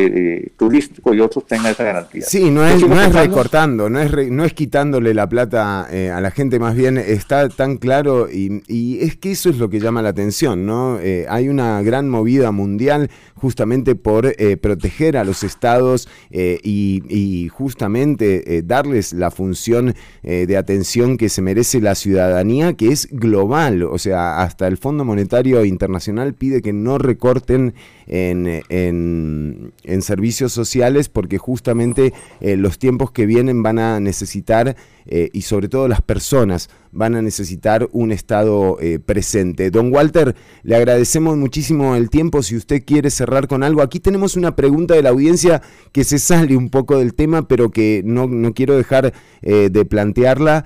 [0.45, 2.23] eh, turístico y otros tengan esa garantía.
[2.23, 6.13] Sí, no es, no es recortando, no es, re- no es quitándole la plata eh,
[6.13, 9.69] a la gente, más bien está tan claro y, y es que eso es lo
[9.69, 11.01] que llama la atención, ¿no?
[11.01, 17.49] Eh, hay una gran movida mundial justamente por eh, proteger a los estados eh, y,
[17.51, 23.82] justamente eh, darles la función de atención que se merece la ciudadanía, que es global,
[23.82, 27.74] o sea, hasta el Fondo Monetario Internacional pide que no recorten
[28.07, 34.76] en, en- en servicios sociales porque justamente los tiempos que vienen van a necesitar
[35.13, 39.73] eh, y sobre todo las personas van a necesitar un estado eh, presente.
[39.73, 42.45] Don Walter, le agradecemos muchísimo el tiempo.
[42.45, 46.21] Si usted quiere cerrar con algo, aquí tenemos una pregunta de la audiencia que se
[46.21, 50.65] sale un poco del tema, pero que no, no quiero dejar eh, de plantearla.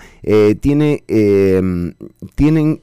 [0.61, 1.05] Tiene,
[2.35, 2.81] tienen,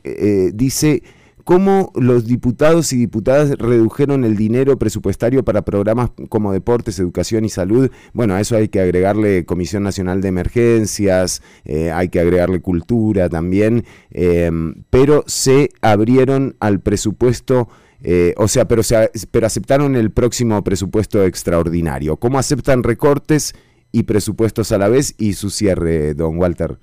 [0.54, 1.04] dice...
[1.44, 7.50] ¿Cómo los diputados y diputadas redujeron el dinero presupuestario para programas como deportes, educación y
[7.50, 7.90] salud?
[8.14, 13.30] Bueno, a eso hay que agregarle Comisión Nacional de Emergencias, eh, hay que agregarle cultura
[13.30, 14.52] también, eh,
[14.90, 17.70] pero se abrieron al presupuesto,
[18.04, 22.18] eh, o sea, pero, se, pero aceptaron el próximo presupuesto extraordinario.
[22.18, 23.54] ¿Cómo aceptan recortes
[23.92, 26.78] y presupuestos a la vez y su cierre, don Walter?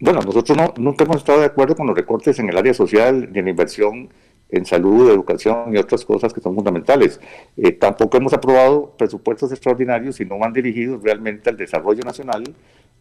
[0.00, 3.28] Bueno, nosotros no, nunca hemos estado de acuerdo con los recortes en el área social
[3.32, 4.08] ni en la inversión
[4.48, 7.20] en salud, educación y otras cosas que son fundamentales.
[7.56, 12.44] Eh, tampoco hemos aprobado presupuestos extraordinarios si no van dirigidos realmente al desarrollo nacional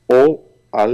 [0.08, 0.88] o a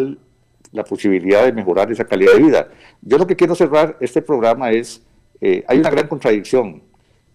[0.72, 2.68] la posibilidad de mejorar esa calidad de vida.
[3.02, 5.02] Yo lo que quiero cerrar este programa es,
[5.42, 6.84] eh, hay una gran contradicción.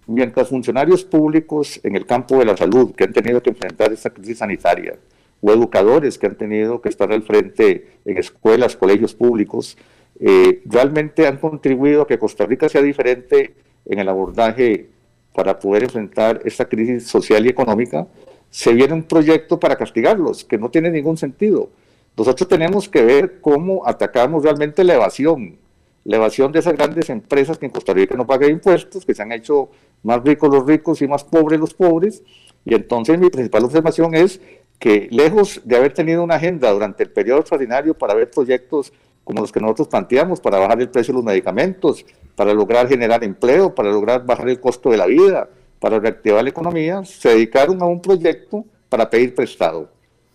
[0.06, 4.10] Mientras funcionarios públicos en el campo de la salud que han tenido que enfrentar esta
[4.10, 4.96] crisis sanitaria,
[5.40, 9.76] o educadores que han tenido que estar al frente en escuelas, colegios públicos,
[10.18, 13.54] eh, realmente han contribuido a que Costa Rica sea diferente
[13.86, 14.88] en el abordaje
[15.34, 18.06] para poder enfrentar esta crisis social y económica,
[18.50, 21.70] se viene un proyecto para castigarlos, que no tiene ningún sentido.
[22.16, 25.56] Nosotros tenemos que ver cómo atacamos realmente la evasión,
[26.04, 29.22] la evasión de esas grandes empresas que en Costa Rica no pagan impuestos, que se
[29.22, 29.70] han hecho
[30.02, 32.22] más ricos los ricos y más pobres los pobres.
[32.64, 34.40] Y entonces mi principal observación es
[34.80, 39.42] que lejos de haber tenido una agenda durante el periodo extraordinario para ver proyectos como
[39.42, 42.04] los que nosotros planteamos, para bajar el precio de los medicamentos,
[42.34, 46.50] para lograr generar empleo, para lograr bajar el costo de la vida, para reactivar la
[46.50, 49.90] economía, se dedicaron a un proyecto para pedir prestado.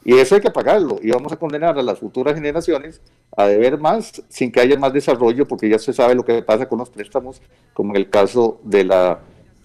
[0.05, 3.01] Y eso hay que pagarlo y vamos a condenar a las futuras generaciones
[3.35, 6.69] a deber más sin que haya más desarrollo, porque ya se sabe lo que pasa
[6.69, 7.41] con los préstamos,
[7.73, 9.19] como en el caso de la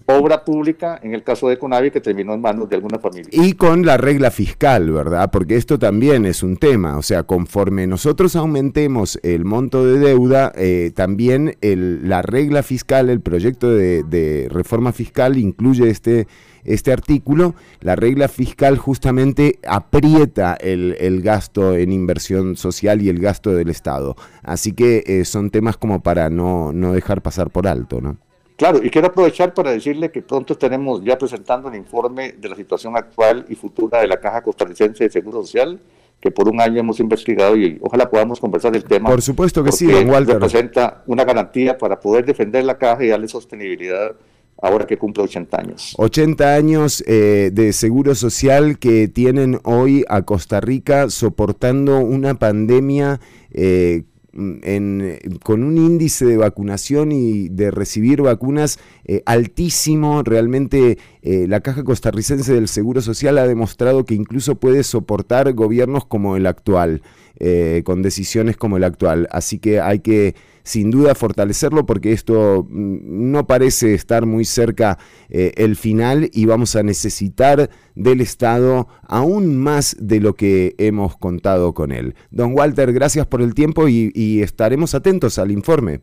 [0.05, 3.29] obra pública, en el caso de Conavi, que terminó en manos de alguna familia.
[3.31, 5.29] Y con la regla fiscal, ¿verdad?
[5.31, 6.97] Porque esto también es un tema.
[6.97, 13.21] O sea, conforme nosotros aumentemos el monto de deuda, eh, también la regla fiscal, el
[13.21, 16.27] proyecto de, de reforma fiscal incluye este
[16.63, 23.19] este artículo, la regla fiscal justamente aprieta el, el, gasto en inversión social y el
[23.19, 24.15] gasto del Estado.
[24.43, 28.17] Así que eh, son temas como para no, no dejar pasar por alto, ¿no?
[28.61, 32.55] Claro, y quiero aprovechar para decirle que pronto estaremos ya presentando un informe de la
[32.55, 35.79] situación actual y futura de la Caja Costarricense de Seguro Social,
[36.19, 39.09] que por un año hemos investigado y ojalá podamos conversar del tema.
[39.09, 40.35] Por supuesto que sí, don Walter.
[40.35, 44.15] Representa una garantía para poder defender la caja y darle sostenibilidad
[44.61, 45.95] ahora que cumple 80 años.
[45.97, 53.19] 80 años eh, de seguro social que tienen hoy a Costa Rica soportando una pandemia
[53.49, 54.03] eh,
[54.33, 60.23] en, con un índice de vacunación y de recibir vacunas eh, altísimo.
[60.23, 66.05] Realmente eh, la Caja Costarricense del Seguro Social ha demostrado que incluso puede soportar gobiernos
[66.05, 67.01] como el actual,
[67.39, 69.27] eh, con decisiones como el actual.
[69.31, 74.97] Así que hay que sin duda fortalecerlo porque esto mm, no parece estar muy cerca
[75.29, 81.17] eh, el final y vamos a necesitar del Estado aún más de lo que hemos
[81.17, 82.15] contado con él.
[82.29, 86.01] Don Walter, gracias por el tiempo y, estaremos atentos al informe.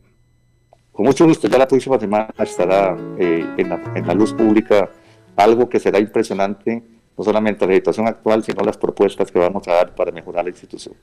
[0.93, 4.91] Con mucho gusto, ya la próxima semana estará eh, en, en la luz pública
[5.37, 6.83] algo que será impresionante,
[7.17, 10.51] no solamente la situación actual, sino las propuestas que vamos a dar para mejorar la
[10.51, 10.95] institución.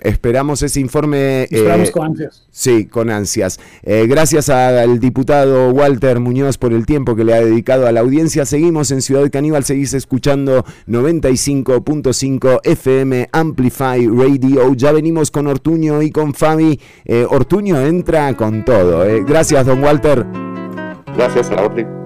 [0.00, 1.44] Esperamos ese informe.
[1.44, 2.46] Esperamos eh, con ansias.
[2.50, 3.58] Sí, con ansias.
[3.82, 8.00] Eh, gracias al diputado Walter Muñoz por el tiempo que le ha dedicado a la
[8.00, 8.44] audiencia.
[8.44, 14.74] Seguimos en Ciudad Caníbal, seguís escuchando 95.5 FM Amplify Radio.
[14.74, 16.78] Ya venimos con Ortuño y con Fabi.
[17.04, 19.04] Eh, Ortuño entra con todo.
[19.24, 20.26] Gracias, don Walter.
[21.16, 22.05] Gracias, a la orden.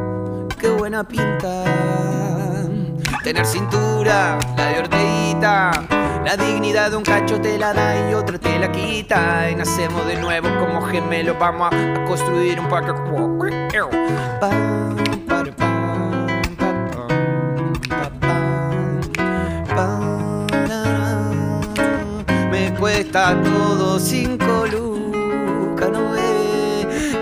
[0.61, 1.63] Qué buena pinta.
[3.23, 5.71] Tener cintura, la de orteguita.
[6.23, 9.49] La dignidad de un cacho te la da y otra te la quita.
[9.49, 11.35] Y nacemos de nuevo como gemelos.
[11.39, 12.93] Vamos a, construir un parque.
[22.51, 24.37] Me cuesta todo no
[24.67, 24.90] ve.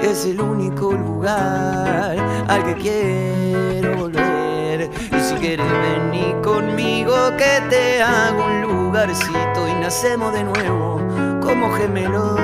[0.10, 4.90] Es el único lugar al que quiero volver.
[5.16, 11.00] Y si quieres venir conmigo, que te hago un lugarcito y nacemos de nuevo
[11.44, 12.40] como gemelos.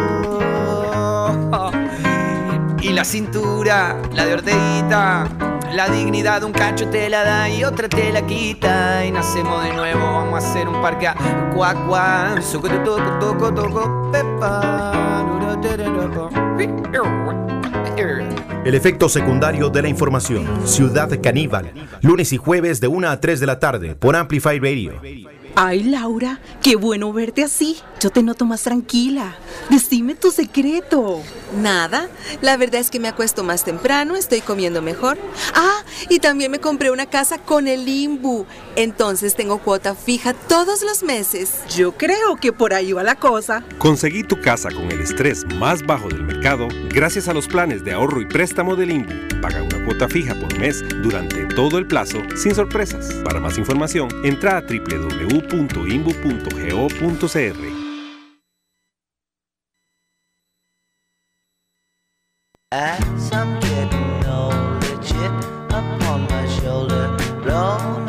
[2.81, 5.27] Y la cintura, la de orteguita.
[5.75, 9.05] La dignidad un cacho te la da y otra te la quita.
[9.05, 11.15] Y nacemos de nuevo, vamos a hacer un parque a
[11.53, 12.41] cuac cuac.
[12.41, 15.05] Suco, toco, toco, toco, pepa.
[18.63, 20.65] El efecto secundario de la información.
[20.65, 21.73] Ciudad Caníbal.
[22.01, 24.93] Lunes y jueves de 1 a 3 de la tarde por Amplify Radio.
[25.57, 27.77] Ay, Laura, qué bueno verte así.
[28.01, 29.35] Yo te noto más tranquila.
[29.69, 31.21] Decime tu secreto.
[31.61, 32.09] Nada,
[32.41, 35.17] la verdad es que me acuesto más temprano, estoy comiendo mejor.
[35.53, 38.45] Ah, y también me compré una casa con el Imbu.
[38.75, 41.61] Entonces tengo cuota fija todos los meses.
[41.73, 43.63] Yo creo que por ahí va la cosa.
[43.77, 47.93] Conseguí tu casa con el estrés más bajo del mercado gracias a los planes de
[47.93, 49.41] ahorro y préstamo del INBU.
[49.41, 53.13] Paga una cuota fija por mes durante todo el plazo sin sorpresas.
[53.23, 54.65] Para más información, entra a
[55.49, 57.85] www.imbu.go.cr.
[62.71, 65.31] As I'm getting older, chip
[65.69, 68.04] upon my shoulder, blown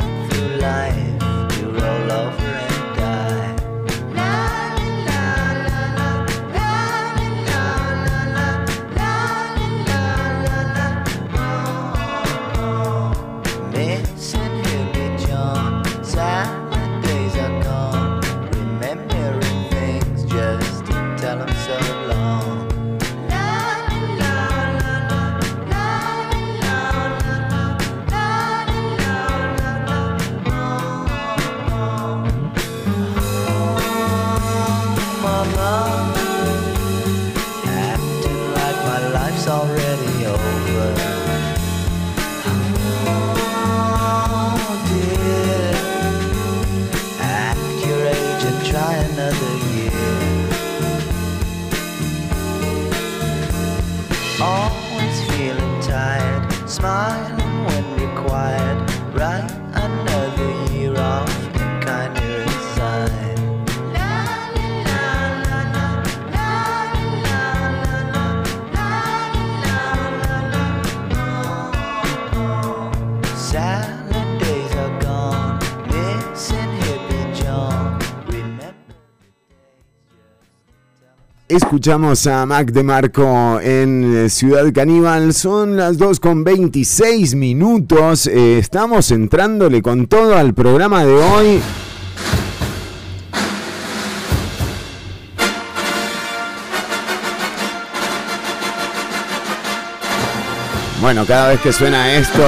[81.49, 85.33] Escuchamos a Mac de Marco en eh, Ciudad Caníbal.
[85.33, 88.27] Son las 2 con 26 minutos.
[88.27, 91.61] Eh, estamos entrándole con todo al programa de hoy.
[100.99, 102.43] Bueno, cada vez que suena esto,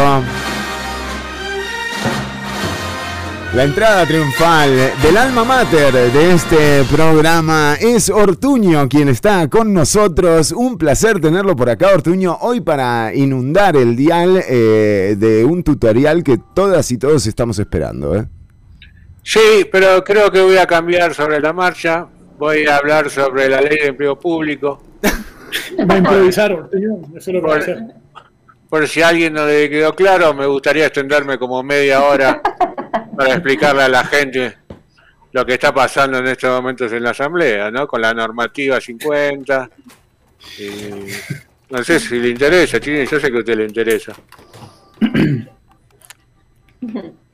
[3.54, 4.70] La entrada triunfal
[5.02, 10.52] del alma mater de este programa es Ortuño, quien está con nosotros.
[10.52, 16.24] Un placer tenerlo por acá, Ortuño, hoy para inundar el dial eh, de un tutorial
[16.24, 18.16] que todas y todos estamos esperando.
[18.16, 18.28] ¿eh?
[19.24, 22.06] Sí, pero creo que voy a cambiar sobre la marcha.
[22.38, 24.82] Voy a hablar sobre la ley de empleo público.
[25.90, 27.00] Va a improvisar, Ortuño.
[27.18, 27.78] Eso es lo que va a Por, hacer.
[28.70, 32.40] por si a alguien no le quedó claro, me gustaría extenderme como media hora
[33.20, 34.60] para explicarle a la gente
[35.34, 37.86] lo que está pasando en estos momentos en la Asamblea, ¿no?
[37.86, 39.70] Con la normativa 50.
[40.58, 40.72] Y
[41.70, 44.14] no sé si le interesa, Chini, yo sé que a usted le interesa.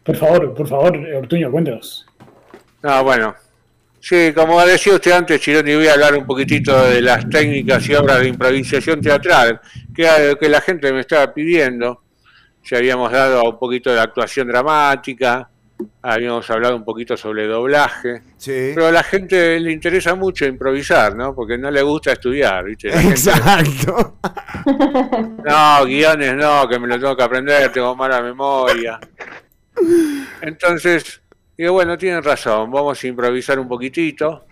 [0.03, 2.07] Por favor, por favor, Ortuño, cuéntanos.
[2.81, 3.35] Ah, bueno.
[3.99, 7.93] Sí, como decía usted antes, Chironi, voy a hablar un poquitito de las técnicas y
[7.93, 9.61] obras de improvisación teatral,
[9.95, 12.01] que era lo que la gente me estaba pidiendo.
[12.63, 15.47] Ya habíamos dado un poquito de actuación dramática,
[16.01, 18.21] habíamos hablado un poquito sobre doblaje,
[18.73, 21.33] pero a la gente le interesa mucho improvisar, ¿no?
[21.35, 22.89] Porque no le gusta estudiar, ¿viste?
[22.89, 24.17] La gente- Exacto.
[25.45, 28.99] no, guiones no, que me lo tengo que aprender, tengo mala memoria.
[30.41, 31.21] Entonces,
[31.57, 34.45] digo, bueno, tienen razón, vamos a improvisar un poquitito.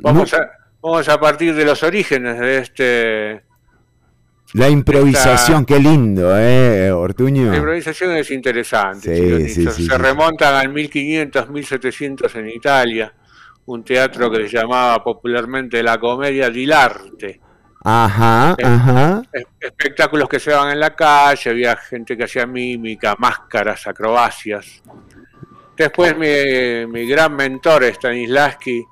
[0.00, 0.50] Vamos a,
[0.80, 3.42] vamos a partir de los orígenes de este
[4.54, 7.50] La improvisación, qué lindo, ¿eh, Ortuño?
[7.50, 9.14] La improvisación es interesante.
[9.46, 13.12] Sí, sí, se sí, se remontan al 1500, 1700 en Italia,
[13.66, 17.40] un teatro que se llamaba popularmente la comedia dell'arte.
[17.84, 19.22] Ajá, ajá.
[19.32, 24.82] Es- Espectáculos que se daban en la calle, había gente que hacía mímica, máscaras, acrobacias.
[25.76, 28.82] Después mi, mi gran mentor, Stanislavski,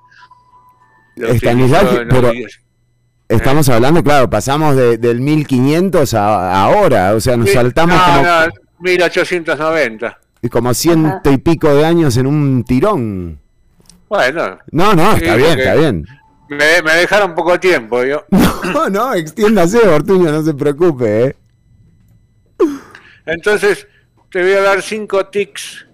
[1.16, 2.32] Stanislavski, pero-.
[3.28, 8.22] Estamos hablando, claro, pasamos de- del 1500 a ahora, o sea, nos saltamos no, como,
[8.22, 8.46] no,
[8.80, 10.18] 1890.
[10.50, 13.40] como ciento y pico de años en un tirón.
[14.08, 14.58] Bueno.
[14.70, 16.06] No, no, está Sí, bien, está bien.
[16.48, 18.24] Me, me dejaron poco tiempo, yo.
[18.72, 21.36] No, no, extiéndase, Ortuño, no se preocupe, ¿eh?
[23.26, 23.86] Entonces,
[24.30, 25.85] te voy a dar cinco tics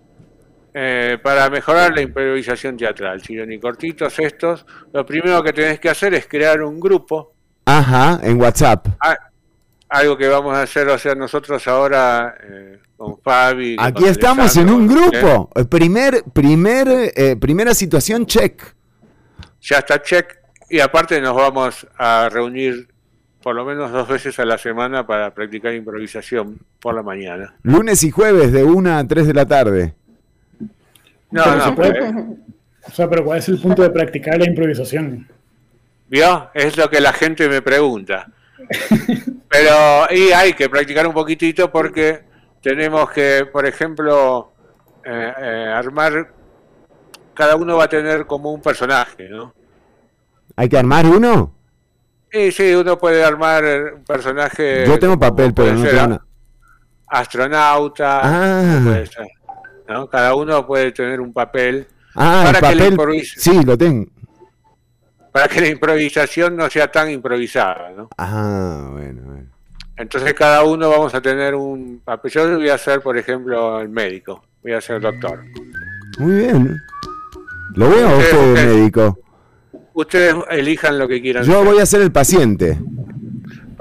[0.75, 3.21] eh, para mejorar la improvisación teatral.
[3.21, 4.65] Chironi, cortitos estos.
[4.93, 7.35] Lo primero que tenés que hacer es crear un grupo.
[7.65, 8.89] Ajá, en WhatsApp.
[9.01, 9.17] Ah,
[9.89, 13.77] algo que vamos a hacer, o sea, nosotros ahora eh, con Fabi.
[13.77, 14.95] con Aquí estamos en un ¿eh?
[14.95, 15.51] grupo.
[15.69, 18.63] Primer, primer, eh, primera situación, check.
[19.61, 20.39] Ya está check.
[20.71, 22.89] Y aparte nos vamos a reunir
[23.43, 27.55] por lo menos dos veces a la semana para practicar improvisación por la mañana.
[27.63, 29.95] Lunes y jueves de 1 a 3 de la tarde.
[31.33, 32.15] No, Pero no, se puede-
[32.87, 35.29] O sea, pero ¿cuál es el punto de practicar la improvisación?
[36.09, 36.51] ¿Vio?
[36.55, 38.27] Es lo que la gente me pregunta.
[39.49, 42.23] Pero y hay que practicar un poquitito porque
[42.63, 44.53] tenemos que, por ejemplo,
[45.05, 46.33] eh, eh, armar,
[47.35, 49.53] cada uno va a tener como un personaje, ¿no?
[50.57, 51.55] ¿Hay que armar uno?
[52.33, 53.65] Y sí, uno puede armar
[53.97, 54.85] un personaje.
[54.87, 56.25] Yo tengo papel, pero no tengo nada.
[57.09, 58.81] astronauta, Ah.
[58.85, 59.27] puede ser,
[59.89, 60.09] ¿no?
[60.09, 62.97] Cada uno puede tener un papel Ah, para, que la papel.
[62.99, 64.07] improvis- Sí, lo tengo.
[65.33, 68.09] para que la improvisación no sea tan improvisada, ¿no?
[68.19, 69.49] Ah, bueno, bueno.
[69.97, 72.31] Entonces cada uno vamos a tener un papel.
[72.31, 75.43] Yo voy a ser, por ejemplo, el médico, voy a ser doctor.
[76.19, 76.81] Muy bien.
[77.75, 79.19] ¿Lo veo a usted, ustedes- médico?
[79.95, 81.45] Ustedes elijan lo que quieran.
[81.45, 82.79] Yo voy a ser el paciente.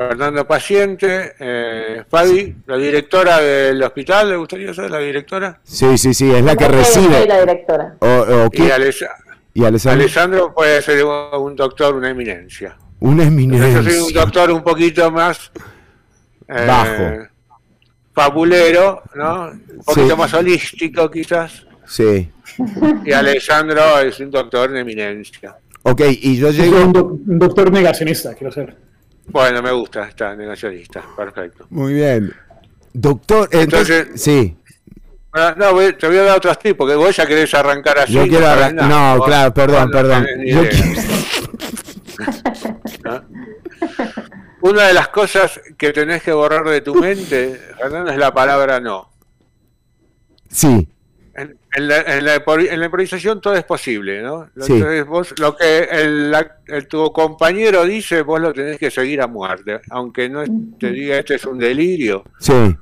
[0.10, 5.60] Fernando Paciente, eh, Fabi, la directora del hospital, ¿le gustaría ser la directora?
[5.64, 7.26] Sí, sí, sí, es la que recibe.
[7.28, 7.96] la directora.
[8.00, 8.74] O, o Y, ¿qué?
[8.74, 9.06] Aless-
[9.54, 10.02] y Alessandro.
[10.02, 12.78] Alessandro puede ser un, doctor, una eminencia.
[13.00, 14.22] Una Entonces, yo soy un eminencia.
[14.22, 15.52] doctor un poquito más
[16.48, 17.28] eh, Bajo.
[18.14, 19.50] fabulero, ¿no?
[19.52, 20.16] Un poquito Sí.
[20.18, 21.66] más holístico quizás.
[21.86, 22.30] Sí.
[23.06, 25.56] Y Alessandro es un doctor en eminencia.
[25.84, 26.86] Ok, y yo Yo soy llego.
[26.86, 28.76] un, doc- un doctor negacionista, quiero ser.
[29.32, 31.66] Bueno, me gusta, está negacionista, perfecto.
[31.70, 32.34] Muy bien.
[32.94, 34.10] Doctor, entonces.
[34.22, 34.58] sí.
[35.34, 38.12] Bueno, no, te voy a dar otros tips, porque vos ya querés arrancar así.
[38.14, 39.16] Yo quiero sabés arran- nada.
[39.16, 40.28] No, claro, perdón, no perdón.
[40.46, 41.02] Yo quiero-
[43.06, 43.24] ¿No?
[44.70, 48.80] Una de las cosas que tenés que borrar de tu mente, Fernando, es la palabra
[48.80, 49.10] no.
[50.50, 50.88] Sí.
[51.74, 52.36] En, la, en la
[52.70, 54.50] en la improvisación todo es posible, ¿no?
[54.60, 54.74] Sí.
[54.74, 59.22] Entonces vos, lo que el, la- el- tu compañero dice, vos lo tenés que seguir
[59.22, 59.80] a muerte.
[59.90, 60.44] Aunque no
[60.78, 62.76] te diga este es un delirio, Sí.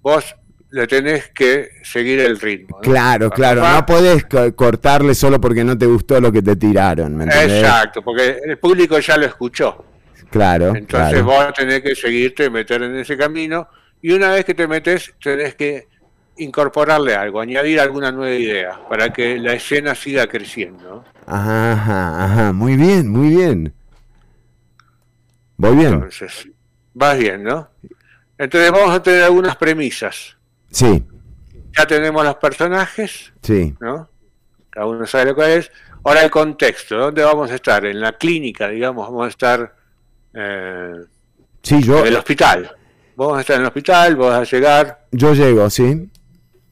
[0.00, 0.36] vos
[0.70, 2.76] le tenés que seguir el ritmo.
[2.76, 2.82] ¿no?
[2.82, 3.62] Claro, claro.
[3.66, 7.62] No podés co- cortarle solo porque no te gustó lo que te tiraron, ¿me entendés?
[7.62, 9.84] Exacto, porque el público ya lo escuchó.
[10.30, 11.24] Claro, Entonces claro.
[11.24, 13.68] vos tenés que seguirte, meter en ese camino,
[14.02, 15.86] y una vez que te metes, tenés que
[16.36, 21.04] incorporarle algo, añadir alguna nueva idea, para que la escena siga creciendo.
[21.26, 22.52] Ajá, ajá, ajá.
[22.52, 23.74] Muy bien, muy bien.
[25.56, 25.94] Voy bien.
[25.94, 26.48] Entonces,
[26.92, 27.68] vas bien, ¿no?
[28.36, 30.36] Entonces vamos a tener algunas premisas.
[30.70, 31.04] Sí,
[31.76, 33.74] Ya tenemos los personajes, sí.
[33.80, 34.08] ¿no?
[34.70, 35.70] Cada uno sabe lo que es.
[36.04, 37.84] Ahora el contexto, ¿dónde vamos a estar?
[37.86, 39.74] En la clínica, digamos, vamos a estar
[40.34, 40.92] eh,
[41.62, 42.70] Sí, yo, en el hospital.
[43.16, 45.06] Vamos a estar en el hospital, vos vas a llegar.
[45.12, 46.10] yo llego, sí.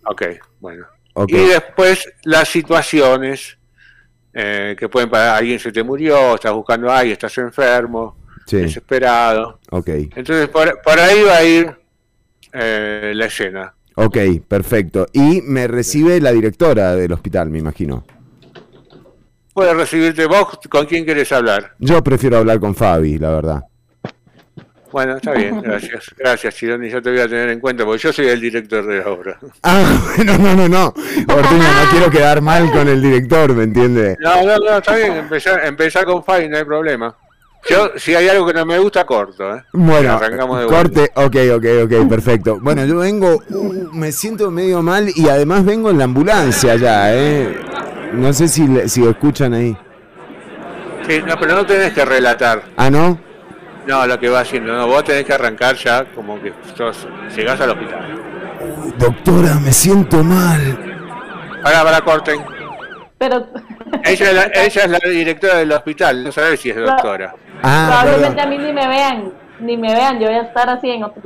[0.06, 0.22] Ok,
[0.60, 0.86] bueno.
[1.28, 3.58] Y después las situaciones
[4.32, 5.36] eh, que pueden pasar.
[5.36, 8.16] Alguien se te murió, estás buscando a alguien, estás enfermo,
[8.46, 8.56] Sí.
[8.58, 9.60] desesperado.
[9.70, 9.88] Ok.
[10.16, 11.76] Entonces, por, por ahí va a ir
[12.52, 13.74] eh, la escena.
[13.94, 14.16] Ok,
[14.48, 15.06] perfecto.
[15.12, 18.04] Y me recibe la directora del hospital, me imagino.
[19.52, 21.74] Puedes recibirte vos, ¿con quién querés hablar?
[21.78, 23.62] Yo prefiero hablar con Fabi, la verdad.
[24.92, 26.14] Bueno, está bien, gracias.
[26.16, 28.98] Gracias, Chironi, yo te voy a tener en cuenta, porque yo soy el director de
[28.98, 29.38] la obra.
[29.62, 30.86] Ah, bueno, no, no, no.
[30.86, 34.16] Ortuño, no quiero quedar mal con el director, ¿me entiende?
[34.20, 37.16] No, no, no, está bien, empezar, empezar con Fabi, no hay problema.
[37.68, 39.62] Yo, si hay algo que no me gusta, corto, ¿eh?
[39.72, 40.82] Bueno, arrancamos de vuelta.
[40.82, 42.58] corte, ok, ok, ok, perfecto.
[42.60, 47.14] Bueno, yo vengo, uh, me siento medio mal y además vengo en la ambulancia ya,
[47.14, 47.56] ¿eh?
[48.14, 49.76] No sé si, si escuchan ahí.
[51.06, 52.64] Sí, no, pero no tenés que relatar.
[52.76, 53.18] Ah, ¿no?
[53.86, 57.06] No, lo que va haciendo, no, vos tenés que arrancar ya como que sos,
[57.36, 58.20] llegás al hospital.
[58.96, 60.78] Doctora, me siento mal.
[61.64, 62.40] Ahora, para corten.
[63.18, 63.46] Pero
[64.04, 67.34] Ella es, la, ella es la directora del hospital, no sabés si es doctora.
[67.62, 70.90] Ah, probablemente a mí ni me vean, ni me vean, yo voy a estar así
[70.90, 71.22] en otro,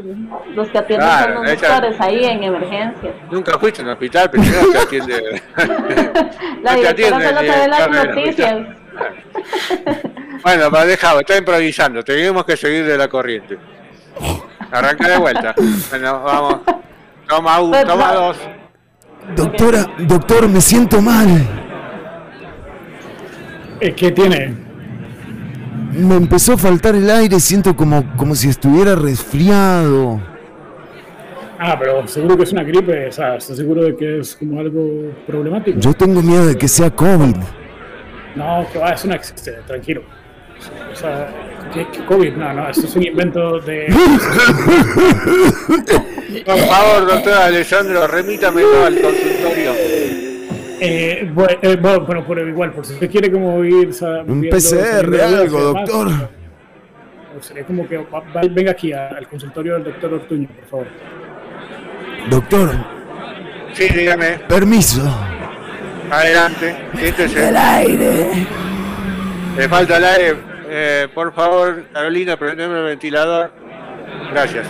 [0.55, 3.12] los que atienden Claro, son los ella- doctores ahí en emergencia.
[3.31, 5.43] Nunca fuiste a un hospital, pero no te atiende.
[5.57, 8.57] La no te directora atiende solo te ve las noticias.
[10.43, 13.59] Bueno, para dejado, está improvisando, tenemos que seguir de la corriente.
[14.70, 15.55] Arranca de vuelta.
[15.90, 16.60] Bueno, vamos.
[17.28, 18.36] Toma uno, toma dos.
[19.35, 21.27] Doctora, doctor, me siento mal.
[23.81, 24.55] Eh, ¿Qué tiene?
[25.93, 30.20] Me empezó a faltar el aire, siento como, como si estuviera resfriado.
[31.59, 34.60] Ah, pero seguro que es una gripe, o sea, ¿estás seguro de que es como
[34.60, 35.81] algo problemático?
[35.81, 37.36] Yo tengo miedo de que sea COVID.
[38.36, 39.16] No, que va, es una...
[39.16, 40.02] este, tranquilo.
[40.92, 41.28] O sea,
[41.72, 42.32] ¿qué, qué COVID?
[42.34, 43.86] No, no, esto es un invento de...
[46.44, 49.72] Por favor, doctor Alessandro, remítamelo al consultorio.
[50.78, 53.94] Eh, bu- eh, bu- bueno, pero igual, por si usted quiere como ir...
[53.94, 56.08] sa- Un viendo- PCR, algo, demás, doctor.
[57.38, 60.64] o Sería como que va- va- venga aquí a- al consultorio del doctor Ortuño, por
[60.68, 60.86] favor.
[62.28, 62.70] Doctor,
[63.72, 64.38] Sí, dígame.
[64.48, 65.02] permiso.
[66.11, 67.49] Adelante, siéntese.
[67.49, 68.47] El aire.
[69.57, 70.37] Le falta el aire.
[70.69, 73.51] Eh, por favor, Carolina, prendeme el ventilador.
[74.31, 74.66] Gracias.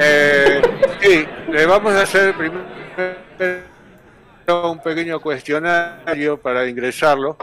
[0.00, 0.60] Eh,
[1.00, 3.16] sí, le vamos a hacer primero
[4.64, 7.36] un pequeño cuestionario para ingresarlo.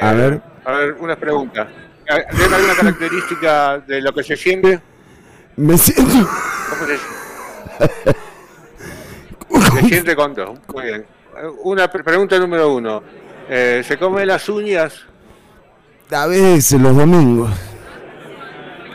[0.00, 0.40] A ver.
[0.64, 1.68] A ver, unas preguntas.
[2.06, 4.80] Eh, ¿Tiene alguna característica de lo que se siente?
[5.56, 6.28] Me siento.
[9.48, 10.54] ¿Cómo se, se siente con todo?
[10.72, 11.13] Muy bien.
[11.36, 13.02] Eh, Una pre- pregunta número uno.
[13.48, 14.94] Eh, ¿Se come las uñas?
[16.10, 17.50] A veces los domingos.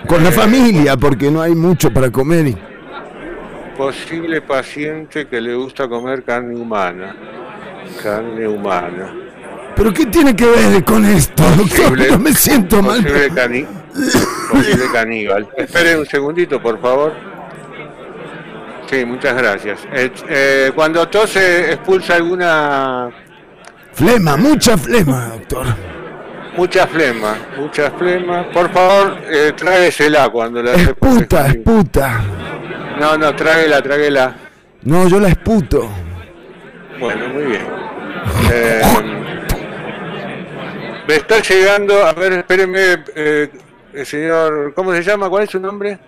[0.08, 2.48] Con la familia, porque no hay mucho para comer.
[2.48, 2.58] y-
[3.78, 7.16] Posible paciente que le gusta comer carne humana.
[8.02, 9.14] Carne humana.
[9.76, 11.98] ¿Pero qué tiene que ver con esto, doctor?
[12.12, 13.02] No me siento mal.
[13.04, 13.68] Posible, cani-
[14.52, 15.48] posible caníbal.
[15.58, 17.14] Espere un segundito, por favor.
[18.90, 19.88] Sí, muchas gracias.
[19.94, 23.12] Eh, eh, cuando tose, expulsa alguna.
[23.94, 25.68] Flema, mucha flema, doctor.
[26.58, 28.50] Mucha flema, mucha flema.
[28.52, 30.96] Por favor, eh, tráguesela cuando la hace.
[30.96, 32.22] Puta, es puta.
[33.00, 34.36] No, no, tráguela, tráguela.
[34.82, 35.88] No, yo la esputo.
[37.00, 37.68] Bueno, muy bien.
[38.52, 38.82] Eh,
[41.08, 43.50] me está llegando, a ver, espéreme, eh,
[44.04, 45.30] señor, ¿cómo se llama?
[45.30, 46.00] ¿Cuál es su nombre?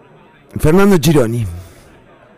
[0.59, 1.45] Fernando Chironi.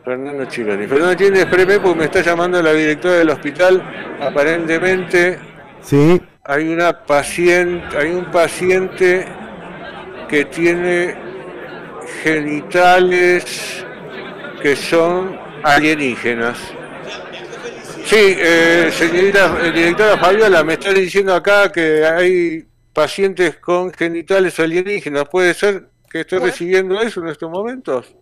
[0.03, 0.87] Fernando Chironi.
[0.87, 3.81] Fernando Chironi, espéreme porque me está llamando la directora del hospital.
[4.19, 5.39] Aparentemente
[5.81, 6.21] Sí.
[6.43, 9.25] hay una paciente, hay un paciente
[10.29, 11.15] que tiene
[12.23, 13.85] genitales
[14.61, 16.57] que son alienígenas.
[18.05, 24.59] Sí, eh, señorita eh, directora Fabiola, me está diciendo acá que hay pacientes con genitales
[24.59, 25.27] alienígenas.
[25.29, 28.13] ¿Puede ser que esté recibiendo eso en estos momentos?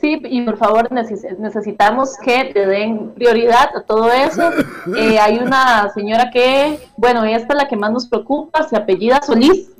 [0.00, 4.50] Sí, y por favor neces- necesitamos que le den prioridad a todo eso.
[4.96, 9.20] Eh, hay una señora que, bueno, esta es la que más nos preocupa, se apellida
[9.22, 9.70] Solís.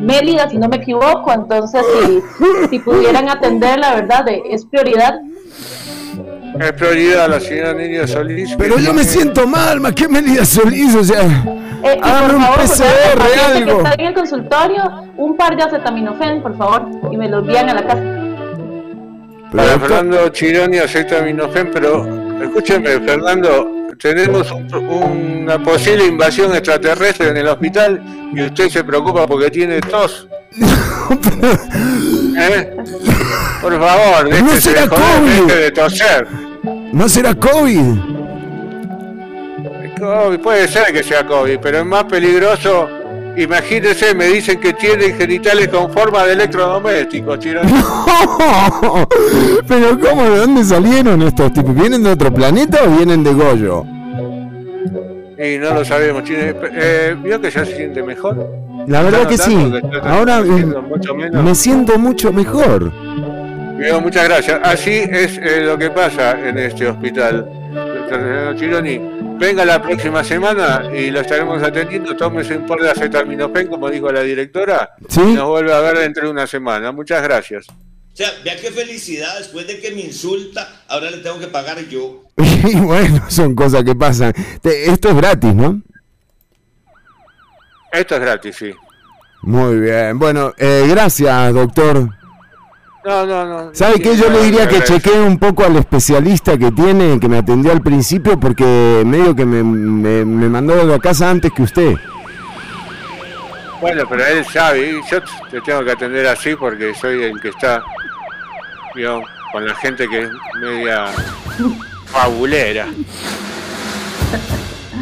[0.00, 5.20] Mélida, si no me equivoco, entonces si, si pudieran atender, la verdad, es prioridad.
[6.60, 8.54] Es prioridad la señora Niña Solís.
[8.58, 11.22] Pero yo me siento mal, más que Melida Solís, o sea.
[11.84, 13.78] Eh, Hágame por un favor, por el paciente que algo.
[13.78, 14.82] está en el consultorio,
[15.16, 18.02] un par de acetaminofén, por favor, y me lo envían a la casa.
[19.54, 22.06] Para Fernando Chironi acetaminofén, pero
[22.42, 23.70] escúcheme, Fernando,
[24.00, 24.72] tenemos un-
[25.42, 28.02] una posible invasión extraterrestre en el hospital
[28.34, 30.26] y usted se preocupa porque tiene tos.
[32.38, 32.76] ¿Eh?
[33.60, 35.52] Por favor, No déjese será COVID.
[35.52, 36.26] de toser.
[36.92, 37.96] ¿No será COVID?
[40.00, 42.88] COVID, puede ser que sea COVID, pero es más peligroso.
[43.36, 47.72] Imagínese, me dicen que tiene genitales con forma de electrodoméstico, Chironi.
[49.66, 50.24] Pero ¿cómo?
[50.24, 51.74] ¿De dónde salieron estos tipos?
[51.74, 53.84] ¿Vienen de otro planeta o vienen de Goyo?
[55.38, 56.52] Y no lo sabemos, Chironi.
[56.74, 58.46] Eh, ¿Vio que ya se siente mejor?
[58.86, 59.72] La verdad ¿Está que sí.
[60.02, 60.66] Ahora eh,
[61.32, 62.92] me siento mucho mejor.
[64.02, 64.60] Muchas gracias.
[64.62, 67.48] Así es eh, lo que pasa en este hospital.
[68.56, 69.00] Chironi,
[69.42, 72.16] venga la próxima semana y lo estaremos atendiendo.
[72.16, 74.90] Tómese un par de acetaminofén, como dijo la directora.
[75.08, 75.20] Sí.
[75.20, 76.92] Y nos vuelve a ver dentro de una semana.
[76.92, 77.66] Muchas gracias.
[77.68, 81.78] O sea, vea qué felicidad, después de que me insulta, ahora le tengo que pagar
[81.88, 82.22] yo.
[82.64, 84.32] Y bueno, son cosas que pasan.
[84.62, 85.82] Esto es gratis, ¿no?
[87.90, 88.70] Esto es gratis, sí.
[89.42, 90.18] Muy bien.
[90.18, 92.08] Bueno, eh, gracias, doctor.
[93.04, 93.74] No, no, no.
[93.74, 94.16] ¿Sabe qué?
[94.16, 97.82] Yo le diría que chequee un poco al especialista que tiene, que me atendió al
[97.82, 101.96] principio, porque medio que me, me, me mandó de casa antes que usted.
[103.80, 105.20] Bueno, pero él sabe, yo
[105.50, 107.82] te tengo que atender así porque soy el que está
[108.94, 109.24] ¿vio?
[109.50, 110.30] con la gente que es
[110.60, 111.06] media
[112.06, 112.86] fabulera.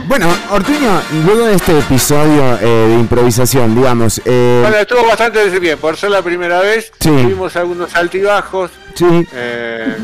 [0.08, 5.78] Bueno, Ortuño, luego de este episodio eh, de improvisación, digamos, eh, Bueno, estuvo bastante bien,
[5.78, 7.08] por ser la primera vez, Sí.
[7.10, 9.96] tuvimos algunos altibajos, sí, eh,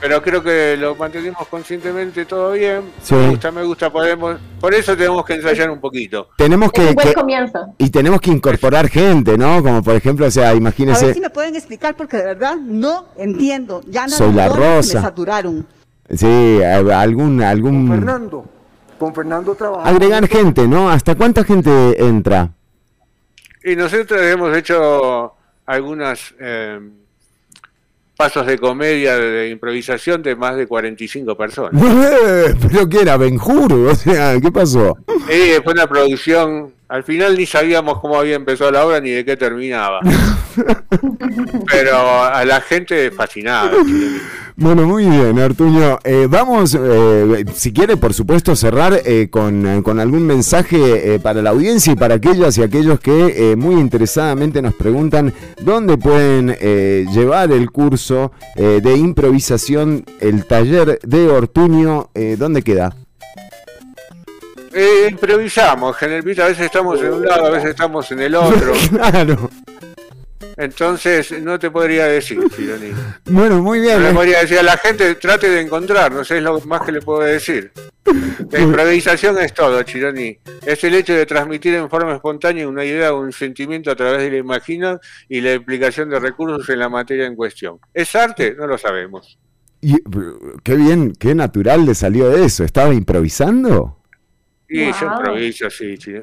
[0.00, 2.82] pero creo que lo mantenimos conscientemente todo bien.
[3.00, 3.14] Sí.
[3.14, 6.28] Me gusta, me gusta, podemos, por eso tenemos que ensayar un poquito.
[6.36, 7.66] tenemos Es un que, buen que- comienzo.
[7.78, 9.62] y tenemos que incorporar gente, ¿no?
[9.62, 12.56] Como por ejemplo, o sea, A imagínese, ver si me pueden explicar porque de verdad
[12.56, 13.82] no entiendo.
[13.88, 14.98] Ya Soy la Rosa.
[14.98, 15.66] Me saturaron.
[16.12, 18.46] sí, a- algún, algún, Fernando.
[19.04, 19.86] Con Fernando trabaja.
[19.86, 20.88] agregar gente, ¿no?
[20.88, 22.52] ¿Hasta cuánta gente entra?
[23.62, 25.34] Y nosotros hemos hecho
[25.66, 26.80] algunas eh,
[28.16, 31.82] pasos de comedia, de, improvisación de más de 45 personas.
[32.62, 34.96] Pero que era Benjuro, o sea, ¿qué pasó?
[35.28, 39.22] Y fue una producción, al final ni sabíamos cómo había empezado la obra ni de
[39.22, 40.00] qué terminaba.
[41.70, 43.70] Pero a la gente fascinada.
[44.56, 45.98] Bueno, muy bien, Artuño.
[46.04, 51.42] Eh, vamos, eh, si quiere, por supuesto, cerrar eh, con, con algún mensaje eh, para
[51.42, 56.56] la audiencia y para aquellas y aquellos que eh, muy interesadamente nos preguntan dónde pueden
[56.60, 62.94] eh, llevar el curso eh, de improvisación, el taller de Ortuño, eh, ¿dónde queda?
[64.72, 68.72] Eh, improvisamos, generalmente a veces estamos en un lado, a veces estamos en el otro.
[68.90, 69.50] claro.
[70.56, 72.92] Entonces no te podría decir, Chironi.
[73.24, 73.98] Bueno, muy bien.
[73.98, 74.14] No le eh.
[74.14, 77.00] podría decir a la gente, trate de encontrar, no sé, es lo más que le
[77.00, 77.72] puedo decir.
[78.50, 80.38] La improvisación es todo, Chironi.
[80.64, 84.22] Es el hecho de transmitir en forma espontánea una idea o un sentimiento a través
[84.22, 87.78] de la imaginación y la aplicación de recursos en la materia en cuestión.
[87.92, 88.54] ¿Es arte?
[88.56, 89.38] No lo sabemos.
[89.80, 89.96] Y,
[90.62, 92.64] qué bien, qué natural le salió de eso.
[92.64, 93.98] ¿Estaba improvisando?
[94.68, 95.18] Y yo Wow.
[95.18, 96.14] improviso, sí, sí.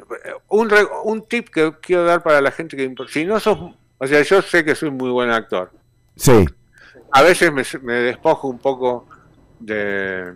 [0.49, 0.69] Un,
[1.05, 4.41] un tip que quiero dar para la gente que si no sos, o sea, yo
[4.41, 5.71] sé que soy muy buen actor.
[6.15, 6.45] Sí.
[7.13, 9.07] A veces me, me despojo un poco
[9.59, 10.33] de,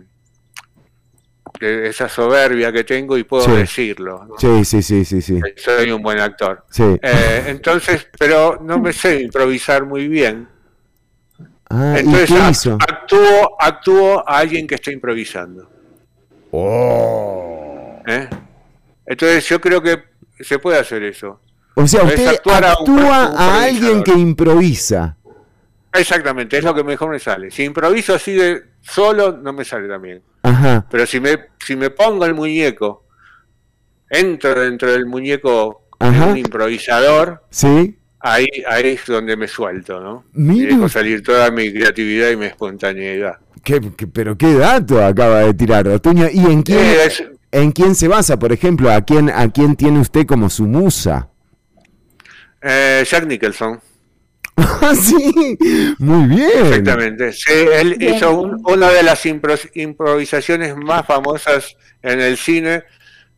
[1.60, 3.52] de esa soberbia que tengo y puedo Sí.
[3.52, 4.24] decirlo.
[4.26, 4.34] ¿no?
[4.38, 5.40] Sí, sí, sí, sí, sí.
[5.56, 6.64] Soy un buen actor.
[6.70, 6.84] Sí.
[7.02, 10.48] Eh, entonces, pero no me sé improvisar muy bien.
[11.68, 12.74] Ah, ¿y Entonces qué ac- hizo?
[12.80, 15.68] actúo, actúo a alguien que está improvisando.
[16.52, 18.00] Oh.
[18.06, 18.28] ¿Eh?
[19.06, 20.02] Entonces yo creo que
[20.40, 21.40] se puede hacer eso.
[21.78, 25.16] O sea, usted actuar a un- actúa un a alguien que improvisa.
[25.92, 27.50] Exactamente, es lo que mejor me sale.
[27.50, 30.22] Si improviso así de solo, no me sale también.
[30.42, 30.86] Ajá.
[30.90, 33.04] Pero si me, si me pongo el muñeco,
[34.10, 36.26] entro dentro del muñeco Ajá.
[36.26, 37.98] un improvisador, Sí.
[38.20, 40.24] ahí, ahí es donde me suelto, ¿no?
[40.34, 43.36] Y dejo salir toda mi creatividad y mi espontaneidad.
[43.62, 46.26] ¿Qué, qué- pero qué dato acaba de tirar Ortuño.
[46.32, 48.90] ¿Y en quién, Eh, es- en quién se basa, por ejemplo?
[48.92, 51.30] ¿A quién, ¿A quién tiene usted como su musa?
[52.62, 53.80] Eh, Jack Nicholson,
[54.56, 55.56] Ah, sí.
[55.98, 56.50] Muy bien.
[56.66, 57.32] exactamente.
[57.32, 58.14] Sí, él Bien.
[58.14, 62.84] hizo un- una de las impro- improvisaciones más famosas en el cine,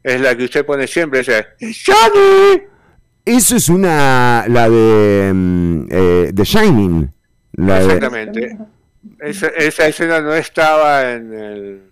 [0.02, 2.62] es la que usted pone siempre, dice, ¡Johnny!
[3.24, 4.44] Eso es una.
[4.48, 5.32] La de.
[5.34, 7.12] mm, eh, The Shining.
[7.54, 8.56] La de- Exactamente.
[9.20, 11.87] Esa, esa escena no estaba en el,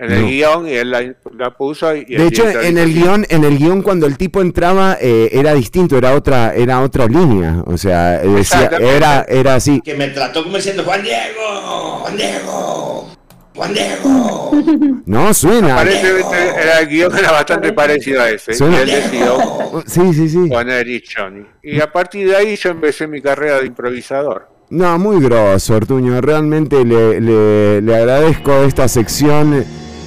[0.00, 0.26] en el No.
[0.28, 1.94] guion y él la, la puso.
[1.94, 5.52] Y De hecho, en el guion, en el guion cuando el tipo entraba eh, era
[5.54, 7.62] distinto, era otra, era otra línea.
[7.66, 9.80] O sea, eh, decía, era, era así.
[9.82, 13.08] Que me trató como diciendo Juan Diego, Juan Diego,
[13.54, 14.50] Juan Diego.
[15.06, 15.82] No, suena.
[15.82, 18.54] Era, el guion era bastante parecido a ese.
[18.54, 19.38] Suena- Y él decidió
[19.86, 20.48] Sí, sí, sí.
[20.48, 20.86] poner
[21.16, 21.44] Johnny.
[21.62, 24.48] Y a partir de ahí yo empecé mi carrera de improvisador.
[24.70, 26.20] No, muy grosso, Ortuño.
[26.20, 29.64] Realmente le, le- le agradezco esta sección.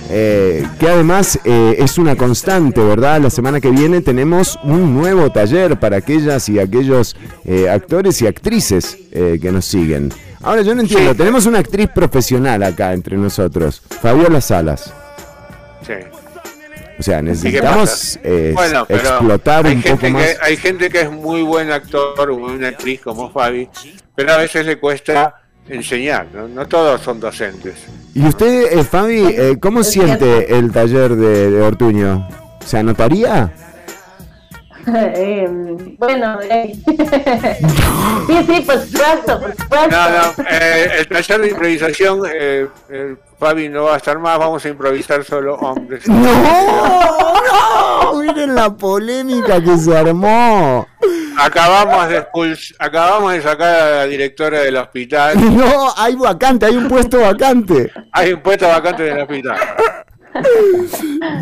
[0.10, 3.22] Eh, que además eh, es una constante, ¿verdad?
[3.22, 7.16] La semana que viene tenemos un nuevo taller para aquellas y aquellos
[7.46, 10.12] eh, actores y actrices eh, que nos siguen.
[10.42, 14.94] Ahora yo no entiendo, tenemos una actriz profesional acá entre nosotros, Fabiola Salas.
[15.86, 15.94] Sí.
[17.00, 20.26] O sea, ¿Y qué necesitamos eh, Bueno, explotar un poco más.
[20.26, 23.70] Que, hay gente que es muy buen actor, o buena actriz como Fabi,
[24.16, 26.48] pero a veces le cuesta enseñar, ¿no?
[26.48, 27.76] No todos son docentes.
[28.14, 32.28] ¿Y usted, eh, Fabi, eh, cómo siente el taller de, de Ortuño?
[32.66, 33.52] ¿Se anotaría?
[34.86, 35.48] Eh,
[35.98, 36.76] bueno, eh.
[38.28, 39.88] sí, sí, por supuesto, por supuesto.
[39.90, 44.38] No, no, eh, el taller de improvisación, eh, eh, Fabi no va a estar más,
[44.38, 46.06] vamos a improvisar solo hombres.
[46.10, 48.14] ¡No!
[48.22, 50.86] Miren la polémica que se armó.
[51.38, 52.26] Acabamos de
[52.80, 55.38] acabamos de sacar a la directora del hospital.
[55.54, 57.92] No, hay vacante, hay un puesto vacante.
[58.12, 59.58] Hay un puesto vacante en el hospital.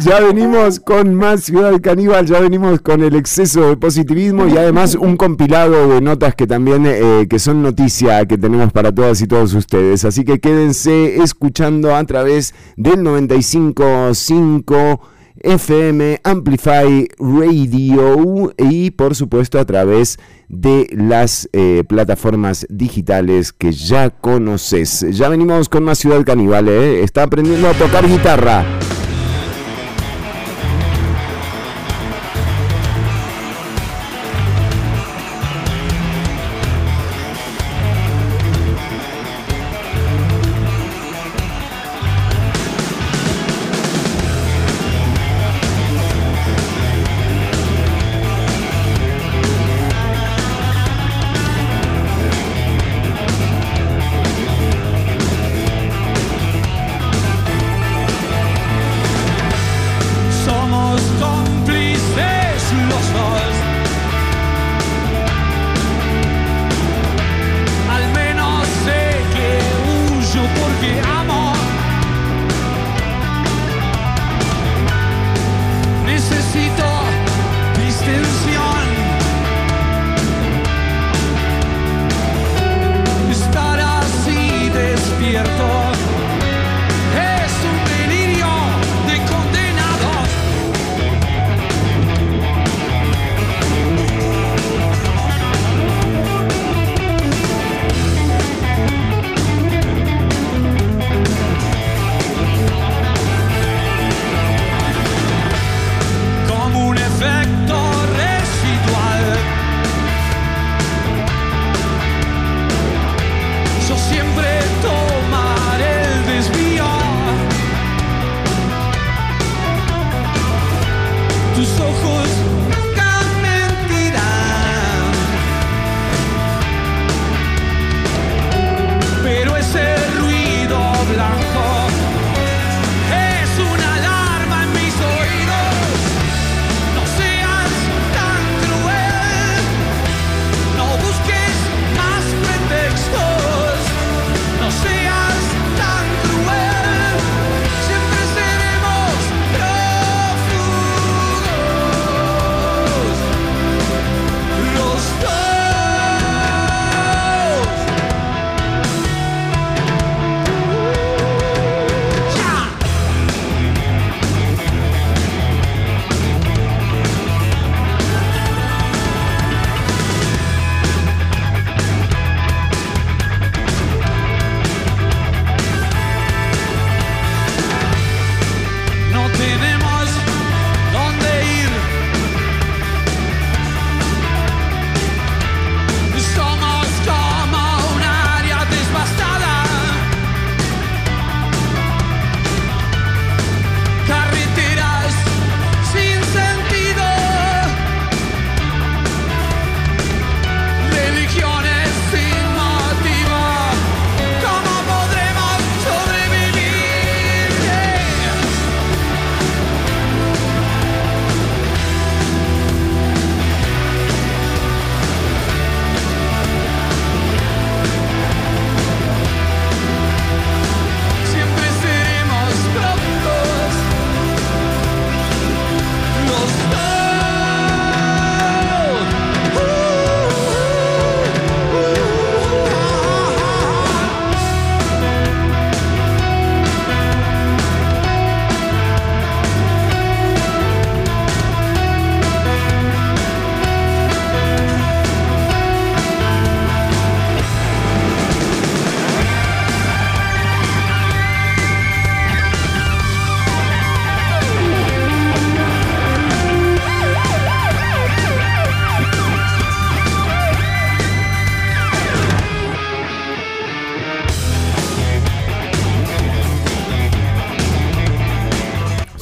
[0.02, 4.96] Ya venimos con más Ciudad Caníbal, ya venimos con el exceso de positivismo y además
[4.96, 9.28] un compilado de notas que también eh, que son noticia que tenemos para todas y
[9.28, 10.04] todos ustedes.
[10.04, 15.00] Así que quédense escuchando a través del 95.5
[15.44, 20.20] FM Amplify Radio y por supuesto a través
[20.50, 25.06] de las eh, plataformas digitales que ya conoces.
[25.12, 27.04] Ya venimos con más Ciudad Caníbal, ¿eh?
[27.04, 28.66] está aprendiendo a tocar guitarra.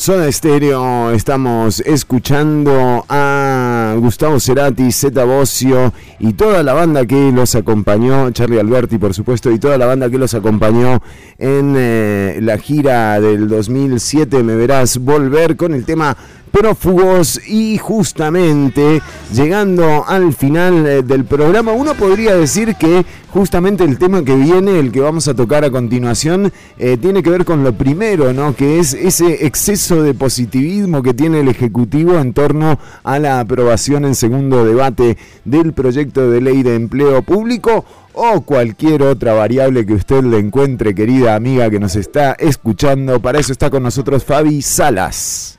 [0.10, 7.54] Soda Estéreo, estamos escuchando a Gustavo Cerati, Zeta Bocio y toda la banda que los
[7.54, 11.00] acompañó, Charlie Alberti por supuesto, y toda la banda que los acompañó
[11.38, 16.18] en eh, la gira del 2007, Me Verás Volver con el tema
[16.60, 19.02] prófugos y justamente
[19.34, 24.78] llegando al final eh, del programa uno podría decir que justamente el tema que viene,
[24.78, 28.56] el que vamos a tocar a continuación, eh, tiene que ver con lo primero, ¿no?
[28.58, 34.04] Que es ese exceso de positivismo que tiene el Ejecutivo en torno a la aprobación
[34.04, 39.94] en segundo debate del proyecto de ley de empleo público o cualquier otra variable que
[39.94, 43.22] usted le encuentre, querida amiga que nos está escuchando.
[43.22, 45.59] Para eso está con nosotros Fabi Salas.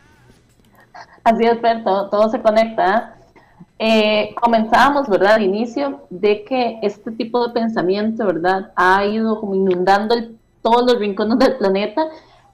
[1.30, 3.14] Así es, Fer, todo, se conecta.
[3.78, 9.54] Eh, comenzábamos, ¿verdad?, al inicio, de que este tipo de pensamiento, ¿verdad?, ha ido como
[9.54, 12.02] inundando el- todos los rincones del planeta,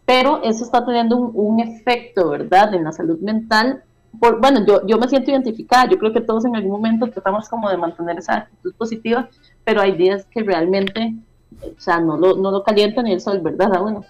[0.04, 3.82] pero eso está teniendo un, un efecto, ¿verdad?, en la salud mental.
[4.20, 7.48] Por, bueno, yo, yo me siento identificada, yo creo que todos en algún momento tratamos
[7.48, 9.28] como de mantener esa actitud positiva,
[9.64, 11.14] pero hay días que realmente,
[11.62, 13.74] o sea, no lo, no lo calienta ni el sol, ¿verdad?
[13.74, 14.04] A uno.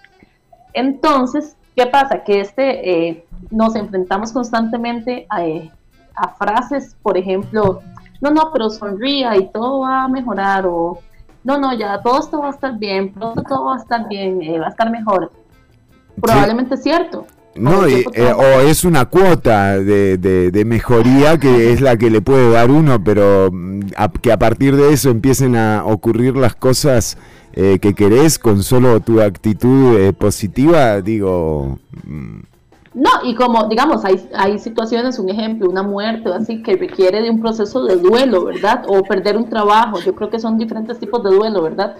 [0.73, 2.23] Entonces, ¿qué pasa?
[2.23, 5.71] Que este, eh, nos enfrentamos constantemente a, eh,
[6.15, 7.81] a frases, por ejemplo,
[8.19, 10.99] no, no, pero sonría y todo va a mejorar, o
[11.43, 14.41] no, no, ya todo esto va a estar bien, pronto todo va a estar bien,
[14.41, 15.31] eh, va a estar mejor.
[16.19, 17.27] Probablemente es cierto.
[17.55, 22.09] No, y, eh, o es una cuota de, de- de mejoría que es la que
[22.11, 26.35] le puede dar uno, pero mm, a- que a partir de eso empiecen a ocurrir
[26.37, 27.17] las cosas
[27.53, 32.39] eh, que querés con solo tu actitud eh, positiva, digo, mm,
[32.93, 37.21] No, y como, digamos, hay, hay situaciones, un ejemplo, una muerte o así, que requiere
[37.21, 38.83] de un proceso de duelo, ¿verdad?
[38.87, 41.95] O perder un trabajo, yo creo que son diferentes tipos de duelo, ¿verdad?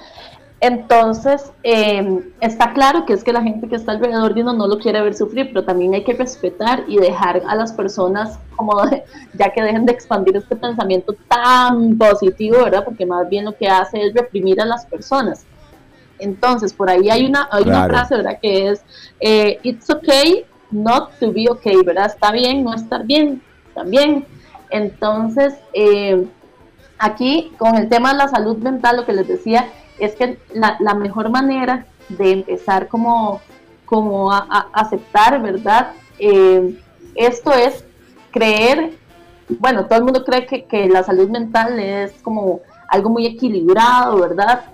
[0.60, 4.68] Entonces, eh, está claro que es que la gente que está alrededor de uno no
[4.68, 8.84] lo quiere ver sufrir, pero también hay que respetar y dejar a las personas como,
[8.88, 9.04] de-
[9.34, 12.84] ya que dejen de expandir este pensamiento tan positivo, ¿verdad?
[12.84, 15.46] Porque más bien lo que hace es reprimir a las personas.
[16.20, 18.40] Entonces, por ahí hay una, hay una frase, ¿verdad?
[18.42, 18.82] Que es,
[19.20, 22.08] eh, it's okay not to be okay, ¿verdad?
[22.08, 23.44] Está bien no estar bien,
[23.76, 24.26] también.
[24.72, 26.26] Entonces, eh,
[26.98, 29.68] aquí con el tema de la salud mental, lo que les decía
[30.00, 33.42] es que la, la mejor manera de empezar como,
[33.86, 35.92] como a, aceptar, ¿verdad?
[36.20, 36.78] Eh,
[37.16, 37.84] esto es
[38.32, 38.94] creer,
[39.50, 44.20] bueno, todo el mundo cree que, que la salud mental es como algo muy equilibrado,
[44.20, 44.66] ¿verdad?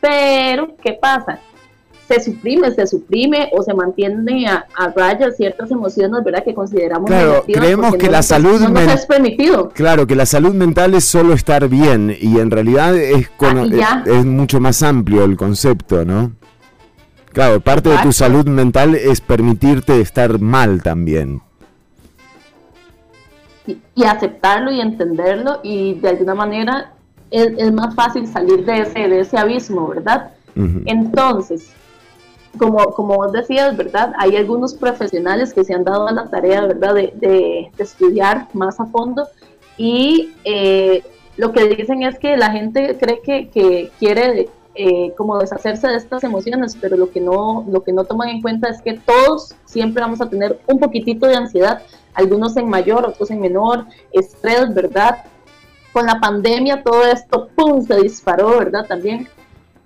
[0.00, 1.38] Pero, ¿qué pasa?
[2.12, 6.44] Se suprime, se suprime o se mantiene a, a raya ciertas emociones, ¿verdad?
[6.44, 9.70] Que consideramos Claro, creemos que no la salud no nos es permitido.
[9.70, 14.02] claro, que la salud mental es solo estar bien y en realidad es, con- Ah,
[14.04, 16.32] es, es mucho más amplio el concepto, ¿no?
[17.32, 21.40] Claro, parte de tu salud mental es permitirte estar mal también.
[23.66, 26.92] y, y aceptarlo y entenderlo y de alguna manera
[27.30, 30.32] es, es más fácil salir de ese, de ese abismo, ¿verdad?
[30.84, 31.70] Entonces,
[32.58, 34.12] como, como vos decías, ¿verdad?
[34.18, 36.94] Hay algunos profesionales que se han dado a la tarea, ¿verdad?
[36.94, 39.26] De, de- de estudiar más a fondo
[39.78, 41.02] y eh,
[41.36, 45.96] lo que dicen es que la gente cree que, que quiere eh, como deshacerse de
[45.96, 49.54] estas emociones, pero lo que, no, lo que no toman en cuenta es que todos
[49.64, 51.82] siempre vamos a tener un poquitito de ansiedad,
[52.14, 55.24] algunos en mayor, otros en menor, estrés, ¿verdad?
[55.92, 58.86] Con la pandemia todo esto, ¡pum!, se disparó, ¿verdad?
[58.86, 59.26] También.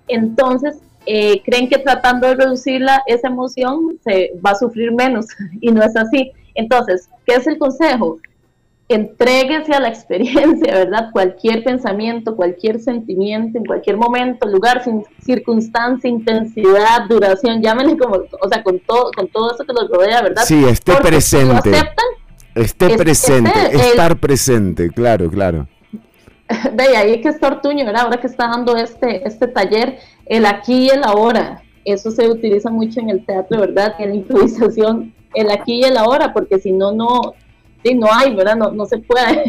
[0.07, 0.77] Entonces,
[1.07, 5.25] eh, creen que tratando de reducirla, esa emoción se va a sufrir menos
[5.61, 6.31] y no es así.
[6.55, 8.19] Entonces, ¿qué es el consejo?
[8.89, 11.09] Entréguese a la experiencia, ¿verdad?
[11.11, 14.81] Cualquier pensamiento, cualquier sentimiento, en cualquier momento, lugar,
[15.25, 20.21] circunstancia, intensidad, duración, llámenle como, o sea, con todo, con todo eso que los rodea,
[20.21, 20.43] ¿verdad?
[20.45, 21.69] Sí, esté Porque si lo presente.
[21.77, 22.05] aceptan,
[22.55, 25.67] Esté Es- presente, el- estar presente, claro, claro.
[26.73, 28.03] Ve, ahí que está Ortuño, ¿verdad?
[28.05, 32.69] Ahora que está dando este, este taller, el aquí y el ahora, eso se utiliza
[32.69, 33.95] mucho en el teatro, ¿verdad?
[33.99, 37.33] En la improvisación, el aquí y el ahora, porque si no, no,
[37.95, 38.55] no hay, ¿verdad?
[38.55, 39.43] No, no se puede.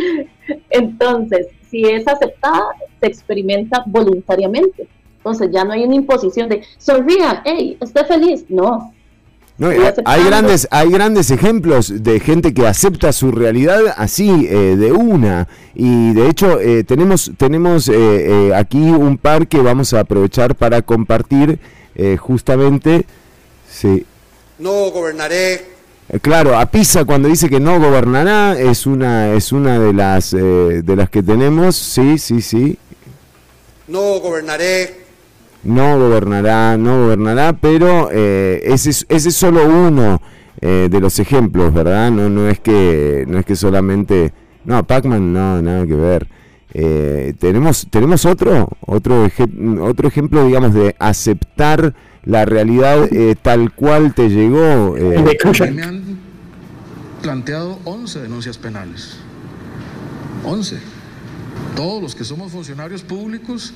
[0.70, 2.66] Entonces, si es aceptada,
[3.00, 4.88] se experimenta voluntariamente.
[5.16, 8.44] Entonces ya no hay una imposición de sonría, hey, esté feliz.
[8.48, 8.92] No,
[9.62, 9.68] No,
[10.04, 15.46] hay- grandes, hay grandes ejemplos de gente que acepta su realidad así, eh, de una.
[15.74, 17.94] Y de hecho, eh, tenemos, tenemos eh,
[18.48, 21.60] eh, aquí un par que vamos a aprovechar para compartir
[21.94, 23.06] eh, justamente.
[23.70, 24.04] Sí.
[24.58, 25.70] No gobernaré
[26.20, 30.82] Claro, a Pisa cuando dice que no gobernará es una es una de las eh,
[30.84, 32.76] de las que tenemos, sí, sí, sí.
[33.88, 35.01] no gobernaré
[35.64, 40.20] No gobernará, no gobernará, pero eh, ese, es, ese es solo uno
[40.60, 42.10] eh, de los ejemplos, ¿verdad?
[42.10, 44.32] No, no es que no es que solamente
[44.64, 46.26] no Pac-Man no nada que ver.
[46.74, 51.94] Eh, tenemos tenemos otro otro eje- otro ejemplo digamos de aceptar
[52.24, 54.96] la realidad eh, tal cual te llegó.
[54.96, 55.14] eh,
[57.22, 59.18] planteado 11 denuncias penales.
[60.44, 60.78] 11.
[61.76, 63.72] Todos los que somos funcionarios públicos,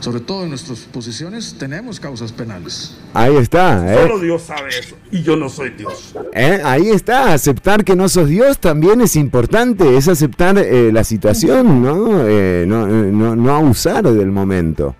[0.00, 2.96] sobre todo en nuestras posiciones, tenemos causas penales.
[3.14, 3.98] Ahí está, ¿eh?
[4.02, 6.14] Solo Dios sabe eso, y yo no soy Dios.
[6.34, 6.60] ¿Eh?
[6.64, 11.82] Ahí está, aceptar que no sos Dios también es importante, es aceptar eh, la situación,
[11.82, 12.26] ¿no?
[12.28, 14.94] Eh, no, no, no abusar del momento.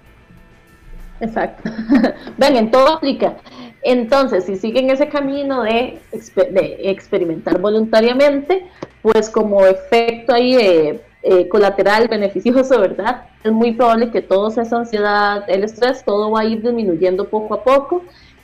[1.20, 1.70] Exacto.
[2.39, 3.36] Ven, en todo aplica.
[3.82, 8.66] Entonces, si siguen ese camino de, exper- de experimentar voluntariamente,
[9.02, 13.24] pues como efecto ahí de, eh, colateral beneficioso, ¿verdad?
[13.43, 17.55] Es muy probable que toda esa ansiedad, el estrés, todo va a ir disminuyendo poco
[17.55, 18.03] a poco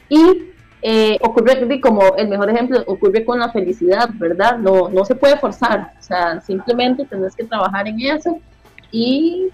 [0.09, 0.43] y
[0.83, 4.59] eh, ocurre, como el mejor ejemplo, ocurre con la felicidad, ¿verdad?
[4.59, 8.39] No, no se puede forzar, o sea, simplemente tenés que trabajar en eso
[8.91, 9.49] y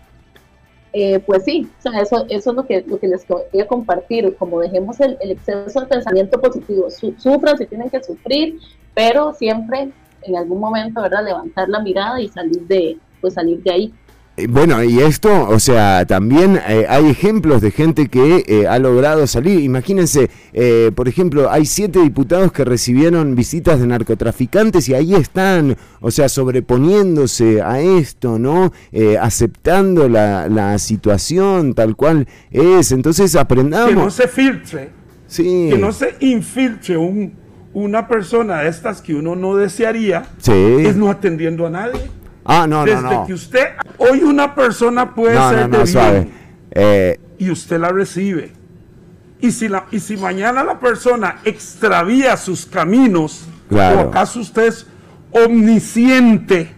[0.93, 4.35] eh, pues sí, o sea, eso, eso es lo que, lo que les quería compartir,
[4.37, 8.59] como dejemos el, el exceso de pensamiento positivo, Su- sufran si tienen que sufrir,
[8.93, 9.93] pero siempre
[10.23, 11.25] en algún momento, ¿verdad?
[11.25, 13.95] Levantar la mirada y salir de, pues salir de ahí.
[14.37, 18.79] Eh, Bueno, y esto, o sea, también eh, hay ejemplos de gente que eh, ha
[18.79, 19.61] logrado salir.
[19.61, 25.77] Imagínense, eh, por ejemplo, hay siete diputados que recibieron visitas de narcotraficantes y ahí están,
[26.01, 28.73] o sea, sobreponiéndose a esto, ¿no?
[28.93, 32.93] Eh, aceptando la, la situación tal cual es.
[32.93, 34.15] Entonces que no aprendamos.
[34.15, 34.91] se filtre,
[35.27, 35.69] Sí.
[35.71, 37.35] que no se infiltre un,
[37.73, 40.53] una persona de estas que uno no desearía, Sí.
[40.53, 42.01] es no atendiendo a nadie.
[42.53, 43.27] Ah, no, Desde no, no.
[43.27, 43.65] que usted,
[43.99, 46.29] hoy una persona puede No, ser no, no, suave.
[46.73, 48.53] Eh, y usted la recibe.
[49.41, 54.01] Y si, la, y si mañana la persona extravía sus caminos, Claro.
[54.01, 54.87] ¿o acaso usted es
[55.31, 56.73] omnisciente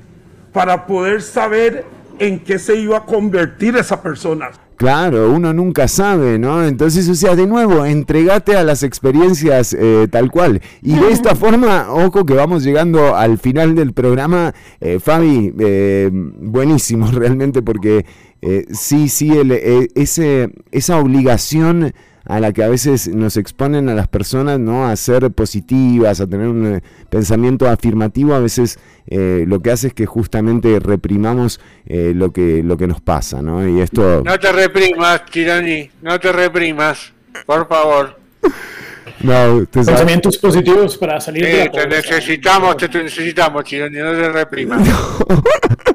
[0.52, 1.86] para poder saber
[2.18, 4.50] en qué se iba a convertir esa persona?
[4.82, 6.66] Claro, uno nunca sabe, ¿no?
[6.66, 10.60] Entonces, o sea, de nuevo, entregate a las experiencias eh, tal cual.
[10.82, 14.52] Y de esta forma, ojo que vamos llegando al final del programa.
[14.80, 18.04] Eh, Fabi, eh, buenísimo realmente porque
[18.40, 23.88] eh, sí, sí, el, eh, ese, esa obligación a la que a veces nos exponen
[23.88, 24.86] a las personas, ¿no?
[24.86, 29.88] A ser positivas, a tener un eh, pensamiento afirmativo, a veces eh, lo que hace
[29.88, 33.66] es que justamente reprimamos eh, lo que lo que nos pasa, ¿no?
[33.66, 37.12] Y esto No te reprimas, Chironi, no te reprimas,
[37.46, 38.18] por favor.
[39.20, 44.28] no, Pensamientos positivos para salir de la te necesitamos, te, te necesitamos, Chironi, no te
[44.28, 44.88] reprimas.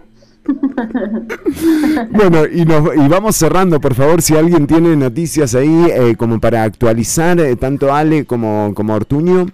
[2.11, 6.39] Bueno, y, nos, y vamos cerrando, por favor, si alguien tiene noticias ahí eh, como
[6.39, 9.47] para actualizar, eh, tanto Ale como, como Ortuño.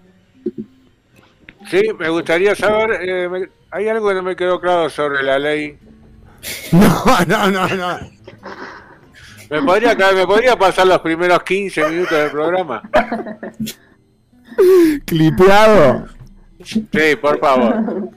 [1.69, 5.39] Sí, me gustaría saber, eh, me- hay algo que no me quedó claro sobre la
[5.39, 5.77] ley.
[6.73, 7.99] No, no, no, no.
[9.49, 12.81] ¿Me podría, ¿Me podría pasar los primeros 15 minutos del programa?
[15.05, 16.07] Clipeado.
[16.63, 18.09] Sí, por favor.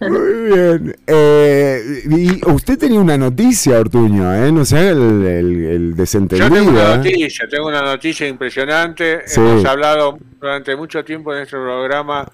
[0.00, 0.96] Muy bien.
[1.06, 4.52] Eh, y usted tenía una noticia, Ortuño, ¿eh?
[4.52, 6.50] No sé, el, el, el Yo desentendido.
[6.50, 6.96] tengo una ¿eh?
[6.98, 9.20] noticia, tengo una noticia impresionante.
[9.26, 9.40] Sí.
[9.40, 12.26] Hemos hablado durante mucho tiempo en este programa,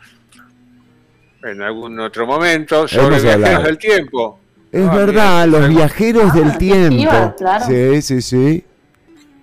[1.44, 3.64] en algún otro momento, sobre Hemos viajeros hablado.
[3.66, 4.38] del tiempo.
[4.70, 7.34] Es Ah, verdad, los viajeros del efectiva, tiempo.
[7.38, 7.64] claro.
[7.66, 8.64] Sí, sí, sí.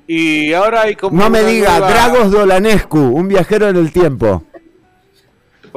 [0.08, 1.16] Y ahora hay como.
[1.22, 4.44] No me diga, nueva- Dragos Dolanescu, un viajero en el tiempo.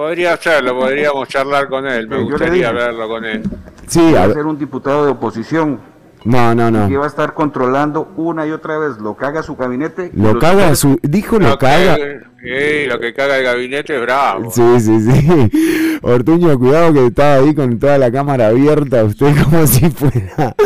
[0.03, 2.09] Podría hacerlo, podríamos charlar con él.
[2.09, 3.43] Me gustaría verlo con él.
[3.87, 5.79] Sí, va a ser un diputado de oposición
[6.25, 6.89] No, no, no.
[6.89, 10.11] que va a estar controlando una y otra vez lo que haga su gabinete.
[10.15, 10.99] Lo caga su.
[11.03, 11.95] Dijo lo caga.
[11.97, 14.51] Sí, lo que caga el gabinete es bravo.
[14.51, 15.99] Sí, sí, sí.
[16.03, 20.57] Ortuño, cuidado que estaba ahí con toda la cámara abierta, usted como si fuera.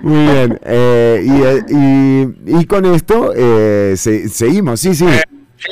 [0.00, 0.58] Muy bien.
[0.64, 1.64] eh, y, eh,
[2.48, 5.06] y- y con esto eh, se- seguimos, sí, sí.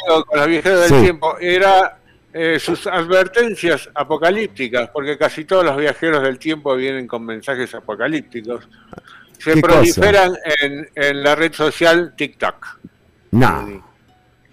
[0.07, 1.03] Con los viajeros del Sí.
[1.05, 1.37] tiempo.
[1.39, 1.99] Era
[2.33, 8.69] eh, sus advertencias apocalípticas, porque casi todos los viajeros del tiempo vienen con mensajes apocalípticos.
[9.39, 12.67] Se ¿Qué proliferan en, en la red social TikTok.
[13.33, 13.83] No.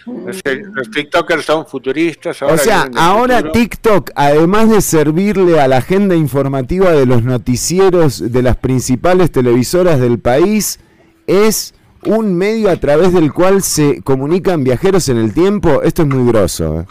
[0.05, 2.41] Los, TikTokers son futuristas.
[2.41, 3.51] O sea, ahora futuro.
[3.53, 9.99] TikTok, además de servirle a la agenda informativa de los noticieros de las principales televisoras
[9.99, 10.79] del país,
[11.27, 11.72] es
[12.05, 15.81] un medio a través del cual se comunican viajeros en el tiempo.
[15.83, 16.81] Esto es muy grosso.
[16.81, 16.85] ¿eh?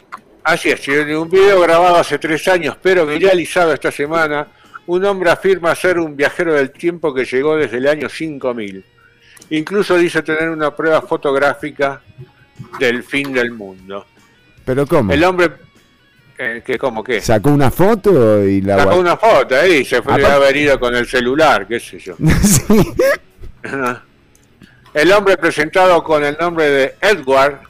[0.45, 4.49] Así es, en un video grabado hace tres años, pero viralizado esta semana,
[4.87, 8.85] un hombre afirma ser un viajero del tiempo que llegó desde el año 5000.
[9.51, 12.01] Incluso dice tener una prueba fotográfica
[12.79, 14.07] del fin del mundo.
[14.65, 15.13] Pero ¿cómo?
[15.13, 15.51] El hombre,
[16.39, 17.21] eh, que ¿cómo qué?
[17.21, 20.81] Sacó una foto y la Sacó una foto ahí y se fue a haber ido
[20.81, 22.17] con el celular, qué sé yo.
[24.94, 27.60] El hombre presentado con el nombre de Edward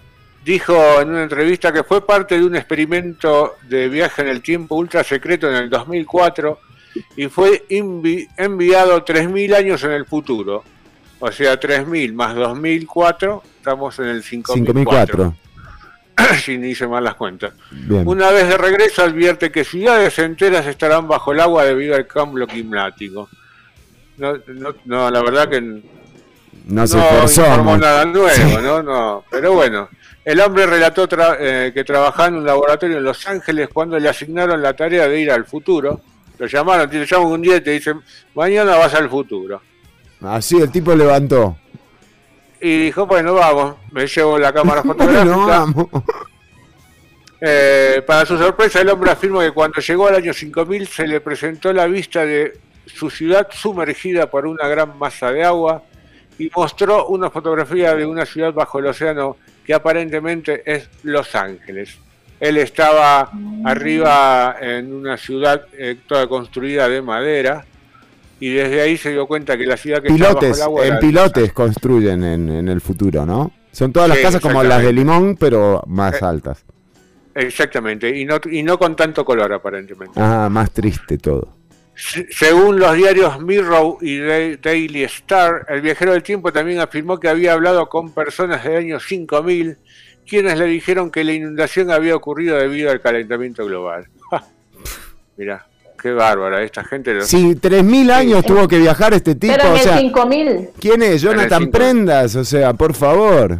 [0.44, 4.74] dijo en una entrevista que fue parte de un experimento de viaje en el tiempo
[4.74, 6.58] ultra secreto en el 2004
[7.16, 10.64] y fue envi- enviado 3.000 años en el futuro.
[11.20, 15.34] O sea, 3.000 más 2004, estamos en el 5004.
[16.16, 16.40] 5004.
[16.44, 17.52] si ni hice mal las cuentas.
[17.70, 18.02] Bien.
[18.06, 22.48] Una vez de regreso advierte que ciudades enteras estarán bajo el agua debido al cambio
[22.48, 23.28] climático.
[24.18, 25.80] No, no, no, la verdad que
[26.66, 27.76] No se no esforzó.
[27.78, 28.56] nada nuevo, Sí.
[28.62, 28.82] ¿no?
[28.82, 29.24] no.
[29.30, 29.88] Pero bueno,
[30.24, 34.08] el hombre relató tra- eh, que trabajaba en un laboratorio en Los Ángeles cuando le
[34.08, 36.00] asignaron la tarea de ir al futuro.
[36.38, 38.00] Lo llamaron, te llaman un día y te dicen,
[38.34, 39.60] mañana vas al futuro.
[40.22, 41.56] Así el tipo levantó.
[42.60, 45.24] Y dijo, bueno, vamos, me llevo la cámara fotográfica.
[45.24, 45.86] No, vamos.
[47.40, 51.20] Eh, para su sorpresa, el hombre afirma que cuando llegó al año 5000 se le
[51.20, 52.56] presentó la vista de
[52.86, 55.82] su ciudad sumergida por una gran masa de agua
[56.38, 61.98] y mostró una fotografía de una ciudad bajo el océano que aparentemente es Los Ángeles.
[62.40, 63.30] Él estaba
[63.64, 67.64] arriba en una ciudad eh, toda construida de madera
[68.40, 70.86] y desde ahí se dio cuenta que la ciudad que estaba bajo Pilotes, el agua
[70.86, 73.52] en pilotes construyen en, en el futuro, ¿no?
[73.70, 74.92] Son todas las Sí, casas como las de.
[74.92, 76.64] Limón, pero más Eh, altas.
[77.34, 80.20] Exactamente, y no, y no con tanto color aparentemente.
[80.20, 81.56] Ah, más triste todo.
[81.94, 87.20] Se- Según los diarios Mirror y Da- Daily Star, el viajero del tiempo también afirmó
[87.20, 89.76] que había hablado con personas del año 5000,
[90.26, 94.06] quienes le dijeron que la inundación había ocurrido debido al calentamiento global.
[95.36, 95.66] Mira,
[96.00, 97.12] qué bárbara, esta gente...
[97.14, 100.68] lo- Si 3.000 años tuvo que viajar este tipo, Pero en o el sea, 5000.
[100.80, 101.20] ¿quién es?
[101.22, 101.70] Jonathan 5000.
[101.70, 103.58] Prendas, o sea, por favor.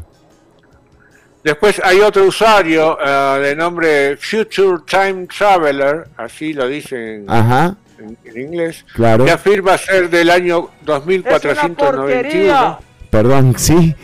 [1.45, 8.19] Después hay otro usuario eh, de nombre Future Time Traveler, así lo dicen Ajá, en,
[8.25, 9.25] en inglés, Claro.
[9.25, 12.79] que afirma ser del año 2491.
[13.11, 13.95] perdón, sí.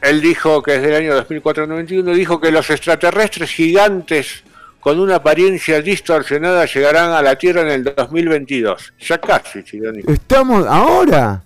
[0.00, 4.42] Él dijo que es del año 2491, dijo que los extraterrestres gigantes
[4.80, 8.94] con una apariencia distorsionada llegarán a la Tierra en el 2022.
[8.98, 10.02] Ya casi, Chironi.
[10.08, 11.44] Estamos ahora.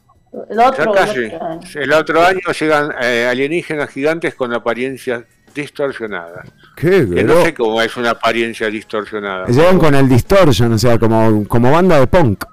[0.51, 1.24] El otro, Ya el casi.
[1.27, 1.60] otro año.
[1.74, 5.24] El otro año llegan eh, alienígenas gigantes con apariencias
[5.56, 6.48] distorsionadas.
[6.76, 9.46] Qué Que no sé cómo es una apariencia distorsionada.
[9.46, 12.44] Llegan con el distortion, o sea, como, como banda de punk.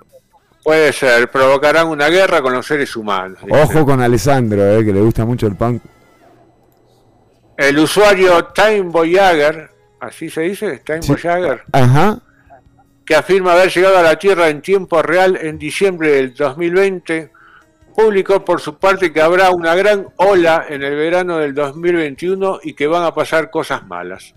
[0.64, 3.38] Puede ser, provocarán una guerra con los seres humanos.
[3.50, 5.84] Ojo con Alessandro, eh, que le gusta mucho el punk.
[7.58, 9.70] El usuario Time Voyager,
[10.00, 12.20] así se dice, Time Voyager, Ajá.
[13.06, 17.33] que afirma haber llegado a la Tierra en tiempo real en diciembre del 2020,
[17.96, 22.74] publicó por su parte que habrá una gran ola en el verano del 2021 y
[22.74, 24.34] que van a pasar cosas malas.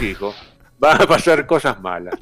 [0.00, 0.34] Dijo,
[0.78, 2.14] van a pasar cosas malas.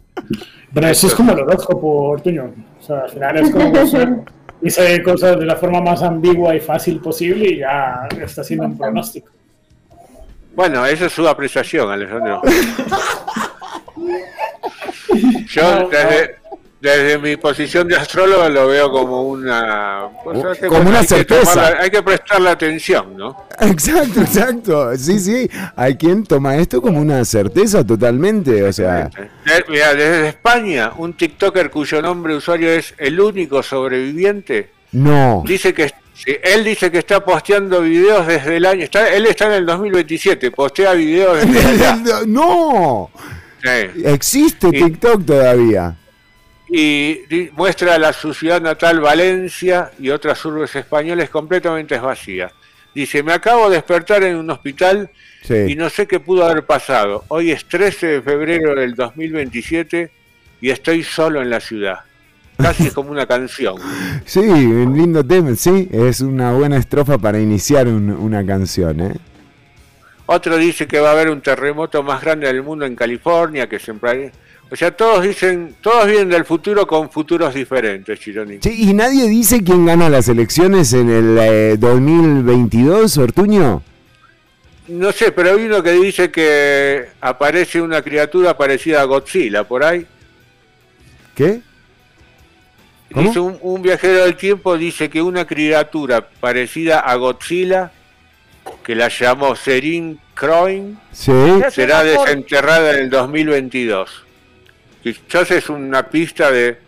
[0.73, 2.53] Pero eso es como el horóscopo, Ortuño.
[2.79, 4.17] O sea, al final es como que
[4.61, 8.77] dice cosas de la forma más ambigua y fácil posible y ya está haciendo un
[8.77, 9.31] pronóstico.
[10.55, 12.43] Bueno, esa es su apreciación, Alejandro.
[15.49, 16.38] Yo desde,
[16.81, 20.03] desde mi posición de astrólogo lo veo como una...
[20.23, 21.53] cosa que, Como una hay que certeza.
[21.55, 23.47] tomarla- hay que prestarle atención, ¿no?
[23.61, 24.97] Exacto, exacto.
[24.97, 25.51] Sí, sí.
[25.75, 28.63] Hay quien toma esto como una certeza totalmente.
[28.63, 29.11] O sea,
[29.45, 35.43] De- mira, desde España, un TikToker cuyo nombre usuario es el único sobreviviente, no.
[35.45, 39.47] dice que sí, él dice que está posteando videos desde el año, está, él está
[39.47, 42.21] en el 2027, postea videos desde allá.
[42.27, 43.11] no.
[43.63, 44.03] Sí.
[44.05, 45.97] Existe Y- TikTok todavía.
[46.70, 52.53] Y muestra la su ciudad natal Valencia y otras urbes españolas completamente vacías.
[52.95, 55.11] Dice, me acabo de despertar en un hospital
[55.43, 55.55] Sí.
[55.69, 57.24] y no sé qué pudo haber pasado.
[57.28, 60.11] Hoy es 13 de febrero del 2027
[60.61, 62.01] y estoy solo en la ciudad.
[62.57, 63.77] Casi es como una canción.
[64.27, 65.55] Sí, un lindo tema.
[65.55, 69.15] Sí, es una buena estrofa para iniciar un- una canción, ¿eh?
[70.27, 73.78] Otro dice que va a haber un terremoto más grande del mundo en California, que
[73.78, 74.31] siempre hay...
[74.70, 78.59] O sea, todos dicen, todos vienen del futuro con futuros diferentes, Chironi.
[78.62, 83.82] Sí, y nadie dice quién gana las elecciones en el eh, 2022, Ortuño.
[84.89, 89.85] No sé, pero hay uno que dice que aparece una criatura parecida a Godzilla por
[89.85, 90.07] ahí.
[91.35, 91.61] ¿Qué?
[93.12, 93.27] ¿Cómo?
[93.28, 97.90] Dice un, un viajero del tiempo dice que una criatura parecida a Godzilla,
[98.85, 101.32] que la llamó Serin Croin, Sí.
[101.70, 104.24] será desenterrada en el 2022.
[105.15, 106.79] Quizás es una pista de,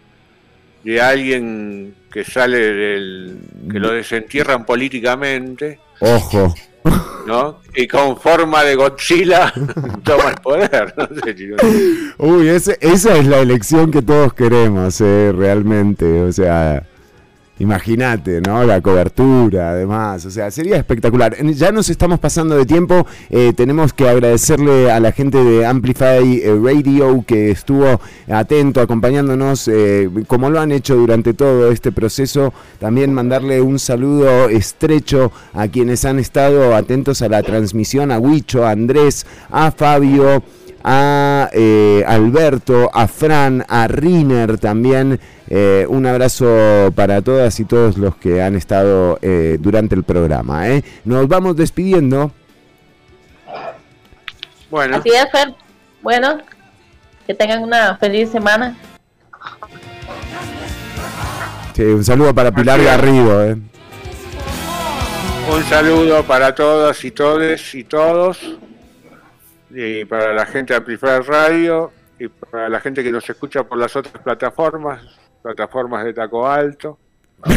[0.84, 3.38] de alguien que sale del.
[3.70, 6.54] que lo desentierran políticamente, Ojo.
[7.26, 7.60] ¿no?
[7.74, 9.52] Y con forma de Godzilla
[10.04, 10.94] toma el poder.
[10.96, 11.56] No sé, chico.
[12.18, 16.22] Uy, ese- esa es la elección que todos queremos, eh, realmente.
[16.22, 16.84] O sea,
[17.60, 18.64] Imagínate, ¿no?
[18.64, 20.24] La cobertura, además.
[20.24, 21.36] O sea, sería espectacular.
[21.52, 23.06] Ya nos estamos pasando de tiempo.
[23.28, 28.00] eh, tenemos que agradecerle a la gente de Amplify eh, Radio que estuvo
[28.30, 32.54] atento, acompañándonos, eh, como lo han hecho durante todo este proceso.
[32.78, 38.64] También mandarle un saludo estrecho a quienes han estado atentos a la transmisión, a Huicho,
[38.64, 40.42] a Andrés, a Fabio
[40.84, 45.20] a eh, Alberto, a Fran, a Riner también.
[45.48, 50.68] Eh, un abrazo para todas y todos los que han estado eh, durante el programa.
[50.68, 50.84] ¿eh?
[51.04, 52.30] Nos vamos despidiendo.
[54.70, 55.54] Bueno, Así es, Fer.
[56.02, 56.38] Bueno,
[57.26, 58.76] que tengan una feliz semana.
[61.74, 62.80] Sí, un saludo para Pilar.
[62.82, 63.44] Garrido.
[63.44, 63.56] ¿eh?
[65.52, 68.38] un saludo para todas y todes y todos.
[69.70, 71.92] Y para la gente de Amplify Radio.
[72.18, 75.02] Y para la gente que nos escucha por las otras plataformas.
[75.42, 76.98] Plataformas de Taco Alto.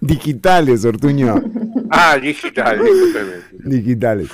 [0.00, 1.42] Digitales, Ortuño.
[1.90, 3.32] Ah, digital, discúlpeme.
[3.64, 4.28] Digitales.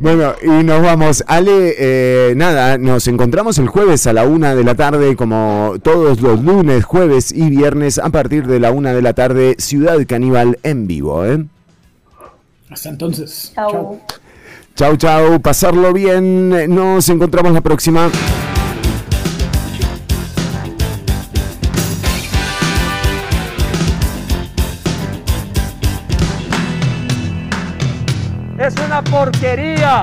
[0.00, 1.24] Bueno, y nos vamos.
[1.26, 6.20] Ale, eh, nada, nos encontramos el jueves a la una de la tarde, como todos
[6.20, 10.58] los lunes, jueves y viernes, a partir de la una de la tarde, Ciudad Caníbal
[10.62, 11.24] en vivo.
[11.24, 11.44] ¿eh?
[12.70, 13.52] Hasta entonces.
[13.54, 14.00] Chao.
[14.78, 16.50] Chau, chau, pasarlo bien.
[16.72, 18.08] Nos encontramos la próxima.
[28.56, 30.02] Es una porquería.